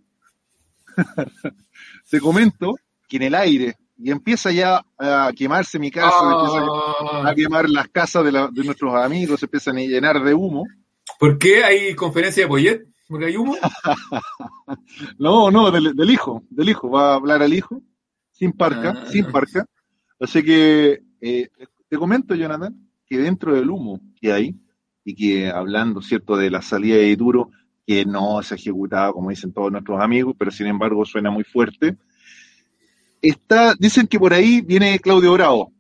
te 2.09 2.21
comento 2.21 2.77
que 3.09 3.17
en 3.17 3.25
el 3.25 3.35
aire, 3.35 3.75
y 3.97 4.11
empieza 4.11 4.51
ya 4.51 4.85
a 4.99 5.33
quemarse 5.37 5.79
mi 5.79 5.91
casa, 5.91 6.17
a, 6.19 7.29
ah. 7.29 7.35
quemar 7.35 7.69
las 7.69 7.89
casas 7.89 8.25
de, 8.25 8.31
de, 8.31 8.65
nuestros 8.65 8.95
amigos, 8.95 9.41
se 9.41 9.47
empiezan 9.47 9.77
a 9.79 9.81
llenar 9.81 10.23
de 10.23 10.35
humo. 10.35 10.65
¿Por 11.19 11.39
qué 11.39 11.65
hay 11.65 11.95
conferencia 11.95 12.45
de 12.45 12.49
Poyet? 12.49 12.83
¿Porque 13.09 13.27
hay 13.27 13.37
humo? 13.37 13.57
no, 15.19 15.51
no, 15.51 15.71
del, 15.71 16.11
hijo, 16.11 16.43
del 16.51 16.69
hijo, 16.71 16.91
va 16.91 17.13
a 17.13 17.15
hablar 17.17 17.43
al 17.43 17.53
hijo, 17.53 17.83
sin 18.33 18.53
parca, 18.53 18.95
ah. 18.97 19.07
sin 19.11 19.31
parca. 19.31 19.67
Así 20.19 20.43
que 20.43 21.03
eh, 21.21 21.49
te 21.89 21.97
comento, 21.97 22.35
Jonathan, 22.35 22.75
que 23.07 23.19
dentro 23.19 23.55
del 23.55 23.71
humo 23.71 24.01
que 24.21 24.33
hay, 24.33 24.57
y 25.05 25.15
que 25.15 25.51
hablando, 25.51 26.01
¿cierto?, 26.01 26.37
de 26.37 26.51
la 26.51 26.63
salida 26.63 26.97
de 26.97 27.15
Duro, 27.15 27.51
que 27.87 28.07
no 28.07 28.43
se 28.43 28.55
ha 28.55 28.57
ejecutado, 28.57 29.13
como 29.13 29.31
dicen 29.31 29.53
todos 29.53 29.71
nuestros 29.71 30.01
amigos, 30.01 30.35
pero 30.39 30.51
sin 30.51 30.67
embargo 30.67 31.05
suena 31.05 31.31
muy 31.31 31.45
fuerte. 31.45 31.97
Está, 33.25 33.75
dicen 33.79 34.07
que 34.07 34.19
por 34.19 34.35
ahí 34.35 34.61
viene 34.61 34.99
Claudio 34.99 35.33
Bravo. 35.33 35.73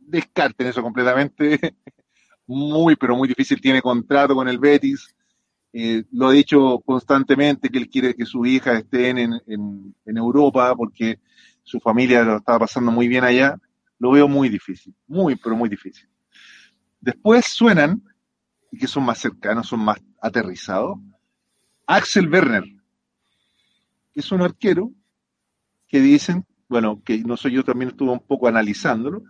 Descarten 0.00 0.66
eso 0.66 0.82
completamente. 0.82 1.60
Muy, 2.48 2.96
pero 2.96 3.16
muy 3.16 3.26
difícil. 3.26 3.60
Tiene 3.60 3.82
contrato 3.82 4.34
con 4.34 4.48
el 4.48 4.58
Betis. 4.58 5.14
Eh, 5.72 6.04
lo 6.12 6.28
ha 6.28 6.32
dicho 6.32 6.80
constantemente 6.84 7.68
que 7.68 7.78
él 7.78 7.88
quiere 7.88 8.14
que 8.14 8.24
su 8.24 8.44
hija 8.46 8.78
esté 8.78 9.08
en, 9.10 9.18
en, 9.18 9.94
en 10.04 10.16
Europa 10.16 10.74
porque 10.76 11.18
su 11.64 11.80
familia 11.80 12.22
lo 12.22 12.36
estaba 12.36 12.60
pasando 12.60 12.90
muy 12.90 13.08
bien 13.08 13.24
allá. 13.24 13.56
Lo 13.98 14.12
veo 14.12 14.28
muy 14.28 14.48
difícil. 14.48 14.94
Muy, 15.06 15.36
pero 15.36 15.56
muy 15.56 15.68
difícil. 15.68 16.08
Después 17.00 17.46
suenan, 17.46 18.02
y 18.72 18.78
que 18.78 18.88
son 18.88 19.04
más 19.04 19.18
cercanos, 19.18 19.68
son 19.68 19.80
más 19.80 19.98
aterrizados, 20.20 20.98
Axel 21.86 22.28
Werner, 22.28 22.64
que 24.12 24.20
es 24.20 24.32
un 24.32 24.42
arquero 24.42 24.92
que 25.88 26.00
dicen, 26.00 26.44
bueno, 26.68 27.02
que 27.04 27.18
no 27.18 27.36
sé, 27.36 27.50
yo 27.50 27.64
también 27.64 27.90
estuve 27.90 28.10
un 28.10 28.20
poco 28.20 28.48
analizándolo, 28.48 29.22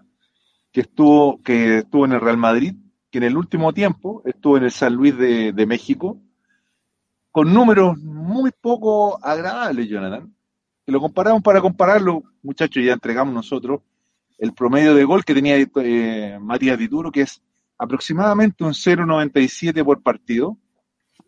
que 0.73 0.83
estuvo, 0.83 1.43
que 1.43 1.79
estuvo 1.79 2.05
en 2.05 2.13
el 2.13 2.21
Real 2.21 2.37
Madrid, 2.37 2.75
que 3.11 3.19
en 3.19 3.25
el 3.25 3.37
último 3.37 3.73
tiempo 3.73 4.23
estuvo 4.25 4.57
en 4.57 4.65
el 4.65 4.71
San 4.71 4.95
Luis 4.95 5.17
de, 5.17 5.67
México, 5.67 6.21
con 7.31 7.53
números 7.53 7.99
muy 7.99 8.51
poco 8.61 9.23
agradables, 9.25 9.89
Jonathan. 9.89 10.35
Que 10.85 10.93
lo 10.93 11.01
comparamos 11.01 11.43
para 11.43 11.61
compararlo, 11.61 12.23
muchachos, 12.43 12.85
ya 12.85 12.93
entregamos 12.93 13.35
nosotros 13.35 13.81
el 14.39 14.53
promedio 14.53 14.95
de 14.95 15.05
gol 15.05 15.25
que 15.25 15.35
tenía 15.35 15.57
eh, 15.57 16.39
Matías 16.41 16.79
Dituro, 16.79 17.11
que 17.11 17.23
es 17.23 17.43
aproximadamente 17.79 18.65
un 18.65 18.73
0,97 18.73 19.85
por 19.85 20.03
partido, 20.03 20.59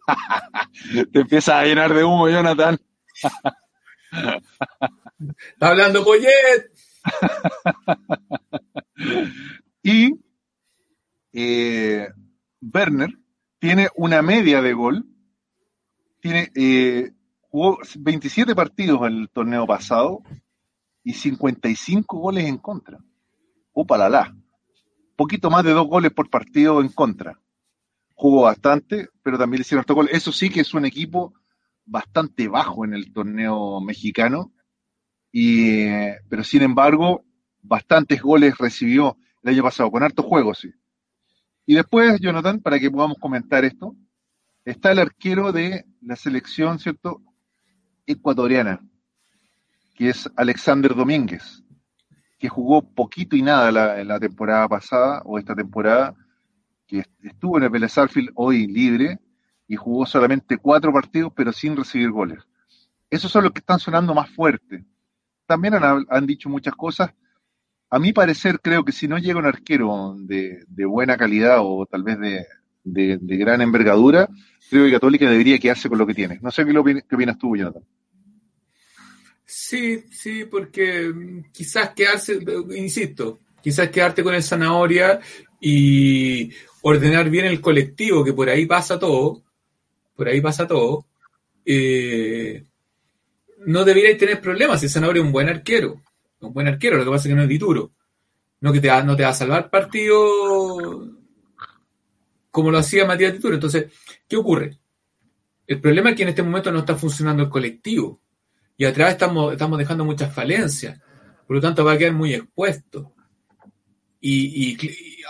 Te 1.12 1.20
empieza 1.20 1.58
a 1.58 1.64
llenar 1.64 1.92
de 1.92 2.04
humo, 2.04 2.28
Jonathan. 2.28 2.78
Está 4.10 5.68
hablando 5.68 6.04
Poyet. 6.04 6.72
y 9.82 10.12
eh, 11.32 12.08
Werner 12.60 13.10
tiene 13.58 13.88
una 13.96 14.22
media 14.22 14.62
de 14.62 14.72
gol. 14.72 15.04
Tiene, 16.20 16.50
eh, 16.54 17.12
jugó 17.42 17.78
27 17.98 18.54
partidos 18.54 19.06
el 19.06 19.28
torneo 19.32 19.66
pasado 19.66 20.22
y 21.04 21.14
55 21.14 22.18
goles 22.18 22.46
en 22.46 22.58
contra. 22.58 22.98
Opa 23.72 23.98
la 23.98 24.08
la. 24.08 24.36
Poquito 25.16 25.50
más 25.50 25.64
de 25.64 25.72
dos 25.72 25.86
goles 25.86 26.12
por 26.12 26.30
partido 26.30 26.80
en 26.80 26.88
contra 26.88 27.38
jugó 28.18 28.42
bastante, 28.42 29.10
pero 29.22 29.38
también 29.38 29.58
le 29.58 29.62
hicieron 29.62 29.82
harto 29.82 29.94
gol. 29.94 30.08
Eso 30.10 30.32
sí 30.32 30.50
que 30.50 30.60
es 30.60 30.74
un 30.74 30.84
equipo 30.84 31.34
bastante 31.88 32.48
bajo 32.48 32.84
en 32.84 32.94
el 32.94 33.12
torneo 33.12 33.80
mexicano, 33.80 34.52
y, 35.32 35.86
pero 36.28 36.44
sin 36.44 36.62
embargo, 36.62 37.24
bastantes 37.62 38.22
goles 38.22 38.56
recibió 38.58 39.16
el 39.42 39.54
año 39.54 39.62
pasado, 39.62 39.90
con 39.90 40.02
hartos 40.02 40.24
juegos. 40.24 40.66
Y 41.66 41.74
después, 41.74 42.20
Jonathan, 42.20 42.60
para 42.60 42.78
que 42.78 42.90
podamos 42.90 43.18
comentar 43.18 43.64
esto, 43.64 43.94
está 44.64 44.92
el 44.92 44.98
arquero 44.98 45.52
de 45.52 45.84
la 46.00 46.16
selección, 46.16 46.78
¿cierto? 46.78 47.22
Ecuatoriana, 48.06 48.80
que 49.94 50.10
es 50.10 50.30
Alexander 50.36 50.94
Domínguez, 50.94 51.62
que 52.38 52.48
jugó 52.48 52.82
poquito 52.82 53.36
y 53.36 53.42
nada 53.42 53.70
la, 53.70 54.04
la 54.04 54.20
temporada 54.20 54.68
pasada 54.68 55.22
o 55.24 55.38
esta 55.38 55.54
temporada, 55.54 56.14
que 56.86 57.04
estuvo 57.22 57.58
en 57.58 57.64
el 57.64 57.70
Vélez 57.70 57.94
hoy 58.34 58.66
libre 58.66 59.18
y 59.68 59.76
jugó 59.76 60.06
solamente 60.06 60.56
cuatro 60.56 60.92
partidos, 60.92 61.32
pero 61.36 61.52
sin 61.52 61.76
recibir 61.76 62.10
goles. 62.10 62.38
Esos 63.10 63.30
son 63.30 63.44
los 63.44 63.52
que 63.52 63.60
están 63.60 63.78
sonando 63.78 64.14
más 64.14 64.30
fuerte. 64.30 64.84
También 65.46 65.74
han, 65.74 66.26
dicho 66.26 66.48
muchas 66.48 66.74
cosas. 66.74 67.10
A 67.90 67.98
mi 67.98 68.12
parecer, 68.12 68.60
creo 68.60 68.84
que 68.84 68.92
si 68.92 69.06
no 69.06 69.18
llega 69.18 69.38
un 69.38 69.46
arquero 69.46 70.14
de, 70.18 70.64
buena 70.86 71.16
calidad 71.16 71.58
o 71.60 71.86
tal 71.86 72.02
vez 72.02 72.18
de, 72.84 73.18
gran 73.22 73.60
envergadura, 73.60 74.28
creo 74.70 74.86
que 74.86 74.92
Católica 74.92 75.30
debería 75.30 75.58
quedarse 75.58 75.88
con 75.88 75.98
lo 75.98 76.06
que 76.06 76.14
tiene. 76.14 76.38
No 76.42 76.50
sé 76.50 76.64
qué, 76.64 76.76
opinas 76.76 77.38
tú, 77.38 77.56
Jonathan. 77.56 77.82
Sí, 79.44 80.04
sí, 80.10 80.44
porque 80.44 81.08
mm, 81.08 81.50
quizás 81.52 81.90
quedarse, 81.94 82.38
insisto, 82.76 83.40
quizás 83.62 83.88
quedarte 83.88 84.22
con 84.22 84.34
el 84.34 84.42
zanahoria 84.42 85.20
y 85.58 86.52
ordenar 86.82 87.30
bien 87.30 87.46
el 87.46 87.60
colectivo, 87.60 88.22
que 88.22 88.34
por 88.34 88.50
ahí 88.50 88.66
pasa 88.66 88.98
todo, 88.98 89.42
por 90.18 90.26
ahí 90.26 90.40
pasa 90.40 90.66
todo, 90.66 91.06
eh, 91.64 92.64
no 93.58 93.84
deberíais 93.84 94.18
tener 94.18 94.40
problemas 94.40 94.80
si 94.80 94.88
Sanabria 94.88 95.20
es 95.20 95.26
un 95.26 95.30
buen 95.30 95.48
arquero. 95.48 96.02
Un 96.40 96.52
buen 96.52 96.66
arquero, 96.66 96.96
lo 96.96 97.04
que 97.04 97.10
pasa 97.10 97.28
es 97.28 97.30
que 97.30 97.36
no 97.36 97.42
es 97.42 97.48
dituro. 97.48 97.92
No 98.60 98.72
que 98.72 98.80
te 98.80 98.88
no 99.04 99.14
te 99.14 99.22
va 99.22 99.28
a 99.28 99.34
salvar 99.34 99.70
partido 99.70 101.06
como 102.50 102.72
lo 102.72 102.78
hacía 102.78 103.06
Matías 103.06 103.32
Dituro. 103.32 103.54
Entonces, 103.54 103.92
¿qué 104.26 104.36
ocurre? 104.36 104.76
El 105.68 105.80
problema 105.80 106.10
es 106.10 106.16
que 106.16 106.24
en 106.24 106.30
este 106.30 106.42
momento 106.42 106.72
no 106.72 106.80
está 106.80 106.96
funcionando 106.96 107.44
el 107.44 107.48
colectivo. 107.48 108.20
Y 108.76 108.86
atrás 108.86 109.12
estamos, 109.12 109.52
estamos 109.52 109.78
dejando 109.78 110.04
muchas 110.04 110.34
falencias. 110.34 111.00
Por 111.46 111.54
lo 111.54 111.62
tanto, 111.62 111.84
va 111.84 111.92
a 111.92 111.98
quedar 111.98 112.14
muy 112.14 112.34
expuesto. 112.34 113.12
y 114.20 114.76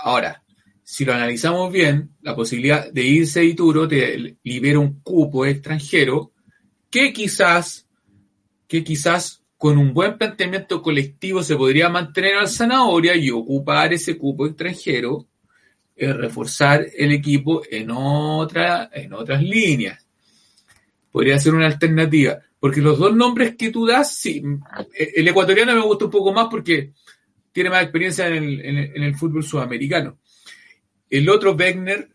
ahora, 0.03 0.43
si 0.91 1.05
lo 1.05 1.12
analizamos 1.12 1.70
bien, 1.70 2.12
la 2.22 2.34
posibilidad 2.34 2.91
de 2.91 3.03
irse 3.03 3.41
a 3.41 3.43
Ituro 3.43 3.86
te 3.86 4.39
libera 4.43 4.78
un 4.78 5.01
cupo 5.03 5.45
extranjero 5.45 6.32
que 6.89 7.12
quizás, 7.12 7.86
que 8.66 8.82
quizás 8.82 9.43
con 9.59 9.76
un 9.76 9.93
buen 9.93 10.16
planteamiento 10.16 10.80
colectivo 10.80 11.43
se 11.43 11.57
podría 11.57 11.91
mantener 11.91 12.36
al 12.36 12.49
zanahoria 12.49 13.14
y 13.16 13.30
ocupar 13.30 13.93
ese 13.93 14.16
cupo 14.16 14.47
extranjero, 14.47 15.26
eh, 15.95 16.11
reforzar 16.14 16.86
el 16.97 17.12
equipo 17.12 17.61
en, 17.70 17.91
otra, 17.91 18.89
en 18.91 19.12
otras 19.12 19.43
líneas. 19.43 20.09
Podría 21.12 21.39
ser 21.39 21.55
una 21.55 21.66
alternativa. 21.66 22.39
Porque 22.59 22.80
los 22.80 22.99
dos 22.99 23.14
nombres 23.14 23.57
que 23.57 23.70
tú 23.70 23.86
das, 23.86 24.16
sí, 24.16 24.43
el 24.95 25.28
ecuatoriano 25.28 25.74
me 25.74 25.82
gusta 25.82 26.07
un 26.07 26.11
poco 26.11 26.32
más 26.32 26.47
porque 26.51 26.93
tiene 27.53 27.68
más 27.68 27.82
experiencia 27.82 28.26
en 28.28 28.43
el, 28.43 28.61
en 28.64 29.03
el 29.03 29.14
fútbol 29.16 29.45
sudamericano 29.45 30.18
el 31.11 31.28
otro 31.28 31.54
Wegner, 31.54 32.11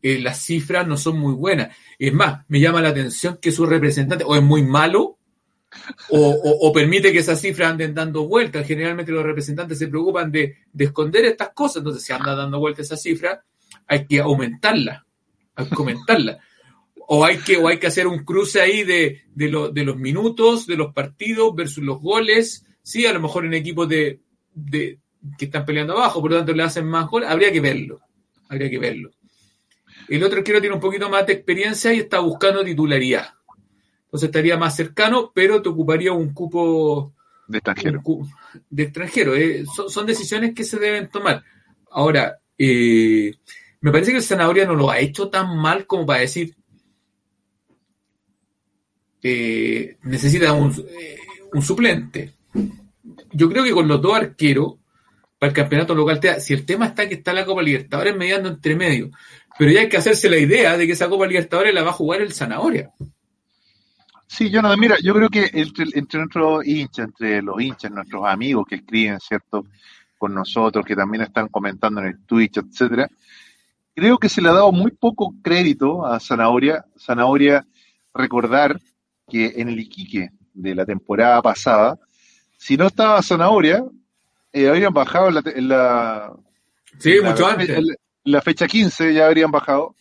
eh, 0.00 0.18
las 0.20 0.42
cifras 0.42 0.86
no 0.86 0.96
son 0.96 1.18
muy 1.18 1.34
buenas. 1.34 1.76
Es 1.98 2.12
más, 2.12 2.44
me 2.48 2.60
llama 2.60 2.80
la 2.80 2.90
atención 2.90 3.38
que 3.40 3.52
su 3.52 3.66
representante 3.66 4.24
o 4.24 4.34
es 4.36 4.42
muy 4.42 4.62
malo 4.62 5.18
o, 6.10 6.72
permite 6.72 7.12
que 7.12 7.20
esas 7.20 7.40
cifras 7.40 7.70
anden 7.70 7.94
dando 7.94 8.26
vueltas. 8.26 8.66
Generalmente 8.66 9.12
los 9.12 9.24
representantes 9.24 9.78
se 9.78 9.88
preocupan 9.88 10.30
de, 10.30 10.56
esconder 10.78 11.24
estas 11.24 11.50
cosas. 11.50 11.78
Entonces, 11.78 12.04
si 12.04 12.12
anda 12.12 12.34
dando 12.34 12.58
vueltas 12.58 12.86
esa 12.86 12.96
cifra, 12.96 13.42
hay 13.86 14.06
que 14.06 14.20
aumentarla, 14.20 15.06
hay 15.54 15.66
que 15.66 15.74
aumentarla. 15.74 16.38
O 17.08 17.24
hay 17.24 17.38
que, 17.38 17.56
o 17.56 17.68
hay 17.68 17.78
que 17.78 17.86
hacer 17.86 18.06
un 18.06 18.24
cruce 18.24 18.60
ahí 18.60 18.84
de, 18.84 19.22
los 19.34 19.96
minutos, 19.96 20.66
de 20.66 20.76
los 20.76 20.92
partidos 20.92 21.54
versus 21.54 21.82
los 21.82 22.00
goles. 22.00 22.66
Sí, 22.82 23.06
a 23.06 23.12
lo 23.12 23.20
mejor 23.20 23.46
en 23.46 23.54
equipos 23.54 23.88
de, 23.88 24.20
de 24.54 24.98
que 25.38 25.46
están 25.46 25.64
peleando 25.64 25.94
abajo, 25.94 26.20
por 26.20 26.30
lo 26.30 26.36
tanto 26.36 26.52
le 26.52 26.62
hacen 26.62 26.86
más 26.86 27.08
goles. 27.08 27.28
Habría 27.28 27.52
que 27.52 27.60
verlo 27.60 28.00
habría 28.52 28.70
que 28.70 28.78
verlo. 28.78 29.10
El 30.08 30.22
otro 30.22 30.38
arquero 30.38 30.60
tiene 30.60 30.74
un 30.74 30.80
poquito 30.80 31.08
más 31.08 31.26
de 31.26 31.32
experiencia 31.32 31.92
y 31.92 32.00
está 32.00 32.20
buscando 32.20 32.64
titularidad. 32.64 33.34
Entonces 34.04 34.28
estaría 34.28 34.56
más 34.58 34.76
cercano, 34.76 35.32
pero 35.34 35.62
te 35.62 35.70
ocuparía 35.70 36.12
un 36.12 36.34
cupo 36.34 37.14
de 37.46 37.58
extranjero. 37.58 38.02
de 38.68 38.82
extranjero. 38.82 39.34
Eh. 39.34 39.64
Son, 39.88 40.06
decisiones 40.06 40.54
que 40.54 40.64
se 40.64 40.78
deben 40.78 41.08
tomar. 41.08 41.42
Ahora, 41.90 42.38
eh, 42.58 43.34
me 43.80 43.90
parece 43.90 44.10
que 44.10 44.18
el 44.18 44.22
Zanahoria 44.22 44.66
no 44.66 44.74
lo 44.74 44.90
ha 44.90 44.98
hecho 44.98 45.28
tan 45.28 45.56
mal 45.56 45.86
como 45.86 46.04
para 46.04 46.20
decir 46.20 46.54
eh, 49.22 49.96
necesita 50.02 50.52
un, 50.52 50.74
un 51.52 51.62
suplente. 51.62 52.34
Yo 53.32 53.48
creo 53.48 53.64
que 53.64 53.72
con 53.72 53.88
los 53.88 54.02
dos 54.02 54.14
arqueros 54.14 54.74
para 55.42 55.50
el 55.50 55.56
campeonato 55.56 55.92
local. 55.96 56.20
Si 56.38 56.54
el 56.54 56.64
tema 56.64 56.86
está 56.86 57.08
que 57.08 57.14
está 57.14 57.32
la 57.32 57.44
Copa 57.44 57.62
Libertadores 57.62 58.14
mediando 58.16 58.48
entre 58.48 58.76
medio, 58.76 59.10
pero 59.58 59.72
ya 59.72 59.80
hay 59.80 59.88
que 59.88 59.96
hacerse 59.96 60.30
la 60.30 60.38
idea 60.38 60.76
de 60.76 60.86
que 60.86 60.92
esa 60.92 61.08
Copa 61.08 61.26
Libertadores 61.26 61.74
la 61.74 61.82
va 61.82 61.90
a 61.90 61.94
jugar 61.94 62.20
el 62.20 62.32
Zanahoria. 62.32 62.92
Sí, 64.28 64.48
no, 64.50 64.76
mira, 64.76 64.98
yo 65.02 65.12
creo 65.12 65.28
que 65.28 65.50
entre, 65.52 65.86
entre 65.94 66.20
nuestros 66.20 66.64
hinchas, 66.64 67.06
entre 67.06 67.42
los 67.42 67.60
hinchas, 67.60 67.90
nuestros 67.90 68.24
amigos 68.24 68.66
que 68.68 68.76
escriben, 68.76 69.18
¿cierto? 69.18 69.66
Con 70.16 70.32
nosotros, 70.32 70.86
que 70.86 70.94
también 70.94 71.24
están 71.24 71.48
comentando 71.48 72.00
en 72.02 72.06
el 72.06 72.24
Twitch, 72.24 72.58
etcétera, 72.58 73.08
creo 73.96 74.18
que 74.18 74.28
se 74.28 74.42
le 74.42 74.48
ha 74.48 74.52
dado 74.52 74.70
muy 74.70 74.92
poco 74.92 75.34
crédito 75.42 76.06
a 76.06 76.20
Zanahoria. 76.20 76.84
Zanahoria, 76.96 77.66
recordar 78.14 78.80
que 79.28 79.54
en 79.56 79.70
el 79.70 79.80
Iquique 79.80 80.30
de 80.54 80.76
la 80.76 80.86
temporada 80.86 81.42
pasada, 81.42 81.98
si 82.56 82.76
no 82.76 82.86
estaba 82.86 83.20
Zanahoria, 83.22 83.82
eh, 84.52 84.68
habrían 84.68 84.92
bajado 84.92 85.28
en 85.28 85.68
la, 85.68 86.34
sí, 86.98 87.16
mucho 87.22 87.46
antes. 87.46 87.84
la 88.24 88.40
fecha 88.42 88.66
15 88.66 89.14
ya 89.14 89.26
habrían 89.26 89.50
bajado. 89.50 89.94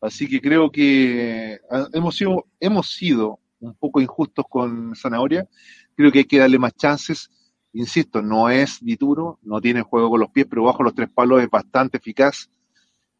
Así 0.00 0.28
que 0.28 0.40
creo 0.40 0.70
que 0.70 1.58
hemos 1.92 2.16
sido, 2.16 2.46
hemos 2.60 2.90
sido 2.90 3.40
un 3.60 3.74
poco 3.74 4.00
injustos 4.00 4.44
con 4.48 4.94
Zanahoria. 4.94 5.48
Creo 5.96 6.12
que 6.12 6.20
hay 6.20 6.24
que 6.24 6.38
darle 6.38 6.58
más 6.58 6.74
chances. 6.76 7.30
Insisto, 7.72 8.22
no 8.22 8.48
es 8.48 8.78
Dituro, 8.80 9.38
no 9.42 9.60
tiene 9.60 9.82
juego 9.82 10.10
con 10.10 10.20
los 10.20 10.30
pies, 10.30 10.46
pero 10.48 10.64
bajo 10.64 10.82
los 10.82 10.94
tres 10.94 11.10
palos 11.10 11.42
es 11.42 11.50
bastante 11.50 11.98
eficaz. 11.98 12.48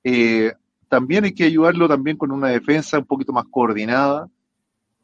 Eh, 0.04 0.52
también 0.88 1.24
hay 1.24 1.32
que 1.32 1.44
ayudarlo 1.44 1.88
también 1.88 2.16
con 2.16 2.30
una 2.30 2.48
defensa 2.48 2.98
un 2.98 3.04
poquito 3.04 3.32
más 3.32 3.44
coordinada, 3.50 4.28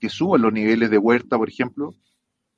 que 0.01 0.09
suba 0.09 0.39
los 0.39 0.53
niveles 0.53 0.91
de 0.91 0.99
Huerta, 0.99 1.37
por 1.37 1.49
ejemplo, 1.49 1.95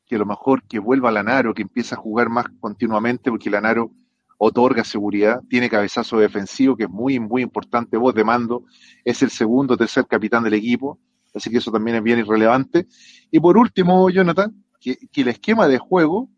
que 0.06 0.16
a 0.16 0.18
lo 0.18 0.26
mejor 0.26 0.62
que 0.62 0.78
vuelva 0.78 1.10
Lanaro, 1.10 1.52
que 1.52 1.62
empiece 1.62 1.94
a 1.94 1.98
jugar 1.98 2.28
más 2.28 2.46
continuamente, 2.60 3.30
porque 3.30 3.50
Lanaro 3.50 3.90
otorga 4.38 4.84
seguridad, 4.84 5.40
tiene 5.48 5.68
cabezazo 5.68 6.18
defensivo, 6.18 6.76
que 6.76 6.84
es 6.84 6.90
muy, 6.90 7.18
muy 7.18 7.42
importante, 7.42 7.96
voz 7.96 8.14
de 8.14 8.24
mando, 8.24 8.64
es 9.04 9.22
el 9.22 9.30
segundo 9.30 9.74
o 9.74 9.76
tercer 9.76 10.06
capitán 10.06 10.44
del 10.44 10.54
equipo, 10.54 10.98
Así 11.36 11.50
que 11.50 11.58
eso 11.58 11.70
también 11.70 11.98
es 11.98 12.02
bien 12.02 12.18
irrelevante. 12.18 12.86
Y 13.30 13.38
por 13.40 13.58
último, 13.58 14.08
Jonathan, 14.08 14.64
que, 14.80 14.96
el 15.14 15.28
esquema 15.28 15.68
de 15.68 15.78
juego 15.78 16.30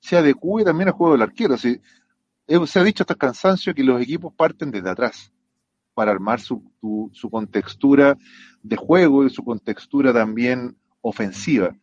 se 0.00 0.16
adecue 0.16 0.64
también 0.64 0.88
al 0.88 0.94
juego 0.94 1.12
del 1.12 1.22
arquero. 1.22 1.56
se 1.56 1.80
ha 2.48 2.82
dicho 2.84 3.04
hasta 3.04 3.14
el 3.14 3.18
cansancio 3.18 3.74
que 3.74 3.84
los 3.84 4.02
equipos 4.02 4.34
parten 4.34 4.72
desde 4.72 4.90
atrás 4.90 5.32
para 5.94 6.10
armar 6.10 6.40
su, 6.40 6.62
su 7.12 7.30
contextura 7.30 8.18
de 8.62 8.76
juego 8.76 9.24
y 9.24 9.30
su 9.30 9.44
contextura 9.44 10.12
también 10.12 10.76
ofensiva. 11.00 11.76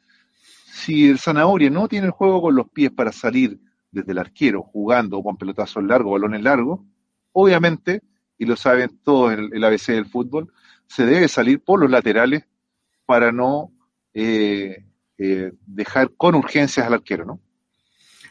Si 0.78 1.10
el 1.10 1.18
Zanahoria 1.18 1.72
no 1.72 1.88
tiene 1.88 2.06
el 2.06 2.12
juego 2.12 2.40
con 2.40 2.56
los 2.56 2.70
pies 2.70 2.92
para 2.92 3.12
salir 3.12 3.60
desde 3.90 4.12
el 4.12 4.20
arquero 4.20 4.62
jugando 4.62 5.24
con 5.24 5.36
pelotazos 5.36 5.84
largos, 5.84 6.14
balones 6.14 6.44
largos, 6.44 6.82
obviamente, 7.32 8.04
y 8.38 8.46
lo 8.46 8.56
saben 8.56 9.00
todos 9.04 9.34
en 9.34 9.50
el 9.52 9.64
ABC 9.64 9.88
del 9.88 10.06
fútbol, 10.06 10.54
se 10.86 11.08
debe 11.08 11.28
salir 11.30 11.64
por 11.64 11.80
los 11.80 11.90
laterales 11.90 12.44
para 13.08 13.32
no 13.32 13.72
eh, 14.14 14.86
eh, 15.18 15.52
dejar 15.66 16.12
con 16.16 16.36
urgencias 16.36 16.86
al 16.86 16.94
arquero, 16.94 17.26
¿no? 17.26 17.42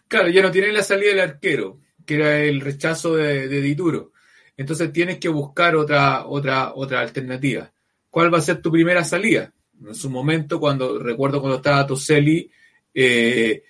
Claro, 0.06 0.28
ya 0.28 0.40
no 0.40 0.52
tiene 0.52 0.70
la 0.70 0.84
salida 0.84 1.10
del 1.10 1.20
arquero, 1.28 1.80
que 2.04 2.14
era 2.14 2.38
el 2.38 2.60
rechazo 2.60 3.16
de, 3.16 3.48
Dituro. 3.60 4.12
Entonces 4.56 4.92
tienes 4.92 5.18
que 5.18 5.28
buscar 5.28 5.74
otra, 5.74 6.26
otra, 6.26 6.74
otra 6.76 7.00
alternativa. 7.00 7.72
¿Cuál 8.08 8.32
va 8.32 8.38
a 8.38 8.42
ser 8.42 8.62
tu 8.62 8.70
primera 8.70 9.02
salida? 9.02 9.52
En 9.84 9.94
su 9.94 10.10
momento, 10.10 10.58
cuando 10.58 10.98
recuerdo 10.98 11.40
cuando 11.40 11.56
estaba 11.56 11.86
Toselli, 11.86 12.50
eh, 12.94 13.62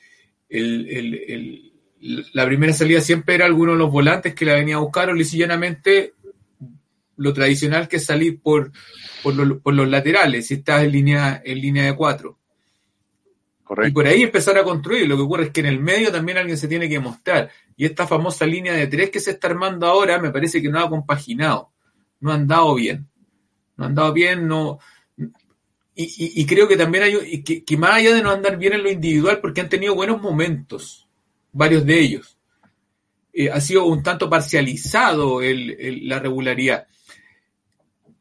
la 0.48 2.46
primera 2.46 2.72
salida 2.72 3.00
siempre 3.00 3.34
era 3.34 3.46
alguno 3.46 3.72
de 3.72 3.78
los 3.78 3.90
volantes 3.90 4.34
que 4.34 4.44
la 4.44 4.54
venía 4.54 4.76
a 4.76 4.80
buscar 4.80 5.10
o 5.10 5.14
lisillanamente 5.14 6.14
lo 7.16 7.32
tradicional 7.32 7.88
que 7.88 7.96
es 7.96 8.04
salir 8.04 8.40
por, 8.40 8.70
por, 9.22 9.34
los 9.74 9.88
laterales, 9.88 10.46
si 10.46 10.54
estás 10.54 10.84
en 10.84 10.92
línea, 10.92 11.42
en 11.44 11.60
línea 11.60 11.84
de 11.86 11.96
cuatro. 11.96 12.38
Correcto. 13.64 13.88
Y 13.88 13.92
por 13.92 14.06
ahí 14.06 14.22
empezar 14.22 14.56
a 14.58 14.62
construir. 14.62 15.08
Lo 15.08 15.16
que 15.16 15.22
ocurre 15.22 15.44
es 15.44 15.50
que 15.50 15.60
en 15.60 15.66
el 15.66 15.80
medio 15.80 16.12
también 16.12 16.38
alguien 16.38 16.56
se 16.56 16.68
tiene 16.68 16.88
que 16.88 17.00
mostrar. 17.00 17.50
Y 17.76 17.84
esta 17.84 18.06
famosa 18.06 18.46
línea 18.46 18.74
de 18.74 18.86
tres 18.86 19.10
que 19.10 19.18
se 19.18 19.32
está 19.32 19.48
armando 19.48 19.86
ahora 19.86 20.20
me 20.20 20.30
parece 20.30 20.62
que 20.62 20.68
no 20.68 20.78
ha 20.78 20.88
compaginado. 20.88 21.72
No 22.20 22.30
ha 22.30 22.34
andado 22.34 22.74
bien. 22.74 23.08
No 23.76 23.84
ha 23.84 23.88
andado 23.88 24.12
bien, 24.12 24.46
no. 24.46 24.78
Y, 25.98 26.44
creo 26.44 26.68
que 26.68 26.76
también 26.76 27.04
hay 27.04 27.42
que, 27.42 27.64
que, 27.64 27.76
más 27.78 27.94
allá 27.94 28.14
de 28.14 28.22
no 28.22 28.30
andar 28.30 28.58
bien 28.58 28.74
en 28.74 28.82
lo 28.82 28.90
individual, 28.90 29.40
porque 29.40 29.62
han 29.62 29.70
tenido 29.70 29.94
buenos 29.94 30.20
momentos, 30.20 31.08
varios 31.52 31.86
de 31.86 31.98
ellos. 31.98 32.36
Eh, 33.32 33.50
ha 33.50 33.60
sido 33.62 33.86
un 33.86 34.02
tanto 34.02 34.28
parcializado 34.28 35.40
la 35.40 36.18
regularidad 36.18 36.86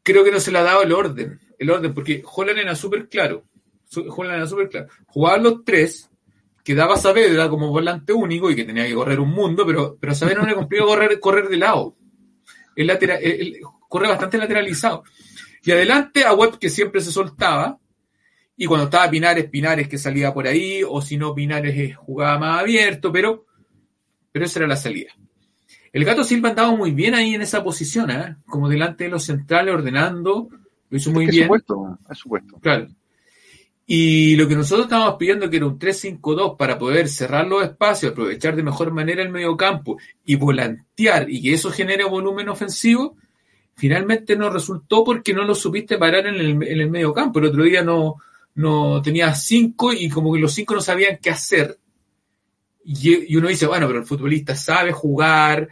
creo 0.06 0.22
que 0.22 0.30
no 0.30 0.38
se 0.38 0.52
le 0.52 0.58
ha 0.58 0.62
dado 0.62 0.82
el 0.82 0.92
orden, 0.92 1.40
el 1.58 1.68
orden, 1.68 1.92
porque 1.92 2.22
Holland 2.24 2.60
era 2.60 2.76
súper 2.76 3.08
claro, 3.08 3.44
Holland 3.92 4.36
era 4.36 4.46
súper 4.46 4.68
claro. 4.68 4.86
Jugaban 5.08 5.42
los 5.42 5.64
tres, 5.64 6.08
quedaba 6.62 6.96
Saavedra 6.96 7.48
como 7.48 7.70
volante 7.70 8.12
único 8.12 8.48
y 8.48 8.54
que 8.54 8.64
tenía 8.64 8.86
que 8.86 8.94
correr 8.94 9.18
un 9.18 9.30
mundo, 9.30 9.66
pero, 9.66 9.98
pero 10.00 10.14
Saavedra 10.14 10.42
no 10.42 10.48
le 10.48 10.54
cumplió 10.54 10.86
correr, 10.86 11.18
correr 11.18 11.48
de 11.48 11.56
lado. 11.56 11.96
El 12.76 12.86
lateral, 12.86 13.18
corre 13.88 14.08
bastante 14.08 14.38
lateralizado. 14.38 15.02
Y 15.66 15.72
adelante 15.72 16.22
a 16.24 16.32
Webb 16.32 16.60
que 16.60 16.70
siempre 16.70 17.00
se 17.00 17.10
soltaba, 17.10 17.80
y 18.56 18.66
cuando 18.66 18.84
estaba 18.84 19.10
Pinares, 19.10 19.50
Pinares 19.50 19.88
que 19.88 19.98
salía 19.98 20.32
por 20.32 20.46
ahí, 20.46 20.82
o 20.88 21.02
si 21.02 21.16
no, 21.16 21.34
Pinares 21.34 21.76
eh, 21.76 21.92
jugaba 21.92 22.38
más 22.38 22.60
abierto, 22.60 23.10
pero, 23.10 23.46
pero 24.30 24.44
esa 24.44 24.60
era 24.60 24.68
la 24.68 24.76
salida. 24.76 25.10
El 25.92 26.04
gato 26.04 26.22
Silva 26.22 26.50
andaba 26.50 26.74
muy 26.76 26.92
bien 26.92 27.16
ahí 27.16 27.34
en 27.34 27.42
esa 27.42 27.64
posición, 27.64 28.12
¿eh? 28.12 28.36
como 28.46 28.68
delante 28.68 29.04
de 29.04 29.10
los 29.10 29.24
centrales, 29.24 29.74
ordenando, 29.74 30.48
lo 30.88 30.96
hizo 30.96 31.10
muy 31.10 31.26
bien. 31.26 31.46
Supuesto, 31.46 31.98
es 32.08 32.16
supuesto. 32.16 32.58
Claro. 32.60 32.86
Y 33.88 34.36
lo 34.36 34.46
que 34.46 34.54
nosotros 34.54 34.86
estábamos 34.86 35.16
pidiendo 35.16 35.50
que 35.50 35.56
era 35.56 35.66
un 35.66 35.80
3-5-2 35.80 36.56
para 36.56 36.78
poder 36.78 37.08
cerrar 37.08 37.44
los 37.48 37.64
espacios, 37.64 38.12
aprovechar 38.12 38.54
de 38.54 38.62
mejor 38.62 38.92
manera 38.92 39.20
el 39.20 39.30
medio 39.30 39.56
campo 39.56 39.98
y 40.24 40.36
volantear 40.36 41.28
y 41.28 41.42
que 41.42 41.54
eso 41.54 41.72
genere 41.72 42.04
volumen 42.04 42.48
ofensivo, 42.48 43.16
finalmente 43.76 44.36
no 44.36 44.50
resultó 44.50 45.04
porque 45.04 45.34
no 45.34 45.44
lo 45.44 45.54
supiste 45.54 45.98
parar 45.98 46.26
en 46.26 46.34
el, 46.34 46.62
en 46.62 46.80
el 46.80 46.90
medio 46.90 47.12
campo. 47.12 47.38
El 47.38 47.46
otro 47.46 47.64
día 47.64 47.82
no, 47.82 48.16
no 48.54 49.00
tenía 49.02 49.34
cinco 49.34 49.92
y 49.92 50.08
como 50.08 50.32
que 50.32 50.40
los 50.40 50.52
cinco 50.52 50.74
no 50.74 50.80
sabían 50.80 51.18
qué 51.20 51.30
hacer 51.30 51.78
y, 52.88 53.36
uno 53.36 53.48
dice, 53.48 53.66
bueno, 53.66 53.88
pero 53.88 53.98
el 53.98 54.06
futbolista 54.06 54.54
sabe 54.54 54.92
jugar, 54.92 55.68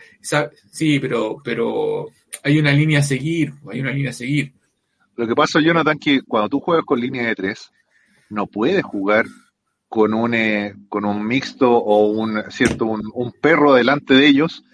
sí, 0.73 0.99
pero, 0.99 1.41
pero 1.45 2.09
hay 2.43 2.59
una 2.59 2.73
línea 2.73 2.99
a 2.99 3.03
seguir, 3.03 3.55
hay 3.71 3.81
una 3.81 3.93
línea 3.93 4.11
a 4.11 4.15
seguir. 4.15 4.53
Lo 5.15 5.25
que 5.29 5.37
pasa, 5.37 5.61
Jonathan, 5.61 5.97
que 5.97 6.23
cuando 6.23 6.49
tú 6.49 6.59
juegas 6.59 6.85
con 6.85 7.01
línea 7.01 7.25
de 7.29 7.37
tres, 7.37 7.71
no 8.31 8.49
puedes 8.49 8.83
jugar 8.83 9.27
con 9.89 10.13
un, 10.13 10.35
eh, 10.35 10.75
con 10.89 11.05
un 11.05 11.25
mixto 11.25 11.71
o 11.71 12.09
un, 12.09 12.43
cierto, 12.51 12.87
un, 12.87 13.33
perro 13.41 13.75
delante 13.75 14.15
de 14.15 14.27
ellos 14.27 14.65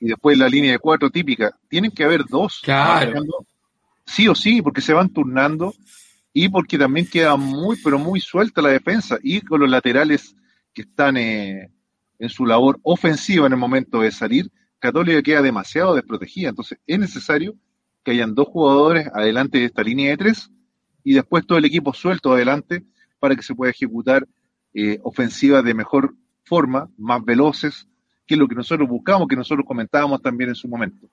y 0.00 0.08
después 0.08 0.38
la 0.38 0.48
línea 0.48 0.72
de 0.72 0.78
cuatro 0.78 1.10
típica. 1.10 1.56
Tienen 1.68 1.90
que 1.90 2.04
haber 2.04 2.24
dos. 2.24 2.60
Claro. 2.62 3.22
Sí 4.06 4.28
o 4.28 4.34
sí, 4.34 4.62
porque 4.62 4.80
se 4.80 4.92
van 4.92 5.10
turnando 5.10 5.74
y 6.32 6.48
porque 6.48 6.78
también 6.78 7.06
queda 7.06 7.36
muy, 7.36 7.76
pero 7.82 7.98
muy 7.98 8.20
suelta 8.20 8.62
la 8.62 8.70
defensa 8.70 9.18
y 9.22 9.40
con 9.40 9.60
los 9.60 9.70
laterales 9.70 10.34
que 10.72 10.82
están 10.82 11.16
eh, 11.16 11.70
en 12.18 12.28
su 12.28 12.46
labor 12.46 12.78
ofensiva 12.82 13.46
en 13.46 13.52
el 13.52 13.58
momento 13.58 14.00
de 14.00 14.10
salir, 14.10 14.50
Católica 14.78 15.22
queda 15.22 15.42
demasiado 15.42 15.94
desprotegida. 15.94 16.50
Entonces 16.50 16.78
es 16.86 16.98
necesario 16.98 17.54
que 18.04 18.12
hayan 18.12 18.34
dos 18.34 18.48
jugadores 18.48 19.08
adelante 19.12 19.58
de 19.58 19.64
esta 19.66 19.82
línea 19.82 20.10
de 20.10 20.16
tres 20.16 20.50
y 21.04 21.14
después 21.14 21.46
todo 21.46 21.58
el 21.58 21.64
equipo 21.64 21.92
suelto 21.92 22.32
adelante 22.32 22.84
para 23.18 23.34
que 23.34 23.42
se 23.42 23.54
pueda 23.54 23.70
ejecutar 23.70 24.26
eh, 24.74 25.00
ofensivas 25.02 25.64
de 25.64 25.74
mejor 25.74 26.14
forma, 26.44 26.88
más 26.96 27.24
veloces, 27.24 27.88
que 28.28 28.34
es 28.34 28.38
lo 28.38 28.46
que 28.46 28.54
nosotros 28.54 28.86
buscamos, 28.86 29.26
que 29.26 29.34
nosotros 29.34 29.66
comentábamos 29.66 30.20
también 30.20 30.50
en 30.50 30.54
su 30.54 30.68
momento. 30.68 31.08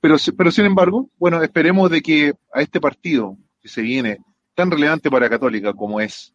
Pero, 0.00 0.16
pero 0.36 0.50
sin 0.50 0.66
embargo, 0.66 1.08
bueno, 1.18 1.42
esperemos 1.42 1.90
de 1.90 2.02
que 2.02 2.34
a 2.52 2.60
este 2.60 2.78
partido 2.78 3.38
que 3.60 3.68
se 3.68 3.80
viene 3.80 4.18
tan 4.54 4.70
relevante 4.70 5.10
para 5.10 5.30
Católica 5.30 5.72
como 5.72 6.00
es 6.00 6.34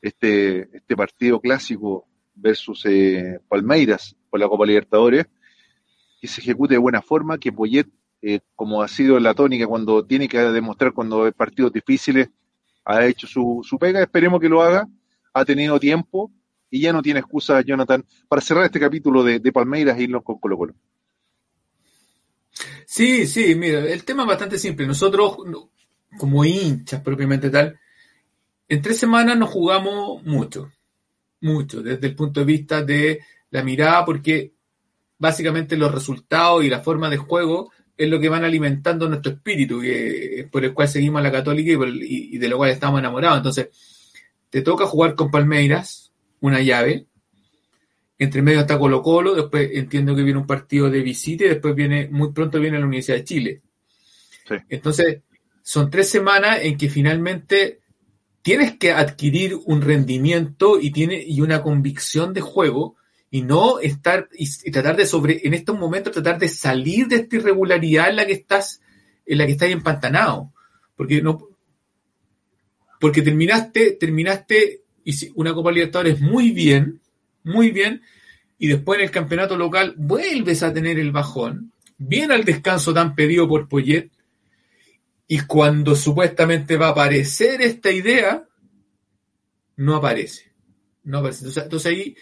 este, 0.00 0.74
este 0.74 0.96
partido 0.96 1.40
clásico 1.40 2.06
versus 2.34 2.86
eh, 2.86 3.38
Palmeiras 3.48 4.16
por 4.30 4.40
la 4.40 4.48
Copa 4.48 4.64
Libertadores, 4.64 5.26
que 6.20 6.26
se 6.26 6.40
ejecute 6.40 6.74
de 6.74 6.78
buena 6.78 7.02
forma, 7.02 7.38
que 7.38 7.52
Poyet, 7.52 7.86
eh, 8.22 8.40
como 8.56 8.82
ha 8.82 8.88
sido 8.88 9.20
la 9.20 9.34
tónica 9.34 9.66
cuando 9.66 10.04
tiene 10.06 10.26
que 10.26 10.38
demostrar 10.38 10.92
cuando 10.92 11.24
hay 11.24 11.32
partidos 11.32 11.72
difíciles, 11.72 12.30
ha 12.84 13.04
hecho 13.04 13.26
su, 13.26 13.60
su 13.62 13.78
pega, 13.78 14.00
esperemos 14.00 14.40
que 14.40 14.48
lo 14.48 14.62
haga, 14.62 14.88
ha 15.34 15.44
tenido 15.44 15.78
tiempo 15.78 16.32
y 16.70 16.80
ya 16.80 16.92
no 16.92 17.02
tiene 17.02 17.20
excusa, 17.20 17.60
Jonathan, 17.62 18.04
para 18.28 18.42
cerrar 18.42 18.64
este 18.64 18.80
capítulo 18.80 19.22
de, 19.22 19.40
Palmeiras 19.52 19.98
e 19.98 20.02
irnos 20.02 20.22
con 20.22 20.38
Colo 20.38 20.56
Colo. 20.56 20.74
Sí, 22.86 23.26
sí, 23.26 23.54
mira, 23.54 23.80
el 23.80 24.04
tema 24.04 24.22
es 24.22 24.28
bastante 24.28 24.58
simple. 24.58 24.86
Nosotros, 24.86 25.36
como 26.18 26.44
hinchas 26.44 27.00
propiamente 27.00 27.50
tal, 27.50 27.78
en 28.68 28.82
tres 28.82 28.98
semanas 28.98 29.38
nos 29.38 29.50
jugamos 29.50 30.22
mucho, 30.24 30.70
mucho, 31.40 31.82
desde 31.82 32.06
el 32.08 32.14
punto 32.14 32.40
de 32.40 32.46
vista 32.46 32.82
de 32.82 33.20
la 33.50 33.62
mirada, 33.62 34.04
porque 34.04 34.52
básicamente 35.18 35.76
los 35.76 35.92
resultados 35.92 36.64
y 36.64 36.68
la 36.68 36.80
forma 36.80 37.08
de 37.08 37.16
juego 37.16 37.72
es 37.96 38.08
lo 38.08 38.20
que 38.20 38.28
van 38.28 38.44
alimentando 38.44 39.08
nuestro 39.08 39.32
espíritu, 39.32 39.80
que, 39.80 40.48
por 40.50 40.64
el 40.64 40.72
cual 40.72 40.88
seguimos 40.88 41.20
a 41.20 41.22
la 41.24 41.32
católica 41.32 41.72
y, 41.72 42.36
y 42.36 42.38
de 42.38 42.48
lo 42.48 42.58
cual 42.58 42.70
estamos 42.70 43.00
enamorados. 43.00 43.38
Entonces, 43.38 43.68
te 44.50 44.62
toca 44.62 44.86
jugar 44.86 45.14
con 45.14 45.30
Palmeiras, 45.30 46.07
una 46.40 46.60
llave, 46.60 47.06
entre 48.18 48.42
medio 48.42 48.60
está 48.60 48.78
Colo 48.78 49.00
Colo, 49.02 49.34
después 49.34 49.70
entiendo 49.72 50.14
que 50.14 50.22
viene 50.22 50.40
un 50.40 50.46
partido 50.46 50.90
de 50.90 51.00
visita 51.02 51.44
y 51.44 51.48
después 51.48 51.74
viene, 51.74 52.08
muy 52.08 52.32
pronto 52.32 52.58
viene 52.58 52.78
la 52.78 52.86
Universidad 52.86 53.18
de 53.18 53.24
Chile. 53.24 53.62
Entonces, 54.68 55.22
son 55.62 55.90
tres 55.90 56.08
semanas 56.08 56.60
en 56.62 56.76
que 56.76 56.88
finalmente 56.88 57.80
tienes 58.42 58.76
que 58.76 58.92
adquirir 58.92 59.56
un 59.66 59.82
rendimiento 59.82 60.80
y, 60.80 60.90
tiene, 60.90 61.22
y 61.22 61.40
una 61.42 61.62
convicción 61.62 62.32
de 62.32 62.40
juego 62.40 62.96
y 63.30 63.42
no 63.42 63.78
estar 63.78 64.28
y, 64.32 64.70
tratar 64.70 64.96
de 64.96 65.06
sobre, 65.06 65.46
en 65.46 65.54
estos 65.54 65.78
momentos 65.78 66.12
tratar 66.12 66.38
de 66.38 66.48
salir 66.48 67.06
de 67.08 67.16
esta 67.16 67.36
irregularidad 67.36 68.08
en 68.08 68.16
la 68.16 68.26
que 68.26 68.32
estás, 68.32 68.80
en 69.26 69.38
la 69.38 69.46
que 69.46 69.52
estás 69.52 69.70
empantanado. 69.70 70.52
Porque 70.96 71.20
no, 71.20 71.46
porque 72.98 73.22
terminaste, 73.22 73.92
terminaste 73.92 74.82
una 75.34 75.54
Copa 75.54 75.72
Libertadores 75.72 76.20
muy 76.20 76.50
bien, 76.50 77.00
muy 77.44 77.70
bien, 77.70 78.02
y 78.58 78.68
después 78.68 78.98
en 78.98 79.04
el 79.04 79.10
campeonato 79.10 79.56
local 79.56 79.94
vuelves 79.96 80.62
a 80.62 80.72
tener 80.72 80.98
el 80.98 81.12
bajón, 81.12 81.72
viene 81.96 82.34
al 82.34 82.44
descanso 82.44 82.92
tan 82.92 83.14
pedido 83.14 83.48
por 83.48 83.68
Poyet, 83.68 84.10
y 85.26 85.40
cuando 85.40 85.94
supuestamente 85.94 86.76
va 86.76 86.88
a 86.88 86.92
aparecer 86.92 87.60
esta 87.60 87.92
idea, 87.92 88.48
no 89.76 89.96
aparece. 89.96 90.52
No 91.04 91.18
aparece. 91.18 91.46
Entonces, 91.46 91.86
ahí, 91.86 92.16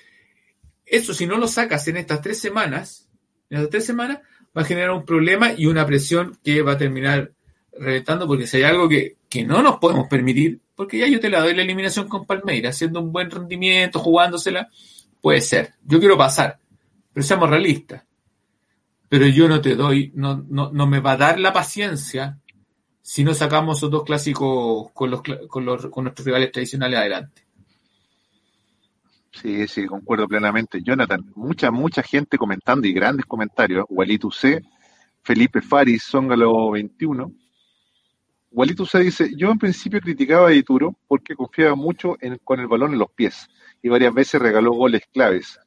eso 0.85 1.15
si 1.15 1.27
no 1.27 1.39
lo 1.39 1.47
sacas 1.47 1.87
en 1.87 1.97
estas 1.97 2.21
tres 2.21 2.41
semanas, 2.41 3.09
en 3.49 3.59
estas 3.59 3.71
tres 3.71 3.87
semanas, 3.87 4.21
va 4.57 4.63
a 4.63 4.65
generar 4.65 4.91
un 4.91 5.05
problema 5.05 5.53
y 5.57 5.67
una 5.67 5.87
presión 5.87 6.37
que 6.43 6.63
va 6.63 6.73
a 6.73 6.79
terminar 6.79 7.33
reventando, 7.79 8.27
porque 8.27 8.47
si 8.47 8.59
hay 8.59 8.65
algo 8.65 8.89
que, 8.89 9.16
que 9.29 9.45
no 9.45 9.63
nos 9.63 9.79
podemos 9.79 10.07
permitir, 10.09 10.61
porque 10.75 10.99
ya 10.99 11.09
yo 11.09 11.21
te 11.21 11.31
la 11.31 11.41
doy 11.41 11.55
la 11.55 11.63
eliminación 11.63 12.09
con 12.09 12.27
Palmeiras, 12.27 12.77
haciendo 12.77 13.01
un 13.01 13.13
buen 13.13 13.31
rendimiento, 13.31 13.99
jugándosela, 13.99 14.69
puede 15.21 15.41
ser. 15.41 15.75
Yo 15.85 15.99
quiero 15.99 16.17
pasar, 16.17 16.59
pero 17.13 17.27
seamos 17.27 17.51
realistas. 17.51 18.05
Pero 19.09 19.27
yo 19.27 19.49
no 19.49 19.61
te 19.61 19.75
doy, 19.77 20.13
no, 20.15 20.45
no, 20.49 20.71
no 20.73 20.87
me 20.87 21.01
va 21.01 21.13
a 21.13 21.17
dar 21.17 21.39
la 21.39 21.53
paciencia 21.53 22.39
si 23.03 23.23
no 23.23 23.35
sacamos 23.35 23.79
esos 23.79 23.91
dos 23.91 24.03
clásicos 24.03 24.91
con, 24.93 25.11
los, 25.11 25.23
con, 25.49 25.65
los, 25.65 25.87
con 25.87 26.05
nuestros 26.05 26.27
rivales 26.27 26.51
tradicionales 26.51 26.99
adelante. 26.99 27.47
Sí, 29.31 29.69
sí, 29.69 29.87
concuerdo 29.87 30.27
plenamente. 30.27 30.83
Jonathan, 30.83 31.25
mucha, 31.35 31.71
mucha 31.71 32.03
gente 32.03 32.39
comentando 32.39 32.87
y 32.87 32.93
grandes 32.93 33.27
comentarios. 33.27 33.85
Walito 33.89 34.31
C, 34.31 34.61
Felipe 35.23 35.61
Faris, 35.61 36.05
Zóngalo 36.05 36.71
21, 36.73 37.31
Walito 38.57 38.87
se 38.87 39.01
dice, 39.01 39.31
yo 39.37 39.51
en 39.51 39.59
principio 39.59 40.01
criticaba 40.01 40.49
a 40.49 40.55
Ituro 40.55 40.97
porque 41.07 41.37
confiaba 41.37 41.75
mucho 41.75 42.17
con 42.43 42.59
el 42.59 42.67
balón 42.67 42.95
en 42.95 42.99
los 42.99 43.11
pies 43.11 43.47
y 43.83 43.91
varias 43.91 44.15
veces 44.15 44.41
regaló 44.41 44.73
goles 44.73 45.03
claves, 45.13 45.61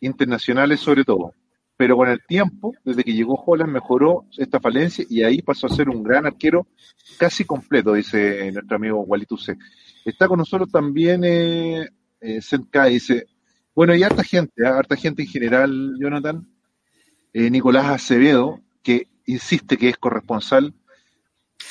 internacionales 0.00 0.80
sobre 0.80 1.04
todo. 1.04 1.34
Pero 1.76 1.94
con 1.94 2.08
el 2.08 2.24
tiempo, 2.26 2.72
desde 2.84 3.04
que 3.04 3.12
llegó 3.12 3.34
Holland, 3.44 3.70
mejoró 3.70 4.24
esta 4.38 4.58
falencia 4.58 5.04
y 5.10 5.24
ahí 5.24 5.42
pasó 5.42 5.66
a 5.66 5.76
ser 5.76 5.90
un 5.90 6.02
gran 6.02 6.24
arquero 6.24 6.66
casi 7.18 7.44
completo, 7.44 7.92
dice 7.92 8.50
nuestro 8.50 8.76
amigo 8.76 9.00
Walito 9.00 9.36
C. 9.36 9.54
Está 10.02 10.26
con 10.26 10.38
nosotros 10.38 10.70
también 10.72 11.22
eh, 11.22 11.86
eh 12.22 12.40
dice, 12.88 13.26
bueno, 13.74 13.94
y 13.94 14.02
harta 14.02 14.24
gente, 14.24 14.62
¿eh? 14.62 14.66
harta 14.66 14.96
gente 14.96 15.20
en 15.20 15.28
general, 15.28 15.96
Jonathan. 16.00 16.48
Eh, 17.34 17.50
Nicolás 17.50 17.90
Acevedo, 17.90 18.62
que 18.82 19.06
insiste 19.26 19.76
que 19.76 19.90
es 19.90 19.98
corresponsal 19.98 20.72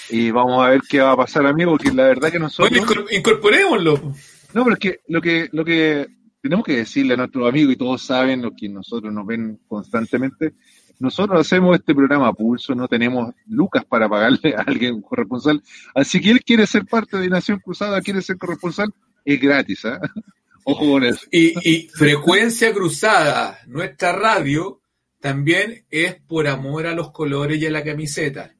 y 0.09 0.31
vamos 0.31 0.65
a 0.65 0.69
ver 0.69 0.81
qué 0.87 0.99
va 0.99 1.13
a 1.13 1.17
pasar, 1.17 1.45
amigo, 1.45 1.71
porque 1.71 1.91
la 1.91 2.03
verdad 2.03 2.31
que 2.31 2.39
nosotros... 2.39 2.85
Bueno, 2.85 3.05
incorporémoslo. 3.11 4.13
No, 4.53 4.63
pero 4.63 4.73
es 4.73 4.79
que 4.79 4.99
lo 5.07 5.21
que, 5.21 5.49
lo 5.51 5.65
que 5.65 6.07
tenemos 6.41 6.65
que 6.65 6.77
decirle 6.77 7.15
a 7.15 7.17
nuestros 7.17 7.47
amigos, 7.47 7.73
y 7.73 7.77
todos 7.77 8.01
saben, 8.01 8.41
los 8.41 8.53
que 8.57 8.69
nosotros 8.69 9.11
nos 9.11 9.25
ven 9.25 9.59
constantemente, 9.67 10.53
nosotros 10.99 11.41
hacemos 11.41 11.75
este 11.75 11.93
programa 11.93 12.27
a 12.27 12.33
pulso, 12.33 12.73
no 12.73 12.87
tenemos 12.87 13.33
lucas 13.47 13.83
para 13.83 14.07
pagarle 14.07 14.55
a 14.57 14.61
alguien 14.61 15.01
corresponsal. 15.01 15.61
Así 15.93 16.21
que 16.21 16.31
él 16.31 16.43
quiere 16.43 16.65
ser 16.67 16.85
parte 16.85 17.17
de 17.17 17.29
Nación 17.29 17.59
Cruzada, 17.59 18.01
quiere 18.01 18.21
ser 18.21 18.37
corresponsal, 18.37 18.93
es 19.25 19.39
gratis, 19.39 19.85
¿ah? 19.85 19.99
Ojo 20.67 20.93
con 20.93 21.03
eso. 21.03 21.27
Y, 21.31 21.53
y 21.69 21.89
Frecuencia 21.89 22.73
Cruzada, 22.73 23.59
nuestra 23.67 24.13
radio, 24.13 24.81
también 25.19 25.85
es 25.91 26.15
por 26.27 26.47
amor 26.47 26.87
a 26.87 26.95
los 26.95 27.11
colores 27.11 27.61
y 27.61 27.67
a 27.67 27.71
la 27.71 27.83
camiseta 27.83 28.54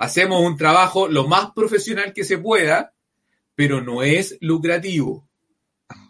hacemos 0.00 0.40
un 0.40 0.56
trabajo 0.56 1.08
lo 1.08 1.28
más 1.28 1.50
profesional 1.52 2.14
que 2.14 2.24
se 2.24 2.38
pueda, 2.38 2.94
pero 3.54 3.82
no 3.82 4.02
es 4.02 4.38
lucrativo. 4.40 5.28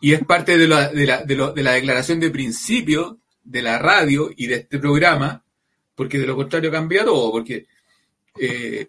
Y 0.01 0.13
es 0.13 0.25
parte 0.25 0.57
de 0.57 0.69
la, 0.69 0.89
de 0.91 1.07
la, 1.07 1.25
de 1.25 1.63
la 1.63 1.73
declaración 1.73 2.21
de 2.21 2.31
principio 2.31 3.19
de 3.43 3.63
la 3.63 3.79
radio 3.79 4.31
y 4.37 4.47
de 4.47 4.55
este 4.57 4.79
programa, 4.79 5.45
porque 5.97 6.21
de 6.21 6.27
lo 6.29 6.37
contrario 6.37 6.71
cambia 6.71 7.05
todo, 7.05 7.33
porque 7.33 7.67
eh, 8.39 8.87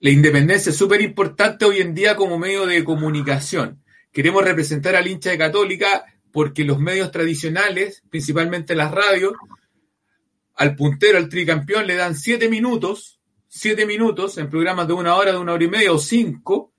la 0.00 0.10
independencia 0.10 0.70
es 0.70 0.76
súper 0.76 1.02
importante 1.02 1.66
hoy 1.66 1.82
en 1.82 1.94
día 1.94 2.16
como 2.16 2.38
medio 2.38 2.64
de 2.64 2.84
comunicación. 2.84 3.82
Queremos 4.10 4.42
representar 4.42 4.96
al 4.96 5.08
hincha 5.08 5.28
de 5.28 5.38
Católica 5.38 6.06
porque 6.32 6.64
los 6.64 6.78
medios 6.78 7.10
tradicionales, 7.10 8.02
principalmente 8.08 8.74
las 8.74 8.92
radios, 8.92 9.34
al 10.54 10.74
puntero, 10.74 11.18
al 11.18 11.28
tricampeón, 11.28 11.86
le 11.86 11.96
dan 11.96 12.16
siete 12.16 12.48
minutos 12.48 13.15
siete 13.56 13.86
minutos 13.86 14.36
en 14.36 14.50
programas 14.50 14.86
de 14.86 14.92
una 14.92 15.14
hora, 15.14 15.32
de 15.32 15.38
una 15.38 15.54
hora 15.54 15.64
y 15.64 15.68
media 15.68 15.92
o 15.92 15.98
cinco, 15.98 16.72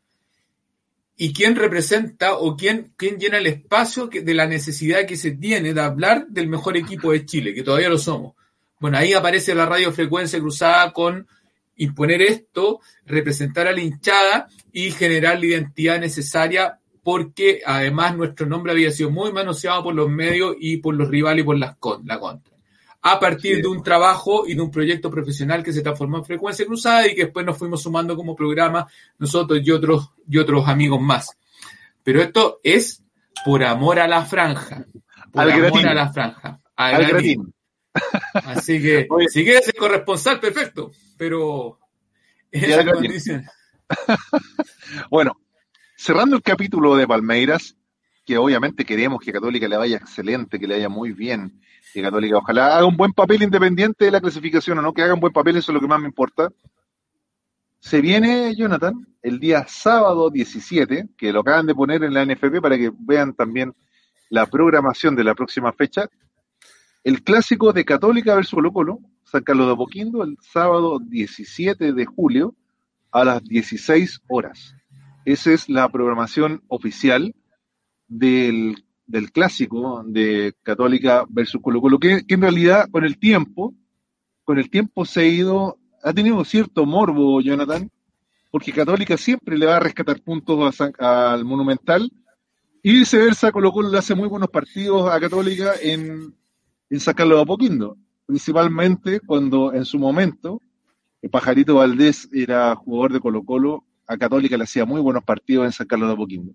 y 1.15 1.33
quién 1.33 1.55
representa 1.55 2.37
o 2.37 2.55
quién, 2.55 2.93
quién 2.95 3.17
llena 3.17 3.39
el 3.39 3.47
espacio 3.47 4.07
de 4.07 4.33
la 4.35 4.45
necesidad 4.45 5.07
que 5.07 5.17
se 5.17 5.31
tiene 5.31 5.73
de 5.73 5.81
hablar 5.81 6.27
del 6.27 6.47
mejor 6.47 6.77
equipo 6.77 7.11
de 7.11 7.25
Chile, 7.25 7.55
que 7.55 7.63
todavía 7.63 7.89
lo 7.89 7.97
somos. 7.97 8.35
Bueno, 8.79 8.99
ahí 8.99 9.13
aparece 9.13 9.55
la 9.55 9.65
radiofrecuencia 9.65 10.39
cruzada 10.39 10.93
con 10.93 11.27
imponer 11.77 12.21
esto, 12.21 12.79
representar 13.07 13.65
a 13.65 13.71
la 13.71 13.81
hinchada 13.81 14.47
y 14.71 14.91
generar 14.91 15.39
la 15.39 15.47
identidad 15.47 15.99
necesaria 15.99 16.79
porque 17.01 17.61
además 17.65 18.15
nuestro 18.15 18.45
nombre 18.45 18.73
había 18.73 18.91
sido 18.91 19.09
muy 19.09 19.31
manoseado 19.31 19.83
por 19.83 19.95
los 19.95 20.09
medios 20.09 20.55
y 20.59 20.77
por 20.77 20.93
los 20.93 21.09
rivales 21.09 21.41
y 21.41 21.45
por 21.45 21.57
las 21.57 21.75
la 22.03 22.19
contra 22.19 22.56
a 23.09 23.19
partir 23.21 23.61
de 23.61 23.67
un 23.69 23.81
trabajo 23.81 24.45
y 24.45 24.53
de 24.53 24.61
un 24.61 24.69
proyecto 24.69 25.09
profesional 25.09 25.63
que 25.63 25.71
se 25.71 25.81
transformó 25.81 26.17
en 26.17 26.25
Frecuencia 26.25 26.65
Cruzada 26.65 27.07
y 27.07 27.15
que 27.15 27.23
después 27.23 27.45
nos 27.45 27.57
fuimos 27.57 27.81
sumando 27.81 28.17
como 28.17 28.35
programa 28.35 28.85
nosotros 29.17 29.61
y 29.63 29.71
otros, 29.71 30.11
y 30.29 30.37
otros 30.37 30.67
amigos 30.67 30.99
más. 30.99 31.37
Pero 32.03 32.21
esto 32.21 32.59
es 32.63 33.01
por 33.45 33.63
amor 33.63 33.99
a 33.99 34.09
la 34.09 34.25
franja. 34.25 34.85
Por 35.31 35.49
amor 35.49 35.87
a 35.87 35.93
la 35.93 36.11
franja. 36.11 36.59
Al, 36.75 37.53
Así 38.33 38.81
que, 38.81 39.07
si 39.29 39.43
quieres 39.45 39.63
ser 39.63 39.75
corresponsal, 39.75 40.41
perfecto. 40.41 40.91
Pero 41.17 41.79
en 42.51 43.45
bueno, 45.09 45.39
cerrando 45.95 46.35
el 46.35 46.41
capítulo 46.41 46.97
de 46.97 47.07
Palmeiras, 47.07 47.77
que 48.25 48.37
obviamente 48.37 48.83
queremos 48.83 49.21
que 49.21 49.31
Católica 49.31 49.65
le 49.69 49.77
vaya 49.77 49.95
excelente, 49.95 50.59
que 50.59 50.67
le 50.67 50.75
vaya 50.75 50.89
muy 50.89 51.13
bien, 51.13 51.61
Católica 52.01 52.37
ojalá 52.37 52.77
haga 52.77 52.85
un 52.85 52.97
buen 52.97 53.13
papel 53.13 53.43
independiente 53.43 54.05
de 54.05 54.11
la 54.11 54.21
clasificación 54.21 54.79
o 54.79 54.81
no, 54.81 54.93
que 54.93 55.01
haga 55.01 55.13
un 55.13 55.19
buen 55.19 55.33
papel, 55.33 55.57
eso 55.57 55.71
es 55.71 55.73
lo 55.73 55.81
que 55.81 55.87
más 55.87 55.99
me 55.99 56.07
importa. 56.07 56.49
Se 57.79 58.01
viene, 58.01 58.55
Jonathan, 58.55 59.07
el 59.21 59.39
día 59.39 59.65
sábado 59.67 60.29
17, 60.29 61.09
que 61.17 61.31
lo 61.31 61.41
acaban 61.41 61.65
de 61.65 61.75
poner 61.75 62.03
en 62.03 62.13
la 62.13 62.25
NFP 62.25 62.59
para 62.61 62.77
que 62.77 62.91
vean 62.97 63.33
también 63.33 63.73
la 64.29 64.45
programación 64.45 65.15
de 65.15 65.23
la 65.23 65.35
próxima 65.35 65.71
fecha. 65.73 66.09
El 67.03 67.23
clásico 67.23 67.71
de 67.71 67.85
Católica 67.85 68.35
versus 68.35 68.55
Colo 68.55 68.73
Colo, 68.73 68.99
San 69.23 69.43
Carlos 69.43 69.67
de 69.67 69.73
Apoquindo, 69.73 70.23
el 70.23 70.37
sábado 70.41 70.99
17 70.99 71.93
de 71.93 72.05
julio 72.05 72.55
a 73.11 73.23
las 73.23 73.43
16 73.43 74.21
horas. 74.27 74.75
Esa 75.25 75.51
es 75.51 75.69
la 75.69 75.87
programación 75.89 76.63
oficial 76.67 77.35
del 78.07 78.86
del 79.07 79.31
clásico 79.31 80.03
de 80.05 80.53
Católica 80.61 81.25
versus 81.29 81.61
Colo 81.61 81.81
Colo, 81.81 81.97
que, 81.97 82.21
en 82.27 82.41
realidad 82.41 82.89
con 82.91 83.05
el 83.05 83.17
tiempo, 83.17 83.73
con 84.43 84.59
el 84.59 84.69
tiempo 84.69 85.05
se 85.05 85.21
ha 85.21 85.25
ido, 85.25 85.79
ha 86.03 86.13
tenido 86.13 86.43
cierto 86.43 86.85
morbo, 86.85 87.41
Jonathan, 87.41 87.89
porque 88.51 88.73
Católica 88.73 89.17
siempre 89.17 89.57
le 89.57 89.65
va 89.65 89.77
a 89.77 89.79
rescatar 89.79 90.21
puntos 90.21 90.79
al 90.99 91.45
Monumental 91.45 92.11
y 92.83 92.91
viceversa, 92.91 93.51
Colo 93.51 93.71
Colo 93.71 93.89
le 93.89 93.97
hace 93.97 94.13
muy 94.13 94.27
buenos 94.27 94.49
partidos 94.49 95.09
a 95.09 95.19
Católica 95.19 95.73
en, 95.81 96.35
en 96.89 96.99
sacarlo 96.99 97.39
a 97.39 97.45
Poquindo, 97.45 97.97
principalmente 98.25 99.21
cuando 99.21 99.73
en 99.73 99.85
su 99.85 99.97
momento 99.97 100.61
el 101.21 101.29
Pajarito 101.29 101.75
Valdés 101.75 102.29
era 102.31 102.75
jugador 102.75 103.13
de 103.13 103.19
Colo 103.19 103.43
Colo, 103.43 103.85
a 104.05 104.17
Católica 104.17 104.57
le 104.57 104.63
hacía 104.63 104.85
muy 104.85 105.01
buenos 105.01 105.23
partidos 105.23 105.65
en 105.65 105.71
sacarlo 105.71 106.07
de 106.07 106.13
Apoquindo. 106.13 106.53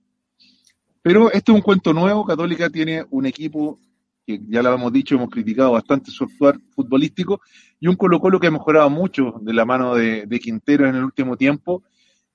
Pero 1.03 1.30
este 1.32 1.53
es 1.53 1.57
un 1.57 1.62
cuento 1.62 1.92
nuevo. 1.92 2.24
Católica 2.24 2.70
tiene 2.70 3.05
un 3.11 3.26
equipo 3.26 3.78
que 4.26 4.40
ya 4.48 4.62
lo 4.62 4.72
hemos 4.72 4.92
dicho, 4.92 5.16
hemos 5.16 5.30
criticado 5.30 5.72
bastante 5.72 6.11
su 6.11 6.24
actuar 6.24 6.57
futbolístico, 6.74 7.40
y 7.80 7.88
un 7.88 7.96
Colo 7.96 8.20
Colo 8.20 8.38
que 8.38 8.46
ha 8.46 8.53
mejorado 8.53 8.88
mucho 8.88 9.34
de 9.40 9.53
la 9.53 9.64
mano 9.64 9.96
de, 9.96 10.26
de 10.26 10.38
Quintero 10.38 10.88
en 10.88 10.94
el 10.94 11.03
último 11.03 11.36
tiempo, 11.36 11.82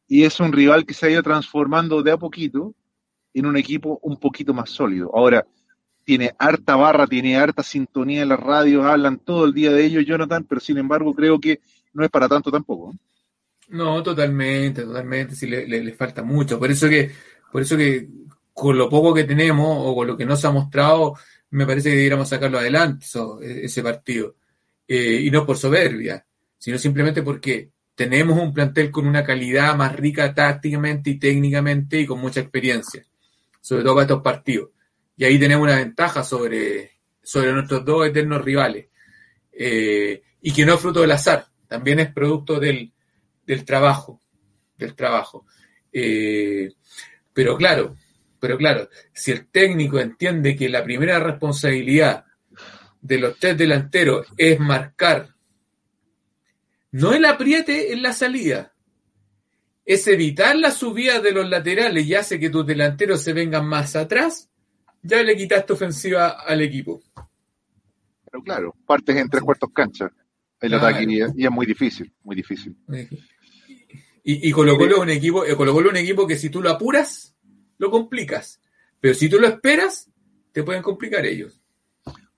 y 0.07 0.23
es 0.23 0.39
un 0.39 0.51
rival 0.51 0.85
que 0.85 0.93
se 0.93 1.05
ha 1.05 1.09
ido 1.09 1.23
transformando 1.23 2.03
de 2.03 2.11
a 2.11 2.17
poquito 2.17 2.75
en 3.33 3.45
un 3.45 3.55
equipo 3.55 3.99
un 4.01 4.17
poquito 4.17 4.53
más 4.53 4.69
sólido. 4.69 5.11
Ahora, 5.13 5.45
tiene 6.03 6.31
harta 6.39 6.75
barra, 6.75 7.05
tiene 7.05 7.37
harta 7.37 7.63
sintonía 7.63 8.21
en 8.21 8.29
las 8.29 8.39
radios, 8.39 8.85
hablan 8.85 9.19
todo 9.19 9.45
el 9.45 9.53
día 9.53 9.71
de 9.71 9.85
ellos, 9.85 10.05
Jonathan, 10.05 10.45
pero 10.47 10.61
sin 10.61 10.77
embargo 10.77 11.13
creo 11.13 11.39
que 11.39 11.59
no 11.93 12.03
es 12.03 12.09
para 12.09 12.29
tanto 12.29 12.49
tampoco. 12.49 12.95
No, 13.69 14.01
totalmente, 14.01 14.83
totalmente, 14.83 15.35
sí 15.35 15.47
le, 15.47 15.67
le, 15.67 15.93
falta 15.93 16.23
mucho. 16.23 16.57
Por 16.57 16.71
eso 16.71 16.87
que, 16.87 17.11
por 17.51 17.61
eso 17.61 17.75
que 17.75 18.07
con 18.57 18.75
lo 18.75 18.89
poco 18.89 19.13
que 19.13 19.23
tenemos 19.23 19.67
o 19.69 19.93
con 19.93 20.07
lo 20.07 20.17
que 20.17 20.25
nos 20.25 20.43
ha 20.43 20.49
mostrado, 20.49 21.13
me 21.51 21.67
parece 21.67 21.91
que 21.91 21.95
deberíamos 21.95 22.27
sacarlo 22.27 22.57
adelante 22.57 23.05
e, 23.43 23.65
ese 23.65 23.83
partido. 23.83 24.35
Eh, 24.87 25.21
y 25.25 25.29
no 25.29 25.45
por 25.45 25.57
soberbia, 25.59 26.25
sino 26.57 26.79
simplemente 26.79 27.21
porque 27.21 27.69
tenemos 27.93 28.39
un 28.39 28.51
plantel 28.51 28.89
con 28.89 29.05
una 29.05 29.23
calidad 29.23 29.75
más 29.75 29.95
rica 29.95 30.33
tácticamente 30.33 31.11
y 31.11 31.19
técnicamente 31.19 31.99
y 32.01 32.07
con 32.07 32.19
mucha 32.19 32.39
experiencia, 32.39 33.05
sobre 33.61 33.83
todo 33.83 33.93
para 33.93 34.05
estos 34.05 34.23
partidos. 34.23 34.71
Y 35.15 35.25
ahí 35.25 35.37
tenemos 35.37 35.63
una 35.63 35.75
ventaja 35.75 36.23
sobre, 36.23 36.93
sobre 37.21 37.53
nuestros 37.53 37.85
dos 37.85 38.07
eternos 38.07 38.43
rivales. 38.43 38.87
Eh, 39.51 40.23
y 40.41 40.51
que 40.51 40.65
no 40.65 40.73
es 40.73 40.79
fruto 40.79 41.01
del 41.01 41.11
azar, 41.11 41.45
también 41.67 41.99
es 41.99 42.11
producto 42.11 42.59
del, 42.59 42.91
del 43.45 43.63
trabajo, 43.63 44.19
del 44.75 44.95
trabajo. 44.95 45.45
Eh, 45.93 46.73
pero 47.31 47.55
claro, 47.55 47.95
pero 48.39 48.57
claro, 48.57 48.89
si 49.13 49.31
el 49.31 49.47
técnico 49.47 49.99
entiende 49.99 50.55
que 50.55 50.69
la 50.69 50.83
primera 50.83 51.19
responsabilidad 51.19 52.25
de 53.01 53.17
los 53.17 53.39
tres 53.39 53.57
delanteros 53.57 54.27
es 54.37 54.59
marcar, 54.59 55.29
no 56.91 57.13
el 57.13 57.25
apriete 57.25 57.93
en 57.93 58.01
la 58.01 58.13
salida, 58.13 58.73
es 59.85 60.07
evitar 60.07 60.55
la 60.55 60.71
subida 60.71 61.19
de 61.19 61.31
los 61.31 61.49
laterales 61.49 62.05
y 62.05 62.13
hace 62.13 62.39
que 62.39 62.49
tus 62.49 62.65
delanteros 62.65 63.21
se 63.21 63.33
vengan 63.33 63.65
más 63.65 63.95
atrás, 63.95 64.49
ya 65.01 65.23
le 65.23 65.35
quitaste 65.35 65.73
ofensiva 65.73 66.41
al 66.41 66.61
equipo. 66.61 67.01
Pero 68.29 68.43
claro, 68.43 68.75
partes 68.85 69.15
en 69.15 69.29
tres 69.29 69.43
cuartos 69.43 69.69
cancha 69.73 70.11
el 70.59 70.73
ataque 70.73 71.05
y 71.07 71.45
es 71.45 71.51
muy 71.51 71.65
difícil, 71.65 72.11
muy 72.23 72.35
difícil. 72.35 72.75
Y, 74.23 74.49
y 74.49 74.51
Colo 74.51 74.77
Colo 74.77 74.95
es 74.95 75.01
un 75.01 75.09
equipo, 75.09 75.45
eh, 75.45 75.55
Colo 75.55 75.73
un 75.73 75.95
equipo 75.95 76.27
que 76.27 76.35
si 76.35 76.49
tú 76.49 76.61
lo 76.61 76.69
apuras, 76.69 77.36
lo 77.77 77.91
complicas. 77.91 78.59
Pero 78.99 79.13
si 79.13 79.29
tú 79.29 79.39
lo 79.39 79.47
esperas, 79.47 80.09
te 80.51 80.63
pueden 80.63 80.81
complicar 80.81 81.25
ellos. 81.25 81.59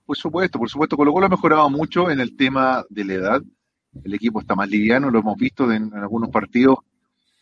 Por 0.05 0.17
supuesto, 0.17 0.59
por 0.59 0.69
supuesto. 0.69 0.97
Colo 0.97 1.13
Colo 1.13 1.27
ha 1.27 1.29
mejorado 1.29 1.69
mucho 1.69 2.09
en 2.09 2.19
el 2.19 2.35
tema 2.35 2.83
de 2.89 3.05
la 3.05 3.13
edad. 3.13 3.41
El 4.03 4.13
equipo 4.13 4.41
está 4.41 4.55
más 4.55 4.69
liviano, 4.69 5.09
lo 5.09 5.19
hemos 5.19 5.37
visto 5.37 5.71
en, 5.71 5.93
algunos 5.93 6.29
partidos. 6.29 6.79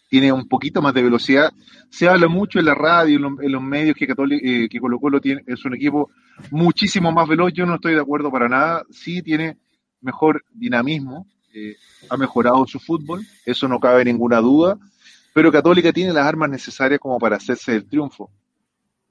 Tiene 0.10 0.32
un 0.32 0.48
poquito 0.48 0.82
más 0.82 0.94
de 0.94 1.04
velocidad. 1.04 1.52
Se 1.90 2.08
habla 2.08 2.28
mucho 2.28 2.60
en 2.60 2.66
la 2.66 2.76
radio, 2.76 3.18
en, 3.42 3.52
los, 3.52 3.62
medios, 3.62 3.96
que, 3.96 4.06
eh, 4.06 4.70
que 4.70 4.80
Colo 4.80 5.00
Colo 5.00 5.20
tiene, 5.20 5.44
es 5.48 5.66
un 5.66 5.76
equipo 5.76 6.10
muchísimo 6.52 7.12
más 7.12 7.28
veloz. 7.28 7.52
Yo 7.54 7.66
no 7.66 7.76
estoy 7.76 7.94
de 7.94 8.02
acuerdo 8.02 8.32
para 8.32 8.48
nada. 8.48 8.84
Sí 8.92 9.22
tiene 9.22 9.58
mejor 10.02 10.44
dinamismo, 10.54 11.28
eh, 11.54 11.76
ha 12.10 12.18
mejorado 12.18 12.66
su 12.68 12.80
fútbol, 12.80 13.26
eso 13.46 13.68
no 13.68 13.80
cabe 13.80 14.06
ninguna 14.06 14.40
duda, 14.40 14.78
pero 15.38 15.52
Católica 15.52 15.94
tiene 15.94 16.14
las 16.14 16.26
armas 16.26 16.50
necesarias 16.50 17.00
como 17.00 17.20
para 17.20 17.36
hacerse 17.36 17.76
el 17.76 17.88
triunfo. 17.88 18.32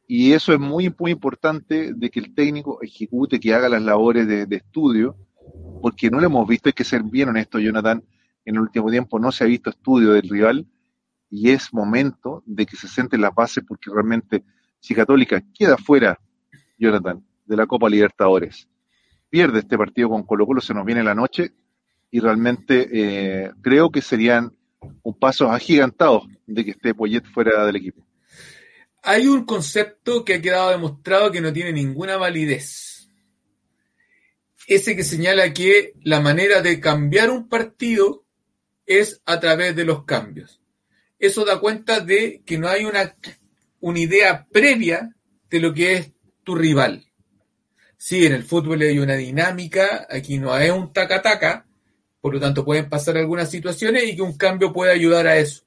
Y 0.08 0.32
eso 0.32 0.52
es 0.52 0.58
muy, 0.58 0.92
muy 0.98 1.12
importante 1.12 1.92
de 1.94 2.10
que 2.10 2.18
el 2.18 2.34
técnico 2.34 2.82
ejecute, 2.82 3.38
que 3.38 3.54
haga 3.54 3.68
las 3.68 3.80
labores 3.80 4.26
de, 4.26 4.56
estudio, 4.56 5.16
porque 5.80 6.10
no 6.10 6.18
lo 6.18 6.26
hemos 6.26 6.48
visto, 6.48 6.68
hay 6.68 6.72
que 6.72 6.82
ser 6.82 7.04
bien 7.04 7.28
honesto, 7.28 7.60
Jonathan, 7.60 8.02
en 8.44 8.54
el 8.56 8.60
último 8.60 8.90
tiempo 8.90 9.20
no 9.20 9.30
se 9.30 9.44
ha 9.44 9.46
visto 9.46 9.70
estudio 9.70 10.14
del 10.14 10.28
rival 10.28 10.66
y 11.30 11.50
es 11.50 11.72
momento 11.72 12.42
de 12.44 12.66
que 12.66 12.74
se 12.74 12.88
sienten 12.88 13.20
las 13.20 13.32
bases 13.32 13.62
porque 13.64 13.88
realmente 13.94 14.42
si 14.80 14.96
Católica 14.96 15.40
queda 15.56 15.76
fuera, 15.76 16.18
Jonathan, 16.76 17.24
de 17.44 17.56
la 17.56 17.68
Copa 17.68 17.88
Libertadores, 17.88 18.68
pierde 19.30 19.60
este 19.60 19.78
partido 19.78 20.08
con 20.08 20.24
Colo 20.24 20.44
Colo, 20.44 20.60
se 20.60 20.74
nos 20.74 20.84
viene 20.84 21.04
la 21.04 21.14
noche, 21.14 21.52
y 22.10 22.18
realmente 22.18 22.88
eh, 22.90 23.52
creo 23.62 23.90
que 23.90 24.02
serían 24.02 24.50
un 25.02 25.18
paso 25.18 25.50
agigantado 25.50 26.26
de 26.46 26.64
que 26.64 26.70
esté 26.72 26.94
Poyet 26.94 27.24
fuera 27.24 27.66
del 27.66 27.76
equipo. 27.76 28.06
Hay 29.02 29.26
un 29.26 29.44
concepto 29.44 30.24
que 30.24 30.34
ha 30.34 30.42
quedado 30.42 30.70
demostrado 30.70 31.30
que 31.30 31.40
no 31.40 31.52
tiene 31.52 31.72
ninguna 31.72 32.16
validez. 32.16 33.08
Ese 34.66 34.96
que 34.96 35.04
señala 35.04 35.52
que 35.52 35.92
la 36.02 36.20
manera 36.20 36.60
de 36.60 36.80
cambiar 36.80 37.30
un 37.30 37.48
partido 37.48 38.24
es 38.84 39.20
a 39.24 39.38
través 39.38 39.76
de 39.76 39.84
los 39.84 40.04
cambios. 40.04 40.60
Eso 41.18 41.44
da 41.44 41.60
cuenta 41.60 42.00
de 42.00 42.42
que 42.44 42.58
no 42.58 42.68
hay 42.68 42.84
una, 42.84 43.16
una 43.80 43.98
idea 43.98 44.46
previa 44.50 45.14
de 45.50 45.60
lo 45.60 45.72
que 45.72 45.94
es 45.94 46.12
tu 46.42 46.54
rival. 46.54 47.06
Sí, 47.96 48.26
en 48.26 48.32
el 48.32 48.44
fútbol 48.44 48.82
hay 48.82 48.98
una 48.98 49.14
dinámica, 49.14 50.06
aquí 50.10 50.38
no 50.38 50.52
hay 50.52 50.70
un 50.70 50.92
taca-taca, 50.92 51.65
por 52.26 52.34
lo 52.34 52.40
tanto 52.40 52.64
pueden 52.64 52.88
pasar 52.88 53.16
algunas 53.16 53.48
situaciones 53.48 54.02
y 54.02 54.16
que 54.16 54.22
un 54.22 54.36
cambio 54.36 54.72
puede 54.72 54.90
ayudar 54.90 55.28
a 55.28 55.36
eso. 55.36 55.62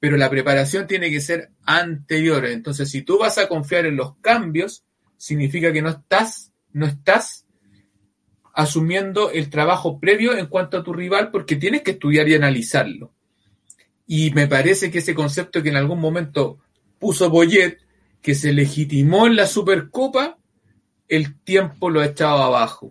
Pero 0.00 0.16
la 0.16 0.30
preparación 0.30 0.86
tiene 0.86 1.10
que 1.10 1.20
ser 1.20 1.50
anterior. 1.66 2.46
Entonces, 2.46 2.90
si 2.90 3.02
tú 3.02 3.18
vas 3.18 3.36
a 3.36 3.48
confiar 3.48 3.84
en 3.84 3.96
los 3.96 4.16
cambios, 4.22 4.82
significa 5.18 5.74
que 5.74 5.82
no 5.82 5.90
estás, 5.90 6.54
no 6.72 6.86
estás 6.86 7.46
asumiendo 8.54 9.30
el 9.30 9.50
trabajo 9.50 10.00
previo 10.00 10.34
en 10.34 10.46
cuanto 10.46 10.78
a 10.78 10.82
tu 10.82 10.94
rival 10.94 11.30
porque 11.30 11.56
tienes 11.56 11.82
que 11.82 11.90
estudiar 11.90 12.30
y 12.30 12.34
analizarlo. 12.34 13.12
Y 14.06 14.30
me 14.30 14.46
parece 14.46 14.90
que 14.90 15.00
ese 15.00 15.14
concepto 15.14 15.62
que 15.62 15.68
en 15.68 15.76
algún 15.76 16.00
momento 16.00 16.60
puso 16.98 17.28
Boyet, 17.28 17.76
que 18.22 18.34
se 18.34 18.54
legitimó 18.54 19.26
en 19.26 19.36
la 19.36 19.46
Supercopa, 19.46 20.38
el 21.08 21.38
tiempo 21.40 21.90
lo 21.90 22.00
ha 22.00 22.06
echado 22.06 22.42
abajo. 22.42 22.90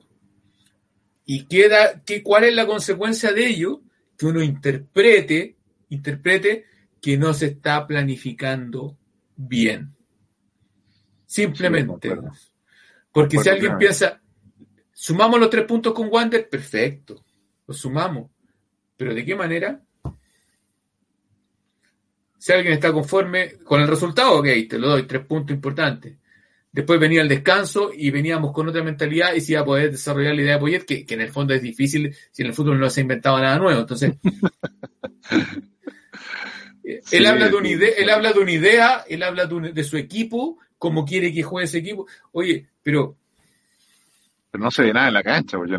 ¿Y 1.26 1.46
queda, 1.46 2.04
qué, 2.04 2.22
cuál 2.22 2.46
es 2.46 2.54
la 2.54 2.66
consecuencia 2.66 3.32
de 3.32 3.48
ello? 3.48 3.82
Que 4.18 4.26
uno 4.26 4.42
interprete, 4.42 5.56
interprete 5.90 6.66
que 7.02 7.18
no 7.18 7.34
se 7.34 7.48
está 7.48 7.86
planificando 7.86 8.98
bien. 9.36 9.94
Simplemente. 11.26 12.16
Porque 13.12 13.40
si 13.40 13.50
alguien 13.50 13.78
piensa, 13.78 14.22
sumamos 14.92 15.40
los 15.40 15.50
tres 15.50 15.66
puntos 15.66 15.94
con 15.94 16.10
Wander, 16.12 16.50
perfecto, 16.50 17.24
los 17.68 17.78
sumamos. 17.78 18.30
Pero 18.98 19.14
¿de 19.14 19.26
qué 19.26 19.36
manera? 19.36 19.82
Si 22.38 22.52
alguien 22.52 22.74
está 22.74 22.92
conforme 22.92 23.58
con 23.60 23.82
el 23.82 23.88
resultado, 23.88 24.40
ok, 24.40 24.48
te 24.70 24.78
lo 24.78 24.90
doy, 24.90 25.04
tres 25.04 25.26
puntos 25.26 25.56
importantes. 25.56 26.18
Después 26.74 27.00
venía 27.00 27.22
el 27.22 27.30
descanso 27.30 27.92
y 27.96 28.10
veníamos 28.10 28.52
con 28.52 28.68
otra 28.68 28.84
mentalidad 28.84 29.36
y 29.36 29.42
se 29.42 29.52
iba 29.52 29.62
a 29.62 29.66
poder 29.66 29.92
desarrollar 29.92 30.34
la 30.34 30.42
idea 30.42 30.54
de 30.54 30.60
Poyet, 30.60 30.86
que, 30.86 31.06
en 31.08 31.22
el 31.22 31.30
fondo 31.30 31.54
es 31.54 31.62
difícil 31.62 32.16
si 32.32 32.42
en 32.42 32.48
el 32.48 32.56
fútbol 32.56 32.80
no 32.80 32.90
se 32.90 33.00
ha 33.00 33.04
inventado 33.04 33.40
nada 33.40 33.60
nuevo. 33.60 33.80
Entonces, 33.80 34.14
él, 37.12 37.26
habla 37.28 37.50
de 37.50 37.56
una 37.56 37.70
idea, 37.70 37.92
él 37.96 38.10
habla 38.10 38.34
de 38.34 38.40
una 38.40 38.52
idea, 38.52 39.06
él 39.08 39.22
habla 39.22 39.46
de, 39.46 39.84
su 39.84 39.98
equipo, 39.98 40.58
cómo 40.80 41.06
quiere 41.06 41.32
que 41.32 41.44
juegue 41.44 41.66
ese 41.66 41.78
equipo. 41.78 42.08
Oye, 42.32 42.66
pero 42.82 43.18
pero 44.50 44.64
no 44.64 44.72
se 44.72 44.84
ve 44.84 44.94
nada 44.94 45.10
en 45.10 45.14
la 45.14 45.24
cancha, 45.24 45.60
pues, 45.60 45.70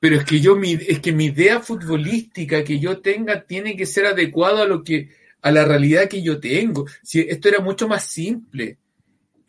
Pero 0.00 0.16
es 0.16 0.24
que 0.24 0.40
yo, 0.40 0.56
mi, 0.56 0.72
es 0.72 0.98
que 0.98 1.12
mi 1.12 1.26
idea 1.26 1.60
futbolística 1.60 2.64
que 2.64 2.80
yo 2.80 2.98
tenga 2.98 3.42
tiene 3.42 3.76
que 3.76 3.86
ser 3.86 4.06
adecuada 4.06 4.62
a 4.62 4.66
lo 4.66 4.82
que, 4.82 5.10
a 5.42 5.52
la 5.52 5.64
realidad 5.64 6.08
que 6.08 6.22
yo 6.22 6.40
tengo. 6.40 6.86
Si 7.04 7.20
esto 7.20 7.48
era 7.48 7.60
mucho 7.60 7.86
más 7.86 8.04
simple. 8.04 8.78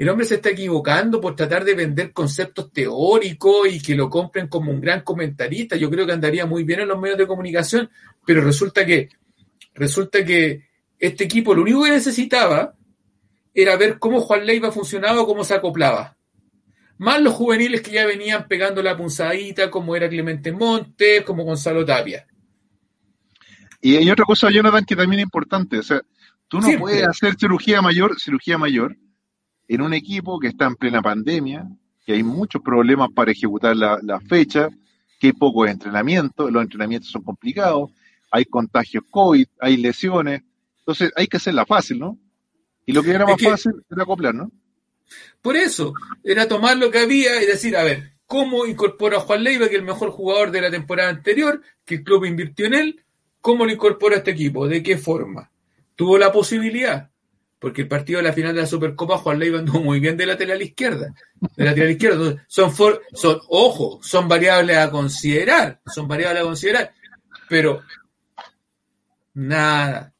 El 0.02 0.10
hombre 0.10 0.26
se 0.26 0.34
está 0.34 0.49
equivocando 0.49 1.22
por 1.22 1.36
tratar 1.36 1.64
de 1.64 1.76
vender 1.76 2.12
conceptos 2.12 2.74
teóricos 2.74 3.72
y 3.72 3.80
que 3.80 3.93
lo 3.93 4.10
compren 4.10 4.47
como 4.47 4.72
un 4.72 4.82
gran 4.82 5.02
comentarista. 5.02 5.76
Yo 5.76 5.91
creo 5.91 6.08
que 6.08 6.12
andaría 6.12 6.47
muy 6.47 6.64
bien 6.64 6.80
en 6.80 6.88
los 6.88 6.99
medios 6.99 7.20
de 7.20 7.28
comunicación, 7.28 7.88
pero 8.26 8.41
resulta 8.41 8.84
que, 8.84 9.10
resulta 9.76 10.26
que 10.26 10.68
este 10.97 11.26
equipo 11.26 11.54
lo 11.54 11.62
único 11.62 11.84
que 11.84 11.91
necesitaba 11.91 12.74
era 13.54 13.78
ver 13.78 13.99
cómo 13.99 14.22
Juan 14.22 14.43
Leiva 14.43 14.72
funcionaba 14.72 15.22
o 15.22 15.28
cómo 15.28 15.43
se 15.43 15.54
acoplaba. 15.54 16.18
Más 16.97 17.22
los 17.22 17.36
juveniles 17.36 17.82
que 17.82 17.91
ya 17.91 18.08
venían 18.08 18.47
pegando 18.47 18.82
la 18.82 18.97
punzadita, 18.97 19.70
como 19.70 19.95
era 19.95 20.10
Clemente 20.10 20.52
Montes, 20.52 21.22
como 21.22 21.43
Gonzalo 21.43 21.86
Tapia. 21.86 22.26
Y 23.80 23.97
hay 23.97 24.10
otra 24.10 24.26
cosa, 24.26 24.49
Jonathan, 24.49 24.84
que 24.84 24.95
también 24.95 25.20
es 25.20 25.26
importante. 25.26 25.78
O 25.78 25.84
sea, 25.84 26.02
tú 26.47 26.60
no 26.60 26.70
puedes 26.80 27.04
hacer 27.04 27.36
cirugía 27.36 27.84
mayor, 27.84 28.20
cirugía 28.20 28.58
mayor, 28.58 28.97
en 29.74 29.82
un 29.82 29.93
equipo 29.93 30.38
que 30.38 30.49
está 30.49 30.65
en 30.65 30.76
plena 30.76 31.01
pandemia, 31.01 31.65
que 32.05 32.11
hay 32.11 32.24
muchos 32.24 32.61
problemas 32.61 33.09
para 33.15 33.32
ejecutar 33.32 33.74
la, 33.74 34.19
fecha, 34.28 34.67
que 35.17 35.28
hay 35.28 35.34
poco 35.34 35.65
entrenamiento, 35.65 36.51
los 36.51 36.63
entrenamientos 36.63 37.09
son 37.09 37.24
complicados, 37.24 37.89
hay 38.32 38.43
contagios 38.43 39.05
COVID, 39.09 39.47
hay 39.61 39.78
lesiones, 39.78 40.41
entonces 40.80 41.13
hay 41.15 41.26
que 41.28 41.38
hacerla 41.38 41.65
fácil, 41.65 41.99
¿no? 41.99 42.17
Y 42.86 42.91
lo 42.91 43.01
que 43.01 43.11
era 43.11 43.26
más 43.26 43.41
fácil 43.41 43.72
era 43.89 44.03
acoplar, 44.03 44.36
¿no? 44.36 44.51
Por 45.41 45.55
eso, 45.55 45.93
era 46.22 46.49
tomar 46.49 46.76
lo 46.76 46.91
que 46.91 46.99
había 46.99 47.41
y 47.41 47.45
decir, 47.45 47.78
a 47.78 47.84
ver, 47.84 48.15
¿cómo 48.26 48.65
incorpora 48.65 49.19
a 49.19 49.22
Juan 49.22 49.45
Leiva, 49.45 49.69
que 49.69 49.76
es 49.76 49.80
el 49.80 49.86
mejor 49.86 50.09
jugador 50.09 50.51
de 50.51 50.63
la 50.63 50.72
temporada 50.72 51.09
anterior, 51.09 51.61
que 51.86 51.95
el 51.95 52.03
club 52.03 52.26
invirtió 52.26 52.65
en 52.65 52.74
él? 52.74 53.05
¿Cómo 53.39 53.65
lo 53.65 53.72
incorpora 53.72 54.15
a 54.15 54.17
este 54.17 54.32
equipo? 54.32 54.67
¿De 54.67 54.84
qué 54.84 54.97
forma? 54.97 55.49
Tuvo 55.95 56.17
la 56.17 56.34
posibilidad, 56.34 57.11
porque 57.62 57.84
el 57.84 57.88
partido 57.88 58.18
de 58.18 58.24
la 58.24 58.34
final 58.34 58.55
de 58.55 58.62
la 58.62 58.68
Supercopa, 58.68 59.20
Juan 59.20 59.38
Leiva 59.38 59.59
anduvo 59.59 59.82
muy 59.82 59.99
bien 59.99 60.18
de 60.18 60.26
lateral 60.26 60.59
izquierda. 60.64 61.14
De 61.55 61.64
lateral 61.64 61.91
izquierda. 61.91 62.43
son, 62.47 62.74
son, 63.14 63.39
ojo, 63.49 63.99
son 64.01 64.28
variables 64.28 64.78
a 64.78 64.89
considerar, 64.89 65.80
son 65.86 66.07
variables 66.07 66.41
a 66.41 66.45
considerar, 66.45 66.93
pero 67.47 67.84
nada, 69.36 70.12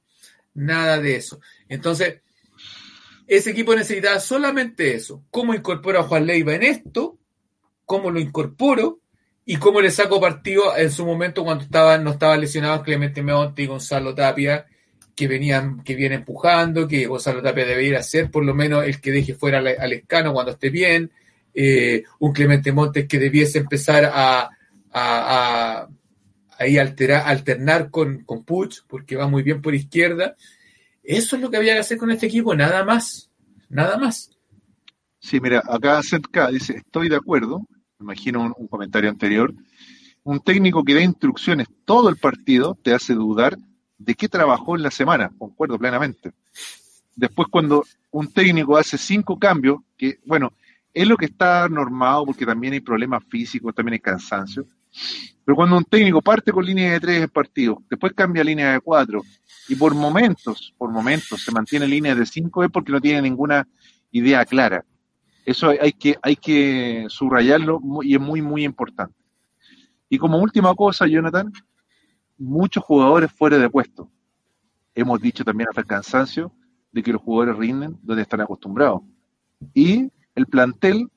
nada 0.54 1.00
de 1.00 1.16
eso. 1.16 1.40
Entonces, 1.68 2.22
ese 3.26 3.50
equipo 3.50 3.74
necesitaba 3.74 4.20
solamente 4.20 4.94
eso. 4.94 5.24
¿Cómo 5.32 5.56
incorporo 5.56 6.00
a 6.00 6.04
Juan 6.04 6.28
Leiva 6.28 6.54
en 6.54 6.62
esto? 6.62 7.18
¿Cómo 7.88 8.12
lo 8.12 8.20
incorporo? 8.20 9.00
¿Y 9.46 9.56
cómo 9.56 9.82
le 9.82 9.90
saco 9.90 10.22
partido 10.22 10.78
en 10.78 10.92
su 10.92 11.08
momento 11.08 11.44
cuando 11.44 11.64
estaban, 11.64 12.04
no 12.04 12.12
estaban 12.12 12.40
lesionados 12.40 12.84
Clemente 12.84 13.24
Meonte 13.24 13.64
y 13.64 13.66
Gonzalo 13.66 14.14
Tapia, 14.14 14.68
que 15.16 15.28
venían, 15.28 15.84
que 15.84 15.96
viene 15.96 16.16
empujando, 16.16 16.88
que 16.88 17.06
Gonzalo 17.06 17.42
Tapia 17.42 17.66
debería 17.66 18.02
ser 18.04 18.32
por 18.32 18.46
lo 18.46 18.54
menos 18.54 18.86
el 18.86 19.00
que 19.00 19.12
deje 19.12 19.34
fuera 19.34 19.60
al, 19.60 19.94
escano 19.94 20.34
cuando 20.34 20.52
esté 20.52 20.70
bien, 20.70 21.12
eh, 21.54 22.04
un 22.20 22.34
Clemente 22.34 22.72
Montes 22.72 23.08
que 23.08 23.20
debiese 23.20 23.60
empezar 23.60 24.06
a, 24.06 24.50
a, 24.92 25.88
alterar, 26.58 27.24
alternar 27.28 27.90
con, 27.90 28.24
con 28.24 28.44
Puch, 28.44 28.82
porque 28.88 29.16
va 29.16 29.28
muy 29.28 29.44
bien 29.44 29.62
por 29.62 29.76
izquierda. 29.76 30.36
Eso 31.04 31.36
es 31.36 31.42
lo 31.42 31.50
que 31.50 31.58
había 31.58 31.74
que 31.74 31.80
hacer 31.80 31.98
con 31.98 32.12
este 32.12 32.28
equipo, 32.28 32.56
nada 32.56 32.84
más, 32.84 33.30
nada 33.70 33.98
más. 33.98 34.32
Sí, 35.20 35.40
mira, 35.40 35.62
acá 35.68 36.02
Setka 36.02 36.50
dice, 36.50 36.78
estoy 36.78 37.08
de 37.10 37.16
acuerdo, 37.16 37.62
imagino 38.00 38.54
un, 38.58 38.68
comentario 38.68 39.10
anterior, 39.10 39.54
un 40.24 40.40
técnico 40.40 40.84
que 40.84 40.96
da 40.96 41.02
instrucciones 41.02 41.68
todo 41.86 42.10
el 42.10 42.18
partido 42.18 42.78
te 42.82 42.94
hace 42.94 43.14
dudar 43.14 43.58
de 44.04 44.16
qué 44.16 44.28
trabajó 44.28 44.76
en 44.76 44.84
la 44.84 44.92
semana, 44.92 45.32
concuerdo 45.38 45.78
plenamente. 45.78 46.32
Después 47.16 47.48
cuando 47.50 47.86
un 48.12 48.28
técnico 48.28 48.78
hace 48.78 48.98
cinco 48.98 49.38
cambios, 49.38 49.80
que 49.98 50.20
bueno, 50.26 50.54
es 50.94 51.08
lo 51.08 51.18
que 51.18 51.26
está 51.26 51.70
normado 51.70 52.26
porque 52.26 52.46
también 52.46 52.74
hay 52.74 52.80
problemas 52.80 53.24
físicos, 53.30 53.74
también 53.76 53.94
hay 53.94 54.00
cansancio, 54.00 54.66
pero 55.46 55.56
cuando 55.56 55.78
un 55.78 55.86
técnico 55.86 56.22
parte 56.22 56.52
con 56.52 56.66
línea 56.66 56.94
de 56.94 57.00
tres 57.00 57.22
en 57.24 57.30
partido, 57.30 57.82
después 57.90 58.14
cambia 58.14 58.42
a 58.42 58.46
línea 58.46 58.74
de 58.74 58.80
cuatro, 58.80 59.22
y 59.68 59.76
por 59.76 59.94
momentos, 59.94 60.74
por 60.78 60.92
momentos 60.92 61.44
se 61.44 61.52
mantiene 61.52 61.86
en 61.86 61.92
línea 61.92 62.16
de 62.16 62.26
5 62.26 62.64
es 62.64 62.72
porque 62.72 62.92
no 62.92 63.00
tiene 63.00 63.22
ninguna 63.22 63.68
idea 64.12 64.44
clara. 64.46 64.84
Eso 65.46 65.70
hay 65.70 65.94
que, 65.94 66.18
hay 66.22 66.36
que 66.36 67.06
subrayarlo 67.08 67.80
y 68.02 68.16
es 68.16 68.22
muy, 68.22 68.42
muy 68.42 68.64
importante. 68.64 69.16
Y 70.10 70.18
como 70.18 70.40
última 70.40 70.76
cosa, 70.76 71.08
Jonathan, 71.08 71.54
muchos 72.42 72.84
jugadores 72.84 73.32
fuera 73.32 73.58
de 73.58 73.70
puesto. 73.70 74.10
Hemos 74.96 75.22
dicho 75.22 75.46
también 75.46 75.70
hasta 75.70 75.82
el 75.82 75.88
cansancio 75.88 76.52
de 76.92 77.04
que 77.04 77.14
los 77.14 77.22
jugadores 77.22 77.58
rinden 77.58 77.98
donde 78.02 78.24
están 78.24 78.42
acostumbrados. 78.42 79.02
Y 79.74 80.12
el 80.36 80.48
plantel 80.48 81.10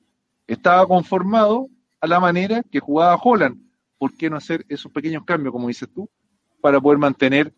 estaba 0.47 0.85
conformado 0.87 1.67
a 1.99 2.07
la 2.07 2.19
manera 2.19 2.63
que 2.71 2.79
jugaba 2.79 3.19
Holland. 3.21 3.59
¿Por 3.97 4.13
qué 4.13 4.29
no 4.29 4.37
hacer 4.37 4.65
esos 4.69 4.91
pequeños 4.91 5.23
cambios, 5.25 5.51
como 5.51 5.67
dices 5.67 5.89
tú, 5.93 6.09
para 6.61 6.79
poder 6.79 6.99
mantener 6.99 7.53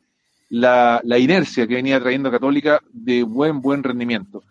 la, 0.50 1.02
inercia 1.18 1.68
que 1.68 1.76
venía 1.76 2.00
trayendo 2.00 2.32
Católica 2.32 2.82
de 2.92 3.24
buen, 3.24 3.62
buen 3.62 3.84
rendimiento. 3.84 4.44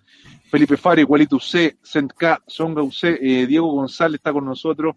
Felipe 0.50 0.76
Fari, 0.76 1.02
Igualito 1.02 1.40
C, 1.40 1.76
Sentka, 1.82 2.42
Songa 2.46 2.82
UC, 2.82 3.04
eh, 3.04 3.46
Diego 3.46 3.72
González 3.72 4.18
está 4.18 4.32
con 4.32 4.44
nosotros. 4.44 4.94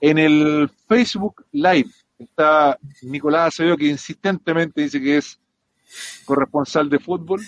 En 0.00 0.18
el 0.18 0.68
Facebook 0.86 1.46
Live 1.52 1.90
está 2.18 2.78
Nicolás 3.02 3.48
Acevedo, 3.48 3.76
que 3.76 3.88
insistentemente 3.88 4.82
dice 4.82 5.00
que 5.00 5.18
es 5.18 5.40
corresponsal 6.24 6.88
de 6.88 6.98
fútbol. 6.98 7.40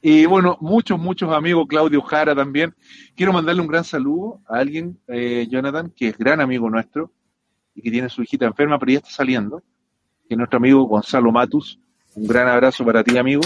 Y 0.00 0.26
bueno, 0.26 0.58
muchos, 0.60 0.98
muchos 0.98 1.32
amigos, 1.32 1.66
Claudio 1.66 2.02
Jara 2.02 2.34
también. 2.34 2.74
Quiero 3.16 3.32
mandarle 3.32 3.62
un 3.62 3.68
gran 3.68 3.84
saludo 3.84 4.40
a 4.46 4.58
alguien, 4.58 4.98
eh, 5.08 5.46
Jonathan, 5.50 5.90
que 5.96 6.08
es 6.08 6.18
gran 6.18 6.40
amigo 6.40 6.68
nuestro 6.68 7.10
y 7.74 7.82
que 7.82 7.90
tiene 7.90 8.08
su 8.08 8.22
hijita 8.22 8.46
enferma, 8.46 8.78
pero 8.78 8.92
ya 8.92 8.98
está 8.98 9.10
saliendo, 9.10 9.62
que 10.28 10.34
es 10.34 10.38
nuestro 10.38 10.58
amigo 10.58 10.84
Gonzalo 10.84 11.32
Matus, 11.32 11.80
un 12.14 12.26
gran 12.26 12.48
abrazo 12.48 12.84
para 12.84 13.02
ti, 13.02 13.16
amigo. 13.16 13.42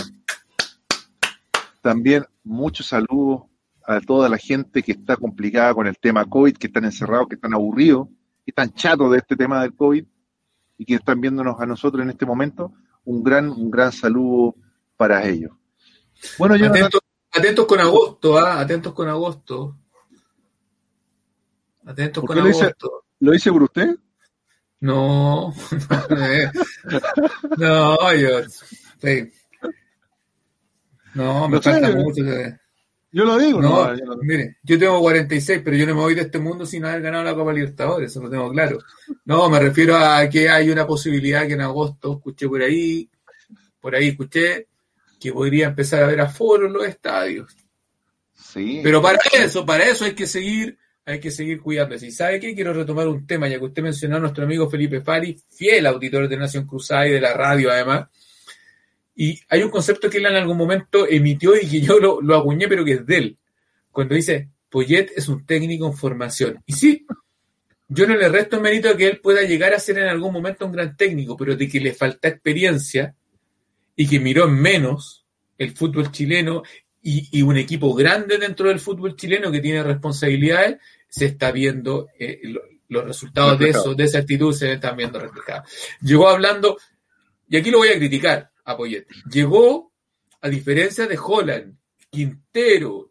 También 1.80 2.24
muchos 2.42 2.88
saludos 2.88 3.42
a 3.86 4.00
toda 4.00 4.28
la 4.28 4.36
gente 4.36 4.82
que 4.82 4.92
está 4.92 5.16
complicada 5.16 5.72
con 5.72 5.86
el 5.86 5.96
tema 5.96 6.24
COVID, 6.24 6.56
que 6.56 6.66
están 6.66 6.84
encerrados, 6.84 7.28
que 7.28 7.36
están 7.36 7.54
aburridos, 7.54 8.08
que 8.44 8.50
están 8.50 8.70
chatos 8.74 9.12
de 9.12 9.18
este 9.18 9.36
tema 9.36 9.62
del 9.62 9.74
COVID 9.74 10.04
y 10.78 10.84
que 10.84 10.94
están 10.94 11.20
viéndonos 11.20 11.60
a 11.60 11.66
nosotros 11.66 12.02
en 12.02 12.10
este 12.10 12.24
momento. 12.24 12.72
Un 13.04 13.22
gran, 13.22 13.50
un 13.50 13.70
gran 13.70 13.92
saludo 13.92 14.54
para 14.96 15.26
ellos. 15.26 15.52
Bueno, 16.38 16.56
yo 16.56 16.66
atentos, 16.66 17.66
con 17.66 17.80
agosto, 17.80 18.38
¿ah? 18.38 18.60
atentos 18.60 18.92
con 18.94 19.08
agosto. 19.08 19.76
Atentos 21.84 22.24
con 22.24 22.38
agosto. 22.38 23.04
¿Lo 23.20 23.32
dice 23.32 23.52
por 23.52 23.64
usted? 23.64 23.96
No, 24.80 25.52
no, 27.58 28.14
yo. 28.14 28.40
No, 31.14 31.48
me 31.48 31.60
falta 31.60 31.90
mucho. 31.90 32.22
Yo 33.10 33.24
lo 33.24 33.38
digo, 33.38 33.60
no, 33.62 33.90
Mire, 34.22 34.58
yo 34.62 34.78
tengo 34.78 35.00
46, 35.00 35.62
pero 35.64 35.76
yo 35.76 35.86
no 35.86 35.94
me 35.94 36.00
voy 36.02 36.14
de 36.14 36.22
este 36.22 36.38
mundo 36.38 36.66
sin 36.66 36.84
haber 36.84 37.00
ganado 37.00 37.24
la 37.24 37.34
Copa 37.34 37.52
Libertadores, 37.52 38.10
eso 38.10 38.22
lo 38.22 38.28
tengo 38.28 38.50
claro. 38.50 38.78
No, 39.24 39.48
me 39.48 39.58
refiero 39.58 39.96
a 39.96 40.28
que 40.28 40.50
hay 40.50 40.68
una 40.70 40.86
posibilidad 40.86 41.46
que 41.46 41.54
en 41.54 41.62
agosto 41.62 42.14
escuché 42.14 42.46
por 42.48 42.60
ahí, 42.60 43.08
por 43.80 43.94
ahí 43.94 44.08
escuché 44.08 44.66
que 45.18 45.32
podría 45.32 45.68
empezar 45.68 46.02
a 46.02 46.06
ver 46.06 46.20
a 46.20 46.28
foro 46.28 46.66
en 46.66 46.74
los 46.74 46.84
estadios. 46.84 47.56
Sí. 48.34 48.80
Pero 48.82 49.00
para 49.00 49.18
eso, 49.32 49.64
para 49.64 49.84
eso 49.84 50.04
hay 50.04 50.12
que 50.12 50.26
seguir 50.26 50.78
hay 51.08 51.20
que 51.20 51.30
seguir 51.30 51.62
cuidándose. 51.62 52.06
¿Y 52.06 52.10
sabe 52.10 52.38
qué? 52.38 52.54
Quiero 52.54 52.74
retomar 52.74 53.08
un 53.08 53.26
tema, 53.26 53.48
ya 53.48 53.58
que 53.58 53.64
usted 53.64 53.82
mencionó 53.82 54.16
a 54.16 54.20
nuestro 54.20 54.44
amigo 54.44 54.68
Felipe 54.68 55.00
Fari, 55.00 55.40
fiel 55.48 55.86
auditor 55.86 56.28
de 56.28 56.36
Nación 56.36 56.66
Cruzada 56.66 57.08
y 57.08 57.12
de 57.12 57.20
la 57.20 57.32
radio 57.32 57.70
además. 57.70 58.08
Y 59.20 59.40
hay 59.48 59.64
un 59.64 59.70
concepto 59.70 60.08
que 60.08 60.18
él 60.18 60.26
en 60.26 60.36
algún 60.36 60.56
momento 60.56 61.04
emitió 61.04 61.56
y 61.56 61.68
que 61.68 61.80
yo 61.80 61.98
lo, 61.98 62.20
lo 62.22 62.36
acuñé, 62.36 62.68
pero 62.68 62.84
que 62.84 62.92
es 62.92 63.04
de 63.04 63.18
él. 63.18 63.38
Cuando 63.90 64.14
dice, 64.14 64.48
Poyet 64.70 65.10
es 65.16 65.26
un 65.26 65.44
técnico 65.44 65.88
en 65.88 65.94
formación. 65.94 66.62
Y 66.66 66.74
sí, 66.74 67.04
yo 67.88 68.06
no 68.06 68.14
le 68.14 68.28
resto 68.28 68.54
el 68.54 68.62
mérito 68.62 68.86
de 68.86 68.96
que 68.96 69.08
él 69.08 69.18
pueda 69.18 69.42
llegar 69.42 69.74
a 69.74 69.80
ser 69.80 69.98
en 69.98 70.06
algún 70.06 70.32
momento 70.32 70.66
un 70.66 70.70
gran 70.70 70.96
técnico, 70.96 71.36
pero 71.36 71.56
de 71.56 71.68
que 71.68 71.80
le 71.80 71.94
falta 71.94 72.28
experiencia 72.28 73.16
y 73.96 74.06
que 74.06 74.20
miró 74.20 74.44
en 74.44 74.54
menos 74.54 75.26
el 75.58 75.72
fútbol 75.72 76.12
chileno 76.12 76.62
y, 77.02 77.28
y, 77.36 77.42
un 77.42 77.56
equipo 77.56 77.92
grande 77.94 78.38
dentro 78.38 78.68
del 78.68 78.78
fútbol 78.78 79.16
chileno 79.16 79.50
que 79.50 79.60
tiene 79.60 79.82
responsabilidades, 79.82 80.76
se 81.08 81.24
está 81.24 81.50
viendo, 81.50 82.06
eh, 82.20 82.40
los 82.88 83.04
resultados 83.04 83.58
de 83.58 83.70
eso, 83.70 83.96
de 83.96 84.04
esa 84.04 84.18
actitud 84.18 84.54
se 84.54 84.74
están 84.74 84.96
viendo 84.96 85.18
reflejados. 85.18 85.68
Llegó 86.02 86.28
hablando, 86.28 86.76
y 87.48 87.56
aquí 87.56 87.72
lo 87.72 87.78
voy 87.78 87.88
a 87.88 87.98
criticar 87.98 88.52
a 88.68 88.76
llegó, 89.30 89.92
a 90.42 90.48
diferencia 90.48 91.06
de 91.06 91.18
Holland, 91.18 91.74
Quintero 92.10 93.10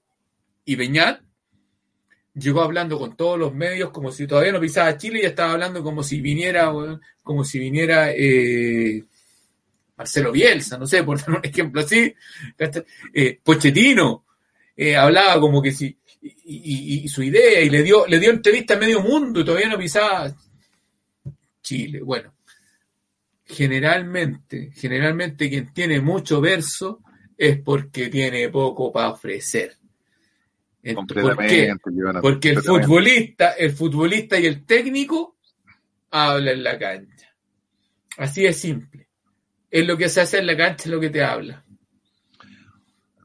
y 0.64 0.76
Beñat, 0.76 1.22
llegó 2.36 2.62
hablando 2.62 3.00
con 3.00 3.18
todos 3.18 3.40
los 3.40 3.56
medios 3.56 3.90
como 3.90 4.12
si 4.12 4.28
todavía 4.28 4.52
no 4.52 4.60
pisaba 4.60 4.98
Chile 4.98 5.22
y 5.24 5.26
estaba 5.26 5.54
hablando 5.54 5.82
como 5.82 6.04
si 6.04 6.22
viniera, 6.22 6.72
como 7.24 7.44
si 7.44 7.58
viniera 7.58 8.12
eh, 8.12 9.04
Marcelo 9.98 10.32
Bielsa, 10.32 10.78
no 10.78 10.86
sé, 10.86 11.04
por 11.04 11.18
dar 11.26 11.32
un 11.32 11.42
ejemplo 11.44 11.82
así, 11.82 12.14
eh, 13.14 13.40
Pochettino, 13.44 14.26
hablaba 14.96 15.42
como 15.42 15.60
que 15.60 15.72
si 15.72 15.98
y, 16.22 17.08
su 17.08 17.24
idea 17.24 17.62
y 17.62 17.70
le 17.72 17.82
dio, 17.82 18.06
le 18.06 18.20
dio 18.20 18.30
entrevista 18.30 18.76
a 18.76 18.78
medio 18.78 19.02
mundo 19.02 19.40
y 19.40 19.46
todavía 19.46 19.70
no 19.70 19.78
pisaba 19.78 20.36
Chile. 21.64 22.02
Bueno, 22.04 22.37
generalmente, 23.48 24.72
generalmente 24.76 25.50
quien 25.50 25.74
tiene 25.74 26.02
mucho 26.02 26.42
verso 26.42 27.02
es 27.38 27.60
porque 27.60 28.10
tiene 28.10 28.50
poco 28.50 28.92
para 28.92 29.10
ofrecer. 29.10 29.78
¿Por 30.96 31.38
qué? 31.38 31.74
Porque 32.22 32.50
el 32.50 32.62
futbolista, 32.62 33.52
el 33.52 33.72
futbolista 33.72 34.40
y 34.40 34.46
el 34.46 34.66
técnico 34.66 35.38
hablan 36.12 36.56
en 36.56 36.64
la 36.64 36.78
cancha. 36.78 37.28
Así 38.18 38.46
es 38.46 38.60
simple. 38.60 39.08
Es 39.70 39.86
lo 39.86 39.98
que 39.98 40.10
se 40.10 40.22
hace 40.22 40.40
en 40.40 40.48
la 40.48 40.56
cancha, 40.56 40.86
es 40.86 40.92
lo 40.92 41.00
que 41.00 41.10
te 41.10 41.24
habla 41.24 41.64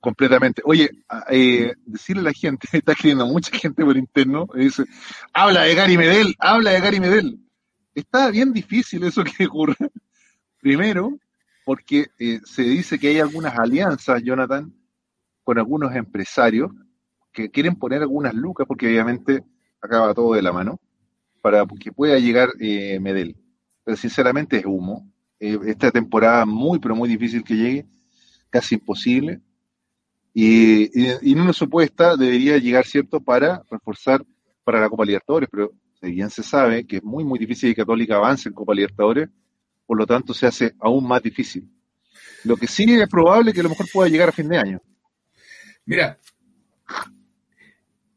completamente. 0.02 0.60
Oye, 0.64 0.90
eh, 1.30 1.72
decirle 1.86 2.20
a 2.22 2.24
la 2.24 2.32
gente, 2.32 2.66
está 2.72 2.92
escribiendo 2.92 3.26
mucha 3.26 3.56
gente 3.56 3.82
por 3.82 3.96
interno, 3.96 4.46
dice, 4.54 4.84
habla 5.32 5.62
de 5.62 5.74
Gary 5.74 5.96
Medel, 5.96 6.34
habla 6.38 6.72
de 6.72 6.80
Gary 6.80 7.00
Medel. 7.00 7.38
Está 7.94 8.30
bien 8.30 8.52
difícil 8.52 9.04
eso 9.04 9.24
que 9.24 9.46
ocurra. 9.46 9.76
Primero, 10.62 11.18
porque 11.64 12.06
eh, 12.20 12.38
se 12.44 12.62
dice 12.62 12.96
que 12.96 13.08
hay 13.08 13.18
algunas 13.18 13.58
alianzas, 13.58 14.22
Jonathan, 14.22 14.72
con 15.42 15.58
algunos 15.58 15.92
empresarios 15.96 16.70
que 17.32 17.50
quieren 17.50 17.74
poner 17.74 18.00
algunas 18.00 18.32
lucas, 18.32 18.64
porque 18.68 18.86
obviamente 18.86 19.42
acaba 19.80 20.14
todo 20.14 20.34
de 20.34 20.42
la 20.42 20.52
mano, 20.52 20.78
para 21.40 21.66
que 21.80 21.90
pueda 21.90 22.16
llegar 22.20 22.50
eh, 22.60 23.00
Medel. 23.00 23.36
Pero 23.82 23.96
sinceramente 23.96 24.58
es 24.58 24.64
humo. 24.64 25.10
Eh, 25.40 25.58
esta 25.66 25.90
temporada 25.90 26.46
muy, 26.46 26.78
pero 26.78 26.94
muy 26.94 27.08
difícil 27.08 27.42
que 27.42 27.56
llegue, 27.56 27.86
casi 28.48 28.76
imposible. 28.76 29.40
Y, 30.32 30.96
y, 30.96 31.32
en 31.32 31.40
una 31.40 31.52
supuesta 31.52 32.16
debería 32.16 32.56
llegar, 32.58 32.86
¿cierto?, 32.86 33.20
para 33.20 33.64
reforzar 33.68 34.24
para 34.62 34.80
la 34.80 34.88
Copa 34.88 35.04
Libertadores, 35.04 35.48
pero 35.50 35.72
bien 36.00 36.30
se 36.30 36.44
sabe 36.44 36.86
que 36.86 36.98
es 36.98 37.02
muy, 37.02 37.24
muy 37.24 37.40
difícil 37.40 37.70
que 37.70 37.82
Católica 37.82 38.14
avance 38.14 38.48
en 38.48 38.54
Copa 38.54 38.74
Libertadores, 38.74 39.28
por 39.86 39.98
lo 39.98 40.06
tanto 40.06 40.34
se 40.34 40.46
hace 40.46 40.74
aún 40.80 41.06
más 41.06 41.22
difícil. 41.22 41.68
Lo 42.44 42.56
que 42.56 42.66
sí 42.66 42.86
es 42.88 43.08
probable 43.08 43.52
que 43.52 43.60
a 43.60 43.64
lo 43.64 43.68
mejor 43.68 43.86
pueda 43.92 44.08
llegar 44.08 44.28
a 44.28 44.32
fin 44.32 44.48
de 44.48 44.58
año. 44.58 44.80
Mira, 45.84 46.18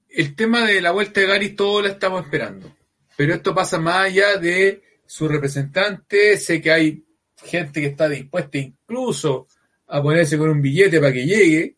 el 0.09 0.36
tema 0.36 0.66
de 0.66 0.82
la 0.82 0.91
vuelta 0.91 1.20
de 1.20 1.28
Gary 1.28 1.49
todo 1.55 1.82
lo 1.82 1.88
estamos 1.88 2.24
esperando, 2.24 2.76
pero 3.18 3.34
esto 3.34 3.53
pasa 3.53 3.80
más 3.80 4.05
allá 4.07 4.38
de 4.38 4.84
su 5.05 5.28
representante, 5.28 6.38
sé 6.38 6.61
que 6.61 6.72
hay 6.72 7.05
gente 7.43 7.82
que 7.82 7.88
está 7.88 8.07
dispuesta 8.09 8.57
incluso 8.57 9.47
a 9.88 10.01
ponerse 10.01 10.38
con 10.38 10.49
un 10.49 10.61
billete 10.61 10.99
para 10.99 11.13
que 11.13 11.26
llegue, 11.26 11.76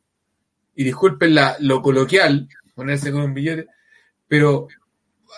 y 0.76 0.84
disculpen 0.84 1.34
la, 1.34 1.58
lo 1.60 1.82
coloquial, 1.82 2.48
ponerse 2.76 3.12
con 3.12 3.22
un 3.24 3.34
billete, 3.34 3.68
pero 4.28 4.68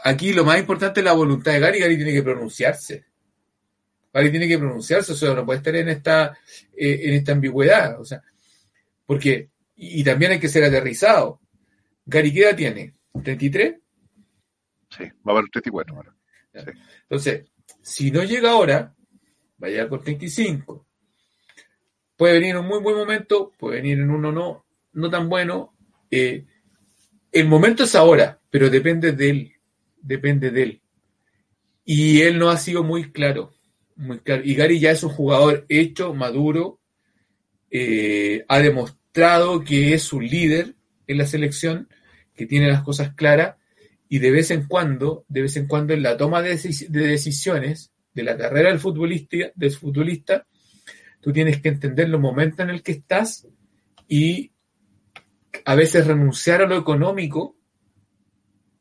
aquí 0.04 0.34
lo 0.34 0.43
más 0.43 0.60
importante 0.60 1.00
es 1.00 1.06
la 1.06 1.14
voluntad 1.14 1.54
de 1.54 1.60
Gary, 1.60 1.80
Gary 1.80 1.95
tiene 1.95 2.12
que 2.12 2.24
pronunciarse. 2.24 3.06
Gary 4.14 4.32
tiene 4.32 4.47
que 4.47 4.57
pronunciarse, 4.57 5.12
o 5.12 5.16
sea, 5.16 5.34
no 5.34 5.45
puede 5.45 5.57
estar 5.57 5.76
en 5.76 5.89
esta, 5.89 6.38
eh, 6.76 6.99
en 7.03 7.14
esta 7.14 7.32
ambigüedad, 7.34 7.99
o 7.99 8.05
sea, 8.05 8.24
porque, 9.05 9.49
y, 9.76 10.03
también 10.03 10.32
hay 10.32 10.39
que 10.39 10.49
ser 10.49 10.64
aterrizado. 10.64 11.39
Gary, 12.05 12.34
¿qué 12.34 12.41
edad 12.41 12.55
tiene? 12.55 12.93
¿33? 13.14 13.80
Sí, 14.89 15.03
va 15.28 15.32
a 15.34 15.38
haber 15.38 15.49
34 15.51 15.95
ahora. 15.95 16.16
Entonces, 17.03 17.45
si 17.82 18.12
no 18.12 18.24
llega 18.24 18.51
ahora, 18.51 18.95
va 19.62 19.68
a 19.68 19.70
llegar 19.70 19.89
con 19.89 20.03
35. 20.03 20.86
Puede 22.16 22.34
venir 22.34 22.51
en 22.51 22.57
un 22.57 22.68
muy 22.68 22.80
buen 22.80 22.97
momento, 22.97 23.53
puede 23.57 23.78
venir 23.78 23.99
en 23.99 24.10
uno 24.10 24.32
no, 24.32 24.66
no 24.93 25.10
tan 25.10 25.30
bueno. 25.30 25.74
Eh, 26.12 26.45
el 27.32 27.47
momento 27.47 27.84
es 27.84 27.95
ahora, 27.95 28.39
pero 28.49 28.70
depende 28.70 29.12
de 29.14 29.30
él. 29.30 29.53
Depende 30.01 30.51
de 30.51 30.64
él. 30.64 30.82
Y 31.86 32.22
él 32.22 32.38
no 32.38 32.49
ha 32.49 32.57
sido 32.57 32.84
muy 32.84 33.12
claro. 33.12 33.53
Muy 34.00 34.20
claro. 34.20 34.43
Y 34.45 34.56
Gary 34.56 34.80
ya 34.80 34.91
es 34.91 35.04
un 35.04 35.10
jugador 35.10 35.66
hecho, 35.68 36.14
maduro. 36.14 36.80
Eh, 37.70 38.45
ha 38.47 38.60
demostrado 38.60 39.62
que 39.62 39.93
es 39.93 40.14
un 40.14 40.26
líder 40.26 40.74
en 41.06 41.18
la 41.18 41.26
selección, 41.26 41.89
que 42.34 42.45
tiene 42.45 42.70
las 42.70 42.82
cosas 42.82 43.14
claras. 43.14 43.58
Y 44.08 44.20
de 44.20 44.32
vez 44.32 44.52
en 44.52 44.68
cuando, 44.68 45.26
de 45.28 45.41
vez 45.41 45.58
en 45.58 45.68
cuando 45.68 45.93
en 45.93 46.02
la 46.02 46.16
toma 46.16 46.41
de, 46.41 46.52
decisiones 46.88 47.91
de 48.14 48.24
la 48.24 48.38
carrera 48.38 48.70
del 48.70 48.80
futbolista, 48.80 49.36
del 49.54 49.72
futbolista, 49.72 50.47
tú 51.20 51.34
tienes 51.34 51.62
que 51.62 51.68
entender 51.68 52.08
los 52.08 52.22
momentos 52.22 52.62
en 52.62 52.70
el 52.70 52.82
que 52.82 52.93
estás 52.93 53.50
y 54.08 54.54
a 55.66 55.76
veces 55.76 56.08
renunciar 56.08 56.62
a 56.62 56.68
lo 56.68 56.78
económico 56.78 57.58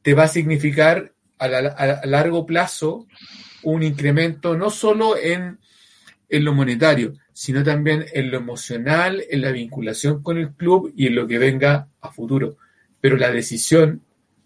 te 0.03 0.15
va 0.15 0.25
a 0.25 0.29
significar 0.29 1.13
a, 1.39 1.49
largo 2.07 2.47
plazo 2.47 3.09
un 3.63 3.83
incremento 3.83 4.57
no 4.57 4.71
solo 4.71 5.17
en, 5.17 5.59
en, 6.29 6.45
lo 6.45 6.55
monetario, 6.55 7.15
sino 7.33 7.63
también 7.63 8.07
en 8.13 8.31
lo 8.31 8.39
emocional, 8.39 9.23
en 9.29 9.41
la 9.41 9.53
vinculación 9.53 10.23
con 10.23 10.39
el 10.39 10.53
club 10.53 10.93
y 10.97 11.07
en 11.07 11.15
lo 11.15 11.27
que 11.27 11.39
venga 11.39 11.89
a 12.01 12.11
futuro. 12.11 12.57
Pero 13.01 13.17
la 13.17 13.31
decisión, 13.31 14.03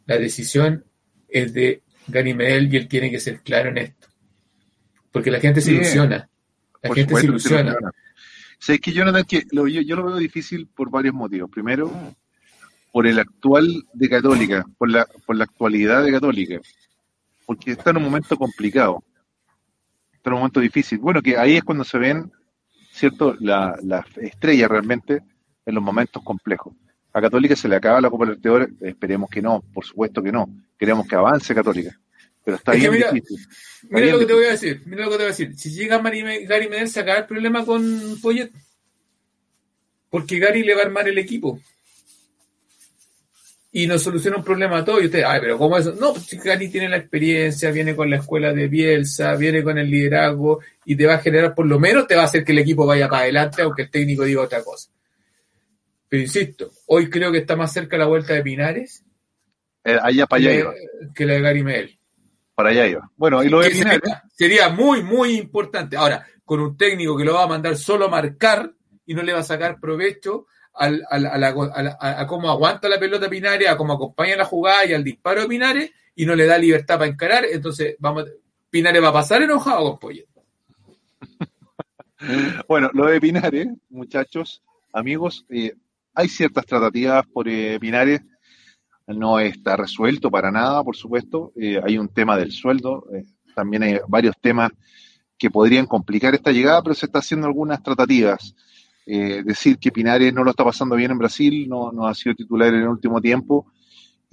la 0.06 0.18
decisión 0.18 0.84
es 1.28 1.52
de 1.52 1.82
Gary 2.08 2.34
Medel 2.34 2.72
y 2.72 2.76
él 2.76 2.88
tiene 2.88 3.10
que 3.10 3.20
ser 3.20 3.40
claro 3.40 3.70
en 3.70 3.78
esto. 3.78 4.08
Porque 5.10 5.30
la 5.30 5.40
gente 5.40 5.60
se 5.60 5.72
ilusiona. 5.72 6.28
La 6.82 6.94
gente 6.94 7.14
se 7.14 7.26
ilusiona. 7.26 7.76
Sé 8.58 8.78
que 8.78 8.92
yo, 8.92 9.04
que 9.26 9.44
yo, 9.50 9.66
yo, 9.66 9.96
lo 9.96 10.04
veo 10.04 10.16
difícil 10.16 10.68
por 10.68 10.90
varios 10.90 11.14
motivos. 11.14 11.50
Primero, 11.50 11.92
por 12.92 13.06
el 13.06 13.18
actual 13.18 13.84
de 13.92 14.08
Católica, 14.08 14.64
por 14.78 14.90
la, 14.90 15.06
por 15.26 15.36
la 15.36 15.44
actualidad 15.44 16.04
de 16.04 16.12
Católica, 16.12 16.60
porque 17.52 17.72
está 17.72 17.90
en 17.90 17.98
un 17.98 18.04
momento 18.04 18.34
complicado, 18.38 19.04
está 20.12 20.30
en 20.30 20.34
un 20.34 20.40
momento 20.40 20.60
difícil. 20.60 20.98
Bueno, 20.98 21.20
que 21.20 21.36
ahí 21.36 21.56
es 21.56 21.62
cuando 21.62 21.84
se 21.84 21.98
ven, 21.98 22.32
¿cierto?, 22.90 23.36
las 23.40 23.82
la 23.84 24.06
estrellas 24.16 24.70
realmente 24.70 25.22
en 25.66 25.74
los 25.74 25.84
momentos 25.84 26.22
complejos. 26.22 26.74
A 27.12 27.20
Católica 27.20 27.54
se 27.54 27.68
le 27.68 27.76
acaba 27.76 28.00
la 28.00 28.08
Copa 28.08 28.24
Libertadores, 28.24 28.70
esperemos 28.80 29.28
que 29.28 29.42
no, 29.42 29.62
por 29.74 29.84
supuesto 29.84 30.22
que 30.22 30.32
no, 30.32 30.48
queremos 30.78 31.06
que 31.06 31.14
avance 31.14 31.54
Católica. 31.54 31.94
Pero 32.42 32.56
está 32.56 32.72
bien 32.72 32.90
difícil. 32.90 33.38
mira 33.90 34.06
lo 34.06 34.18
que 34.18 34.26
te 34.26 34.32
voy 34.32 34.44
a 34.46 34.52
decir, 34.52 34.82
mira 34.86 35.04
lo 35.04 35.10
que 35.10 35.16
te 35.16 35.22
voy 35.24 35.26
a 35.26 35.36
decir. 35.36 35.54
Si 35.54 35.72
llega 35.72 35.98
Gary 35.98 36.68
Medel, 36.68 36.88
se 36.88 37.00
acaba 37.00 37.18
el 37.18 37.26
problema 37.26 37.66
con 37.66 38.18
Poyet. 38.22 38.50
Porque 40.08 40.38
Gary 40.38 40.64
le 40.64 40.74
va 40.74 40.80
a 40.80 40.84
armar 40.86 41.06
el 41.06 41.18
equipo 41.18 41.60
y 43.74 43.86
nos 43.86 44.02
soluciona 44.02 44.36
un 44.36 44.44
problema 44.44 44.78
a 44.78 44.84
todos. 44.84 45.02
Y 45.02 45.06
usted, 45.06 45.24
ay, 45.26 45.40
pero 45.40 45.56
¿cómo 45.56 45.78
eso? 45.78 45.94
No, 45.98 46.12
pues 46.12 46.28
Gary 46.44 46.68
tiene 46.68 46.88
la 46.90 46.98
experiencia, 46.98 47.70
viene 47.70 47.96
con 47.96 48.10
la 48.10 48.16
escuela 48.16 48.52
de 48.52 48.68
Bielsa, 48.68 49.34
viene 49.34 49.62
con 49.62 49.78
el 49.78 49.90
liderazgo 49.90 50.60
y 50.84 50.94
te 50.94 51.06
va 51.06 51.14
a 51.14 51.18
generar, 51.18 51.54
por 51.54 51.66
lo 51.66 51.78
menos 51.78 52.06
te 52.06 52.14
va 52.14 52.22
a 52.22 52.24
hacer 52.26 52.44
que 52.44 52.52
el 52.52 52.58
equipo 52.58 52.86
vaya 52.86 53.08
para 53.08 53.22
adelante, 53.22 53.62
aunque 53.62 53.82
el 53.82 53.90
técnico 53.90 54.24
diga 54.24 54.42
otra 54.42 54.62
cosa. 54.62 54.90
Pero 56.08 56.22
insisto, 56.22 56.70
hoy 56.86 57.08
creo 57.08 57.32
que 57.32 57.38
está 57.38 57.56
más 57.56 57.72
cerca 57.72 57.96
la 57.96 58.06
vuelta 58.06 58.34
de 58.34 58.42
Pinares. 58.42 59.02
Eh, 59.82 59.98
allá 60.00 60.26
para 60.26 60.42
allá 60.42 60.54
iba. 60.54 60.74
Que 61.14 61.24
la 61.24 61.34
de 61.34 61.40
Gary 61.40 61.62
Mel. 61.62 61.98
Para 62.54 62.68
allá 62.68 62.86
iba. 62.86 63.10
Bueno, 63.16 63.42
y 63.42 63.48
lo 63.48 63.60
de 63.60 63.70
Pinares. 63.70 64.00
Sería, 64.02 64.22
sería 64.30 64.68
muy, 64.68 65.02
muy 65.02 65.38
importante. 65.38 65.96
Ahora, 65.96 66.26
con 66.44 66.60
un 66.60 66.76
técnico 66.76 67.16
que 67.16 67.24
lo 67.24 67.32
va 67.32 67.44
a 67.44 67.48
mandar 67.48 67.78
solo 67.78 68.04
a 68.04 68.10
marcar 68.10 68.70
y 69.06 69.14
no 69.14 69.22
le 69.22 69.32
va 69.32 69.40
a 69.40 69.44
sacar 69.44 69.80
provecho 69.80 70.46
al, 70.74 71.04
a, 71.08 71.18
la, 71.18 71.96
a, 72.00 72.26
cómo 72.26 72.50
aguanta 72.50 72.88
la 72.88 72.98
pelota 72.98 73.28
Pinares, 73.28 73.68
a 73.68 73.76
cómo 73.76 73.92
acompaña 73.92 74.36
la 74.36 74.44
jugada 74.44 74.86
y 74.86 74.94
al 74.94 75.04
disparo 75.04 75.42
de 75.42 75.48
Pinares 75.48 75.90
y 76.14 76.26
no 76.26 76.34
le 76.34 76.46
da 76.46 76.58
libertad 76.58 76.98
para 76.98 77.10
encarar, 77.10 77.44
entonces 77.44 77.96
vamos, 77.98 78.24
Pinares 78.70 79.02
va 79.02 79.08
a 79.08 79.12
pasar 79.12 79.42
enojado 79.42 79.90
con 79.90 79.98
Poyet. 79.98 80.26
bueno, 82.68 82.90
lo 82.94 83.06
de 83.06 83.20
Pinares, 83.20 83.68
muchachos, 83.90 84.62
amigos, 84.92 85.44
eh, 85.50 85.74
hay 86.14 86.28
ciertas 86.28 86.66
tratativas 86.66 87.26
por 87.26 87.48
eh, 87.48 87.78
Pinares, 87.80 88.20
no 89.06 89.40
está 89.40 89.76
resuelto 89.76 90.30
para 90.30 90.50
nada, 90.50 90.82
por 90.82 90.96
supuesto, 90.96 91.52
eh, 91.56 91.80
hay 91.82 91.98
un 91.98 92.08
tema 92.08 92.36
del 92.36 92.52
sueldo, 92.52 93.06
también 93.54 93.82
hay 93.82 93.98
varios 94.08 94.34
temas 94.40 94.70
que 95.36 95.50
podrían 95.50 95.86
complicar 95.86 96.34
esta 96.34 96.52
llegada, 96.52 96.82
pero 96.82 96.94
se 96.94 97.06
está 97.06 97.18
haciendo 97.18 97.46
algunas 97.46 97.82
tratativas. 97.82 98.54
Eh, 99.04 99.42
decir 99.44 99.78
que 99.78 99.90
Pinares 99.90 100.32
no 100.32 100.44
lo 100.44 100.50
está 100.50 100.64
pasando 100.64 100.94
bien 100.94 101.10
en 101.10 101.18
Brasil, 101.18 101.68
no, 101.68 101.90
no 101.90 102.06
ha 102.06 102.14
sido 102.14 102.36
titular 102.36 102.72
en 102.72 102.82
el 102.82 102.88
último 102.88 103.20
tiempo 103.20 103.66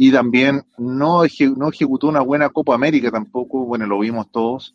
y 0.01 0.11
también 0.13 0.63
no, 0.77 1.23
no 1.57 1.69
ejecutó 1.69 2.07
una 2.07 2.21
buena 2.21 2.49
Copa 2.49 2.73
América 2.73 3.11
tampoco, 3.11 3.65
bueno, 3.65 3.85
lo 3.85 3.99
vimos 3.99 4.31
todos. 4.31 4.73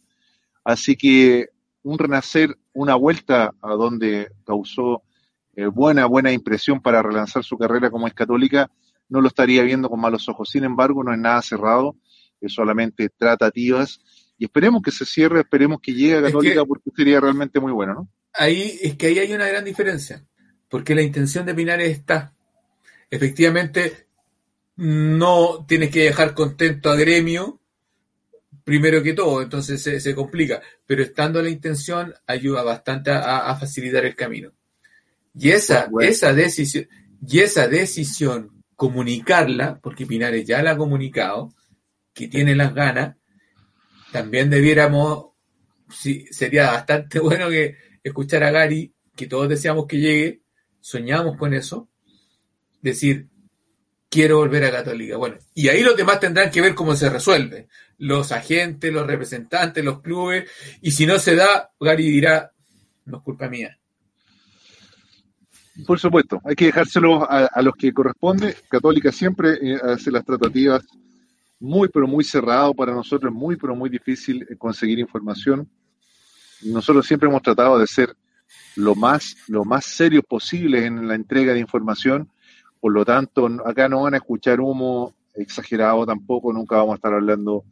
Así 0.64 0.96
que 0.96 1.48
un 1.82 1.98
renacer, 1.98 2.58
una 2.74 2.94
vuelta 2.94 3.54
a 3.62 3.70
donde 3.70 4.28
causó 4.44 5.02
eh, 5.56 5.64
buena, 5.64 6.04
buena 6.04 6.30
impresión 6.30 6.82
para 6.82 7.02
relanzar 7.02 7.42
su 7.42 7.56
carrera 7.56 7.90
como 7.90 8.06
es 8.06 8.12
católica, 8.12 8.70
no 9.08 9.22
lo 9.22 9.28
estaría 9.28 9.62
viendo 9.62 9.88
con 9.88 9.98
malos 9.98 10.28
ojos. 10.28 10.50
Sin 10.50 10.64
embargo, 10.64 11.02
no 11.02 11.14
es 11.14 11.18
nada 11.18 11.40
cerrado, 11.40 11.96
es 12.38 12.52
solamente 12.52 13.08
tratativas 13.08 14.00
y 14.36 14.44
esperemos 14.44 14.82
que 14.82 14.90
se 14.90 15.06
cierre, 15.06 15.40
esperemos 15.40 15.80
que 15.80 15.94
llegue 15.94 16.18
a 16.18 16.22
Católica 16.22 16.66
porque 16.66 16.90
sería 16.94 17.18
realmente 17.18 17.60
muy 17.60 17.72
bueno, 17.72 17.94
¿no? 17.94 18.08
Ahí 18.34 18.78
es 18.82 18.96
que 18.96 19.06
ahí 19.06 19.18
hay 19.18 19.32
una 19.32 19.48
gran 19.48 19.64
diferencia, 19.64 20.24
porque 20.68 20.94
la 20.94 21.02
intención 21.02 21.46
de 21.46 21.54
Pinares 21.54 21.90
está, 21.90 22.34
efectivamente, 23.10 24.06
no 24.76 25.64
tienes 25.66 25.90
que 25.90 26.04
dejar 26.04 26.34
contento 26.34 26.90
a 26.90 26.96
gremio, 26.96 27.60
primero 28.64 29.02
que 29.02 29.12
todo, 29.12 29.42
entonces 29.42 29.82
se, 29.82 30.14
complica, 30.14 30.60
pero 30.86 31.02
estando 31.02 31.40
la 31.42 31.50
intención 31.50 32.14
ayuda 32.26 32.62
bastante 32.62 33.10
a, 33.10 33.54
facilitar 33.56 34.04
el 34.04 34.16
camino. 34.16 34.52
Y 35.38 35.50
esa, 35.50 35.88
esa 36.00 36.32
decisión, 36.32 36.88
y 37.26 37.40
esa 37.40 37.68
decisión, 37.68 38.64
comunicarla, 38.76 39.78
porque 39.80 40.06
Pinares 40.06 40.46
ya 40.46 40.62
la 40.62 40.72
ha 40.72 40.76
comunicado, 40.76 41.54
que 42.12 42.28
tiene 42.28 42.54
las 42.54 42.74
ganas, 42.74 43.16
también 44.12 44.50
debiéramos, 44.50 45.26
sí, 45.90 46.26
sería 46.30 46.70
bastante 46.70 47.18
bueno 47.20 47.48
que 47.48 47.76
escuchar 48.04 48.44
a 48.44 48.50
Gary, 48.50 48.94
que 49.16 49.26
todos 49.26 49.48
deseamos 49.48 49.86
que 49.86 49.98
llegue, 49.98 50.42
soñamos 50.80 51.36
con 51.36 51.54
eso, 51.54 51.88
decir, 52.82 53.28
quiero 54.10 54.36
volver 54.38 54.64
a 54.64 54.70
Católica. 54.70 55.16
Bueno, 55.16 55.36
y 55.54 55.68
ahí 55.68 55.82
los 55.82 55.96
demás 55.96 56.20
tendrán 56.20 56.50
que 56.50 56.60
ver 56.60 56.74
cómo 56.74 56.94
se 56.94 57.10
resuelve. 57.10 57.68
Los 57.98 58.30
agentes, 58.30 58.92
los 58.92 59.06
representantes, 59.06 59.84
los 59.84 60.00
clubes, 60.02 60.48
y 60.82 60.92
si 60.92 61.06
no 61.06 61.18
se 61.18 61.34
da, 61.34 61.70
Gary 61.80 62.10
dirá, 62.10 62.52
no 63.06 63.18
es 63.18 63.22
culpa 63.24 63.48
mía. 63.48 63.76
Por 65.86 65.98
supuesto, 65.98 66.40
hay 66.44 66.54
que 66.54 66.66
dejárselo 66.66 67.28
a, 67.28 67.60
los 67.62 67.74
que 67.74 67.92
corresponde. 67.92 68.54
Católica 68.68 69.10
siempre 69.10 69.54
eh, 69.60 69.80
hace 69.82 70.12
las 70.12 70.24
tratativas 70.24 70.84
muy, 71.58 71.88
pero 71.88 72.06
muy 72.06 72.22
cerrado. 72.22 72.72
Para 72.74 72.94
nosotros 72.94 73.32
es 73.32 73.36
muy, 73.36 73.56
pero 73.56 73.74
muy 73.74 73.90
difícil 73.90 74.46
eh, 74.48 74.56
conseguir 74.56 75.00
información. 75.00 75.68
Nosotros 76.64 77.06
siempre 77.06 77.28
hemos 77.28 77.42
tratado 77.42 77.78
de 77.78 77.86
ser 77.86 78.16
lo 78.76 78.94
más, 78.94 79.36
lo 79.48 79.64
más 79.64 79.84
serios 79.84 80.24
posible 80.24 80.86
en 80.86 81.06
la 81.06 81.14
entrega 81.14 81.52
de 81.52 81.60
información. 81.60 82.30
Por 82.80 82.92
lo 82.92 83.04
tanto, 83.04 83.48
acá 83.64 83.88
no 83.88 84.02
van 84.02 84.14
a 84.14 84.18
escuchar 84.18 84.60
humo 84.60 85.14
exagerado 85.34 86.04
tampoco. 86.06 86.52
Nunca 86.52 86.76
vamos 86.76 86.92
a 86.92 86.96
estar 86.96 87.12
hablando 87.12 87.64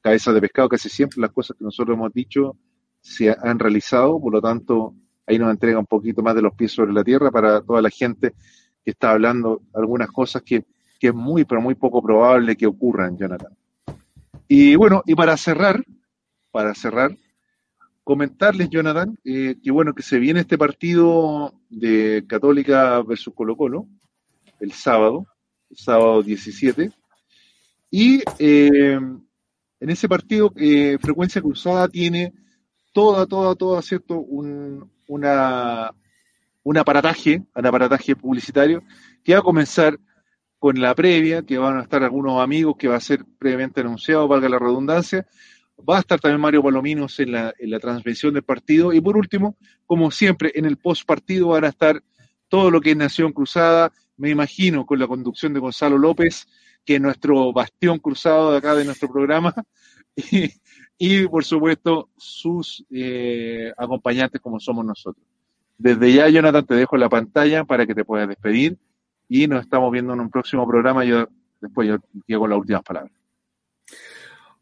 cabezas 0.00 0.34
de 0.34 0.40
pescado. 0.40 0.68
Casi 0.68 0.88
siempre 0.88 1.20
las 1.20 1.32
cosas 1.32 1.56
que 1.56 1.64
nosotros 1.64 1.96
hemos 1.96 2.12
dicho 2.12 2.56
se 3.00 3.30
han 3.30 3.58
realizado. 3.58 4.20
Por 4.20 4.32
lo 4.32 4.40
tanto, 4.40 4.94
ahí 5.26 5.38
nos 5.38 5.50
entrega 5.50 5.78
un 5.78 5.86
poquito 5.86 6.22
más 6.22 6.34
de 6.34 6.42
los 6.42 6.54
pies 6.54 6.72
sobre 6.72 6.92
la 6.92 7.04
tierra 7.04 7.30
para 7.30 7.60
toda 7.60 7.82
la 7.82 7.90
gente 7.90 8.34
que 8.84 8.90
está 8.90 9.10
hablando 9.10 9.62
algunas 9.74 10.10
cosas 10.10 10.42
que, 10.42 10.64
es 11.00 11.14
muy, 11.14 11.44
pero 11.44 11.60
muy 11.60 11.74
poco 11.74 12.02
probable 12.02 12.56
que 12.56 12.66
ocurran, 12.66 13.16
Jonathan. 13.16 13.56
Y 14.48 14.74
bueno, 14.74 15.02
y 15.06 15.14
para 15.14 15.36
cerrar, 15.36 15.84
para 16.50 16.74
cerrar, 16.74 17.14
comentarles, 18.08 18.70
Jonathan, 18.70 19.18
eh, 19.22 19.56
que 19.62 19.70
bueno, 19.70 19.92
que 19.92 20.02
se 20.02 20.18
viene 20.18 20.40
este 20.40 20.56
partido 20.56 21.52
de 21.68 22.24
Católica 22.26 23.02
versus 23.02 23.34
Colo 23.34 23.54
Colo, 23.54 23.86
el 24.60 24.72
sábado, 24.72 25.26
el 25.68 25.76
sábado 25.76 26.22
17, 26.22 26.90
y 27.90 28.22
eh, 28.38 28.98
en 29.78 29.90
ese 29.90 30.08
partido 30.08 30.50
eh, 30.56 30.96
Frecuencia 30.98 31.42
Cruzada 31.42 31.86
tiene 31.86 32.32
toda, 32.94 33.26
toda, 33.26 33.54
toda, 33.54 33.82
¿cierto? 33.82 34.18
Un, 34.20 34.90
una, 35.06 35.90
un 36.62 36.78
aparataje, 36.78 37.42
un 37.54 37.66
aparataje 37.66 38.16
publicitario 38.16 38.84
que 39.22 39.34
va 39.34 39.40
a 39.40 39.42
comenzar 39.42 40.00
con 40.58 40.80
la 40.80 40.94
previa, 40.94 41.42
que 41.42 41.58
van 41.58 41.76
a 41.76 41.82
estar 41.82 42.02
algunos 42.02 42.40
amigos, 42.40 42.76
que 42.78 42.88
va 42.88 42.96
a 42.96 43.00
ser 43.00 43.26
previamente 43.38 43.82
anunciado, 43.82 44.26
valga 44.26 44.48
la 44.48 44.58
redundancia. 44.58 45.26
Va 45.86 45.98
a 45.98 46.00
estar 46.00 46.18
también 46.20 46.40
Mario 46.40 46.62
Palominos 46.62 47.18
en 47.20 47.32
la, 47.32 47.52
transmisión 47.80 48.34
del 48.34 48.42
partido. 48.42 48.92
Y 48.92 49.00
por 49.00 49.16
último, 49.16 49.56
como 49.86 50.10
siempre, 50.10 50.52
en 50.54 50.64
el 50.64 50.76
post 50.76 51.06
partido 51.06 51.48
van 51.48 51.64
a 51.64 51.68
estar 51.68 52.02
todo 52.48 52.70
lo 52.70 52.80
que 52.80 52.90
es 52.92 52.96
Nación 52.96 53.32
Cruzada, 53.32 53.92
me 54.16 54.30
imagino, 54.30 54.84
con 54.86 54.98
la 54.98 55.06
conducción 55.06 55.52
de 55.54 55.60
Gonzalo 55.60 55.98
López, 55.98 56.48
que 56.84 56.96
es 56.96 57.00
nuestro 57.00 57.52
bastión 57.52 57.98
cruzado 57.98 58.52
de 58.52 58.58
acá 58.58 58.74
de 58.74 58.84
nuestro 58.84 59.10
programa, 59.10 59.54
y, 60.98 61.26
por 61.28 61.44
supuesto 61.44 62.08
sus 62.16 62.84
eh, 62.90 63.72
acompañantes 63.76 64.40
como 64.40 64.58
somos 64.58 64.84
nosotros. 64.84 65.24
Desde 65.76 66.12
ya, 66.12 66.28
Jonathan, 66.28 66.66
te 66.66 66.74
dejo 66.74 66.96
la 66.96 67.08
pantalla 67.08 67.64
para 67.64 67.86
que 67.86 67.94
te 67.94 68.04
puedas 68.04 68.28
despedir 68.28 68.76
y 69.28 69.46
nos 69.46 69.60
estamos 69.60 69.92
viendo 69.92 70.12
en 70.12 70.20
un 70.20 70.30
próximo 70.30 70.66
programa. 70.66 71.04
Yo 71.04 71.28
después 71.60 71.86
yo 71.86 71.98
llego 72.26 72.48
las 72.48 72.58
últimas 72.58 72.82
palabras. 72.82 73.12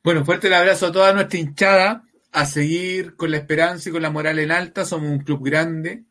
Bueno, 0.07 0.25
fuerte 0.25 0.47
el 0.47 0.55
abrazo 0.55 0.87
a 0.87 0.93
toda 0.93 1.13
nuestra 1.13 1.37
hinchada, 1.37 2.05
a 2.31 2.47
seguir 2.47 3.17
con 3.17 3.33
la 3.33 3.39
esperanza 3.39 3.89
y 3.89 3.93
con 3.93 4.03
la 4.03 4.11
moral 4.11 4.39
en 4.39 4.53
alta. 4.53 4.85
Somos 4.85 5.11
un 5.11 5.19
club 5.19 5.45
grande. 5.45 6.05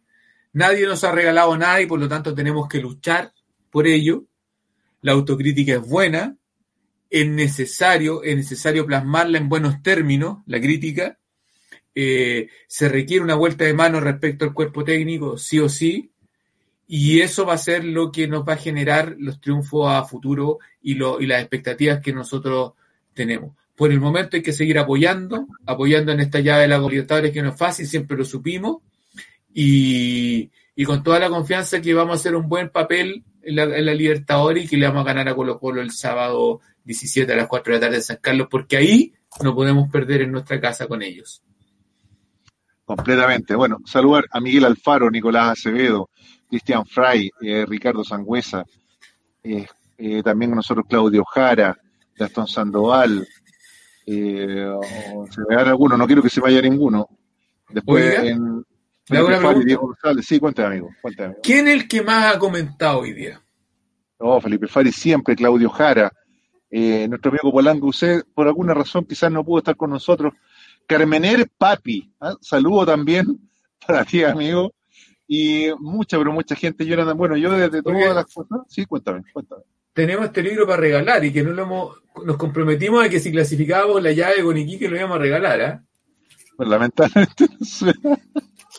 Nadie 0.51 0.85
nos 0.85 1.05
ha 1.05 1.13
regalado 1.13 1.57
nada 1.57 1.79
y 1.79 1.85
por 1.85 1.97
lo 1.97 2.09
tanto 2.09 2.35
tenemos 2.35 2.67
que 2.67 2.81
luchar 2.81 3.31
por 3.69 3.87
ello. 3.87 4.25
La 4.99 5.13
autocrítica 5.13 5.75
es 5.75 5.79
buena, 5.79 6.35
es 7.09 7.25
necesario, 7.25 8.21
es 8.21 8.35
necesario 8.35 8.85
plasmarla 8.85 9.37
en 9.37 9.47
buenos 9.47 9.81
términos, 9.81 10.39
la 10.45 10.59
crítica. 10.59 11.17
Eh, 11.95 12.49
se 12.67 12.89
requiere 12.89 13.23
una 13.23 13.35
vuelta 13.35 13.63
de 13.63 13.75
mano 13.75 14.01
respecto 14.01 14.43
al 14.43 14.53
cuerpo 14.53 14.83
técnico, 14.83 15.37
sí 15.37 15.61
o 15.61 15.69
sí, 15.69 16.11
y 16.85 17.21
eso 17.21 17.45
va 17.45 17.53
a 17.53 17.57
ser 17.57 17.85
lo 17.85 18.11
que 18.11 18.27
nos 18.27 18.45
va 18.45 18.55
a 18.55 18.57
generar 18.57 19.15
los 19.19 19.39
triunfos 19.39 19.89
a 19.89 20.03
futuro 20.03 20.59
y, 20.81 20.95
lo, 20.95 21.21
y 21.21 21.27
las 21.27 21.39
expectativas 21.39 22.01
que 22.01 22.11
nosotros 22.11 22.73
tenemos. 23.13 23.55
Por 23.75 23.91
el 23.91 23.99
momento 23.99 24.37
hay 24.37 24.43
que 24.43 24.53
seguir 24.53 24.79
apoyando, 24.79 25.47
apoyando 25.65 26.11
en 26.11 26.21
esta 26.21 26.39
llave 26.39 26.61
de 26.61 26.67
la 26.69 26.79
Libertadores 26.79 27.31
que 27.31 27.41
no 27.41 27.49
es 27.49 27.57
fácil, 27.57 27.87
siempre 27.87 28.17
lo 28.17 28.23
supimos, 28.23 28.77
y, 29.53 30.49
con 30.85 31.03
toda 31.03 31.19
la 31.19 31.29
confianza 31.29 31.81
que 31.81 31.93
vamos 31.93 32.13
a 32.13 32.19
hacer 32.19 32.35
un 32.35 32.47
buen 32.47 32.69
papel 32.69 33.23
en 33.41 33.55
la, 33.55 33.63
en 33.63 33.85
la 33.85 33.93
Libertadores 33.93 34.65
y 34.65 34.67
que 34.67 34.77
le 34.77 34.87
vamos 34.87 35.01
a 35.01 35.07
ganar 35.07 35.29
a 35.29 35.35
Colo 35.35 35.59
Colo 35.59 35.81
el 35.81 35.91
sábado 35.91 36.61
17 36.85 37.31
a 37.31 37.35
las 37.35 37.47
4 37.47 37.73
de 37.73 37.79
la 37.79 37.85
tarde 37.85 37.97
en 37.97 38.03
San 38.03 38.17
Carlos, 38.21 38.47
porque 38.49 38.77
ahí 38.77 39.13
no 39.41 39.53
podemos 39.53 39.89
perder 39.89 40.21
en 40.21 40.31
nuestra 40.31 40.59
casa 40.61 40.87
con 40.87 41.01
ellos. 41.01 41.41
Completamente. 42.85 43.55
Bueno, 43.55 43.79
saludar 43.85 44.25
a 44.31 44.39
Miguel 44.39 44.65
Alfaro, 44.65 45.09
Nicolás 45.09 45.51
Acevedo, 45.51 46.09
Cristian 46.47 46.85
Fray, 46.85 47.31
eh, 47.41 47.65
Ricardo 47.67 48.03
Sangüesa, 48.03 48.63
eh, 49.43 49.65
eh, 49.97 50.21
también 50.23 50.51
con 50.51 50.57
nosotros 50.57 50.85
Claudio 50.87 51.23
Jara, 51.25 51.75
Gastón 52.15 52.47
Sandoval, 52.47 53.27
oh, 54.07 55.27
se 55.29 55.41
me 55.47 55.55
alguno, 55.55 55.97
no 55.97 56.05
quiero 56.05 56.21
que 56.21 56.29
se 56.29 56.41
vaya 56.41 56.61
ninguno. 56.61 57.07
Después 57.69 58.19
en 58.19 58.65
Felipe 59.05 59.39
Fari, 59.39 59.65
Diego 59.65 59.87
González. 59.87 60.25
Sí, 60.25 60.39
cuéntame 60.39 60.67
amigo, 60.67 60.89
cuéntame, 61.01 61.27
amigo. 61.27 61.41
¿Quién 61.43 61.67
es 61.67 61.73
el 61.73 61.87
que 61.87 62.01
más 62.01 62.35
ha 62.35 62.39
comentado 62.39 62.99
hoy 62.99 63.13
día? 63.13 63.41
Oh, 64.17 64.39
Felipe 64.39 64.67
Fari 64.67 64.91
siempre, 64.91 65.35
Claudio 65.35 65.69
Jara, 65.69 66.11
eh, 66.69 67.07
nuestro 67.07 67.31
amigo 67.31 67.51
Polanco, 67.51 67.87
usted 67.87 68.23
por 68.33 68.47
alguna 68.47 68.73
razón 68.73 69.05
quizás 69.05 69.31
no 69.31 69.43
pudo 69.43 69.59
estar 69.59 69.75
con 69.75 69.89
nosotros. 69.89 70.33
Carmener 70.87 71.49
Papi, 71.57 72.11
¿ah? 72.19 72.35
saludo 72.41 72.85
también 72.85 73.39
para 73.87 74.05
ti, 74.05 74.23
amigo. 74.23 74.73
Y 75.27 75.69
mucha, 75.79 76.17
pero 76.17 76.31
mucha 76.31 76.55
gente 76.55 76.85
llora. 76.85 77.11
Bueno, 77.13 77.35
yo 77.35 77.51
desde 77.51 77.81
todas 77.81 78.15
las 78.15 78.25
cosas. 78.31 78.59
Sí, 78.67 78.85
cuéntame, 78.85 79.23
cuéntame. 79.33 79.63
Tenemos 79.95 80.25
este 80.25 80.43
libro 80.43 80.67
para 80.67 80.81
regalar 80.81 81.25
y 81.25 81.33
que 81.33 81.41
no 81.41 81.49
lo 81.49 81.63
hemos, 81.63 81.97
nos 82.23 82.37
comprometimos 82.37 83.03
a 83.03 83.09
que 83.09 83.19
si 83.19 83.31
clasificábamos 83.31 84.03
la 84.03 84.11
llave 84.11 84.43
con 84.43 84.55
Iquique 84.55 84.87
lo 84.87 84.97
íbamos 84.97 85.15
a 85.15 85.21
regalar, 85.21 85.61
¿ah? 85.61 85.83
Pues 86.55 86.69
lamentablemente 86.69 87.47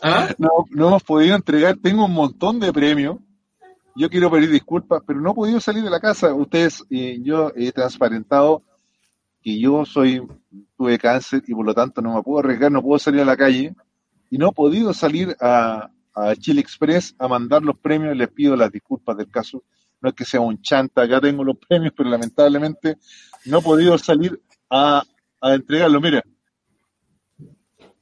¿Ah? 0.01 0.29
no, 0.37 0.49
no 0.69 0.87
hemos 0.87 1.03
podido 1.03 1.35
entregar. 1.35 1.75
Tengo 1.81 2.05
un 2.05 2.13
montón 2.13 2.61
de 2.61 2.71
premios 2.71 3.17
yo 3.97 4.11
quiero 4.11 4.29
pedir 4.29 4.51
disculpas, 4.51 5.01
pero 5.07 5.19
no 5.19 5.31
he 5.31 5.33
podido 5.33 5.59
salir 5.59 5.83
de 5.83 5.89
la 5.89 5.99
casa. 5.99 6.31
Ustedes, 6.31 6.85
eh, 6.91 7.17
yo 7.23 7.51
he 7.55 7.71
transparentado 7.71 8.61
que 9.41 9.59
yo 9.59 9.85
soy, 9.85 10.21
tuve 10.77 10.99
cáncer 10.99 11.41
y 11.47 11.55
por 11.55 11.65
lo 11.65 11.73
tanto 11.73 11.99
no 11.99 12.13
me 12.13 12.21
puedo 12.21 12.39
arriesgar, 12.39 12.71
no 12.71 12.83
puedo 12.83 12.99
salir 12.99 13.21
a 13.21 13.25
la 13.25 13.35
calle 13.35 13.73
y 14.29 14.37
no 14.37 14.49
he 14.49 14.51
podido 14.51 14.93
salir 14.93 15.35
a, 15.41 15.89
Chile 16.39 16.61
Express 16.61 17.15
a 17.19 17.27
mandar 17.27 17.63
los 17.63 17.77
premios. 17.77 18.15
Les 18.15 18.27
pido 18.27 18.55
las 18.55 18.71
disculpas 18.71 19.17
del 19.17 19.29
caso. 19.29 19.63
No 20.01 20.09
es 20.09 20.15
que 20.15 20.25
sea 20.25 20.39
un 20.39 20.61
chanta, 20.61 21.03
acá 21.03 21.19
tengo 21.19 21.43
los 21.43 21.57
premios, 21.57 21.93
pero 21.95 22.09
lamentablemente 22.09 22.97
no 23.45 23.59
he 23.59 23.61
podido 23.61 23.97
salir 23.97 24.39
a, 24.69 25.03
a 25.41 25.53
entregarlo. 25.53 25.99
Mira, 25.99 26.23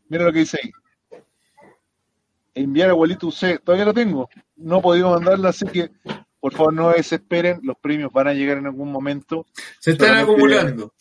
mira 0.10 0.26
lo 0.26 0.34
que 0.34 0.39
dice 0.39 0.60
ahí 0.62 0.72
enviar 2.56 2.90
abuelito 2.90 3.28
UC, 3.28 3.61
todavía 3.64 3.86
lo 3.86 3.94
tengo, 3.94 4.30
no 4.56 4.80
he 4.80 4.82
podido 4.82 5.11
mandarla, 5.11 5.49
así 5.49 5.65
que 5.68 5.91
por 6.40 6.53
favor 6.53 6.74
no 6.74 6.90
desesperen, 6.91 7.60
los 7.64 7.78
premios 7.78 8.11
van 8.11 8.30
a 8.30 8.34
llegar 8.34 8.57
en 8.57 8.68
algún 8.68 8.91
momento. 8.91 9.45
Se 9.80 9.91
están 9.91 10.15
acumulando. 10.18 10.94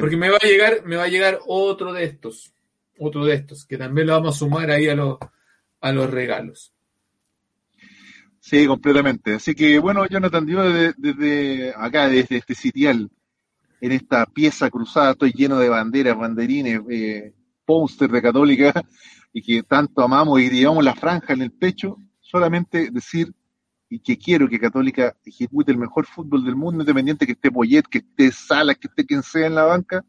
Porque 0.00 0.16
me 0.16 0.30
va 0.30 0.38
a 0.40 0.46
llegar, 0.46 0.84
me 0.84 0.96
va 0.96 1.04
a 1.04 1.08
llegar 1.08 1.40
otro 1.46 1.92
de 1.92 2.04
estos, 2.04 2.52
otro 2.98 3.24
de 3.24 3.34
estos, 3.34 3.64
que 3.64 3.76
también 3.76 4.06
lo 4.06 4.14
vamos 4.14 4.36
a 4.36 4.38
sumar 4.38 4.70
ahí 4.70 4.88
a 4.88 4.94
los, 4.94 5.18
a 5.80 5.92
los 5.92 6.10
regalos. 6.10 6.72
Sí, 8.48 8.66
completamente. 8.66 9.34
Así 9.34 9.54
que 9.54 9.78
bueno, 9.78 10.06
Jonathan, 10.06 10.46
yo 10.46 10.62
desde, 10.62 10.94
desde 10.96 11.74
acá, 11.76 12.08
desde 12.08 12.36
este 12.36 12.54
sitial, 12.54 13.10
en 13.78 13.92
esta 13.92 14.24
pieza 14.24 14.70
cruzada, 14.70 15.10
estoy 15.10 15.32
lleno 15.32 15.58
de 15.58 15.68
banderas, 15.68 16.16
banderines, 16.16 16.80
eh, 16.88 17.34
póster 17.66 18.10
de 18.10 18.22
Católica, 18.22 18.72
y 19.34 19.42
que 19.42 19.62
tanto 19.64 20.00
amamos 20.00 20.40
y 20.40 20.48
llevamos 20.48 20.82
la 20.82 20.94
franja 20.94 21.34
en 21.34 21.42
el 21.42 21.52
pecho, 21.52 21.98
solamente 22.20 22.90
decir 22.90 23.34
y 23.90 24.00
que 24.00 24.16
quiero 24.16 24.48
que 24.48 24.58
Católica 24.58 25.14
ejecute 25.26 25.72
el 25.72 25.78
mejor 25.78 26.06
fútbol 26.06 26.42
del 26.42 26.56
mundo, 26.56 26.80
independiente 26.80 27.26
que 27.26 27.32
esté 27.32 27.50
Poyet, 27.50 27.82
que 27.82 27.98
esté 27.98 28.32
Salas, 28.32 28.78
que 28.78 28.88
esté 28.88 29.04
quien 29.04 29.22
sea 29.22 29.46
en 29.46 29.56
la 29.56 29.64
banca, 29.64 30.06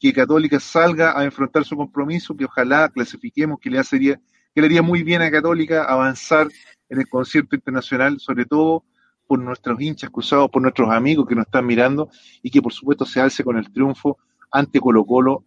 que 0.00 0.14
Católica 0.14 0.58
salga 0.58 1.20
a 1.20 1.22
enfrentar 1.22 1.66
su 1.66 1.76
compromiso, 1.76 2.34
que 2.34 2.46
ojalá 2.46 2.88
clasifiquemos, 2.88 3.60
que 3.60 3.68
le 3.68 3.78
haría, 3.78 4.18
que 4.54 4.60
le 4.62 4.66
haría 4.68 4.80
muy 4.80 5.02
bien 5.02 5.20
a 5.20 5.30
Católica 5.30 5.84
avanzar 5.84 6.48
en 6.88 7.00
el 7.00 7.08
concierto 7.08 7.56
internacional, 7.56 8.18
sobre 8.20 8.44
todo 8.44 8.84
por 9.26 9.38
nuestros 9.38 9.80
hinchas 9.80 10.10
cruzados, 10.10 10.50
por 10.50 10.62
nuestros 10.62 10.90
amigos 10.90 11.26
que 11.28 11.34
nos 11.34 11.46
están 11.46 11.66
mirando, 11.66 12.08
y 12.42 12.50
que 12.50 12.62
por 12.62 12.72
supuesto 12.72 13.04
se 13.04 13.20
alce 13.20 13.44
con 13.44 13.58
el 13.58 13.70
triunfo 13.70 14.18
ante 14.50 14.80
Colo 14.80 15.04
Colo 15.04 15.44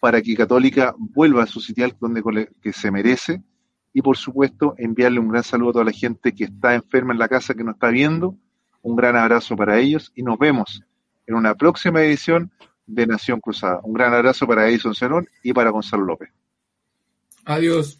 para 0.00 0.20
que 0.20 0.36
Católica 0.36 0.94
vuelva 0.98 1.42
a 1.42 1.46
su 1.46 1.60
sitial 1.60 1.96
donde 1.98 2.48
que 2.60 2.72
se 2.72 2.90
merece 2.90 3.42
y 3.92 4.02
por 4.02 4.16
supuesto 4.16 4.74
enviarle 4.76 5.20
un 5.20 5.28
gran 5.28 5.44
saludo 5.44 5.70
a 5.70 5.72
toda 5.74 5.84
la 5.86 5.92
gente 5.92 6.34
que 6.34 6.44
está 6.44 6.74
enferma 6.74 7.12
en 7.12 7.18
la 7.18 7.28
casa 7.28 7.54
que 7.54 7.64
nos 7.64 7.74
está 7.74 7.88
viendo, 7.88 8.36
un 8.82 8.96
gran 8.96 9.16
abrazo 9.16 9.56
para 9.56 9.78
ellos 9.78 10.12
y 10.14 10.22
nos 10.22 10.38
vemos 10.38 10.82
en 11.26 11.34
una 11.34 11.54
próxima 11.54 12.02
edición 12.02 12.52
de 12.86 13.06
Nación 13.06 13.40
Cruzada. 13.40 13.80
Un 13.82 13.94
gran 13.94 14.12
abrazo 14.12 14.46
para 14.46 14.68
Edison 14.68 14.94
Zenón 14.94 15.26
y 15.42 15.52
para 15.52 15.70
Gonzalo 15.70 16.04
López. 16.04 16.28
Adiós. 17.46 17.98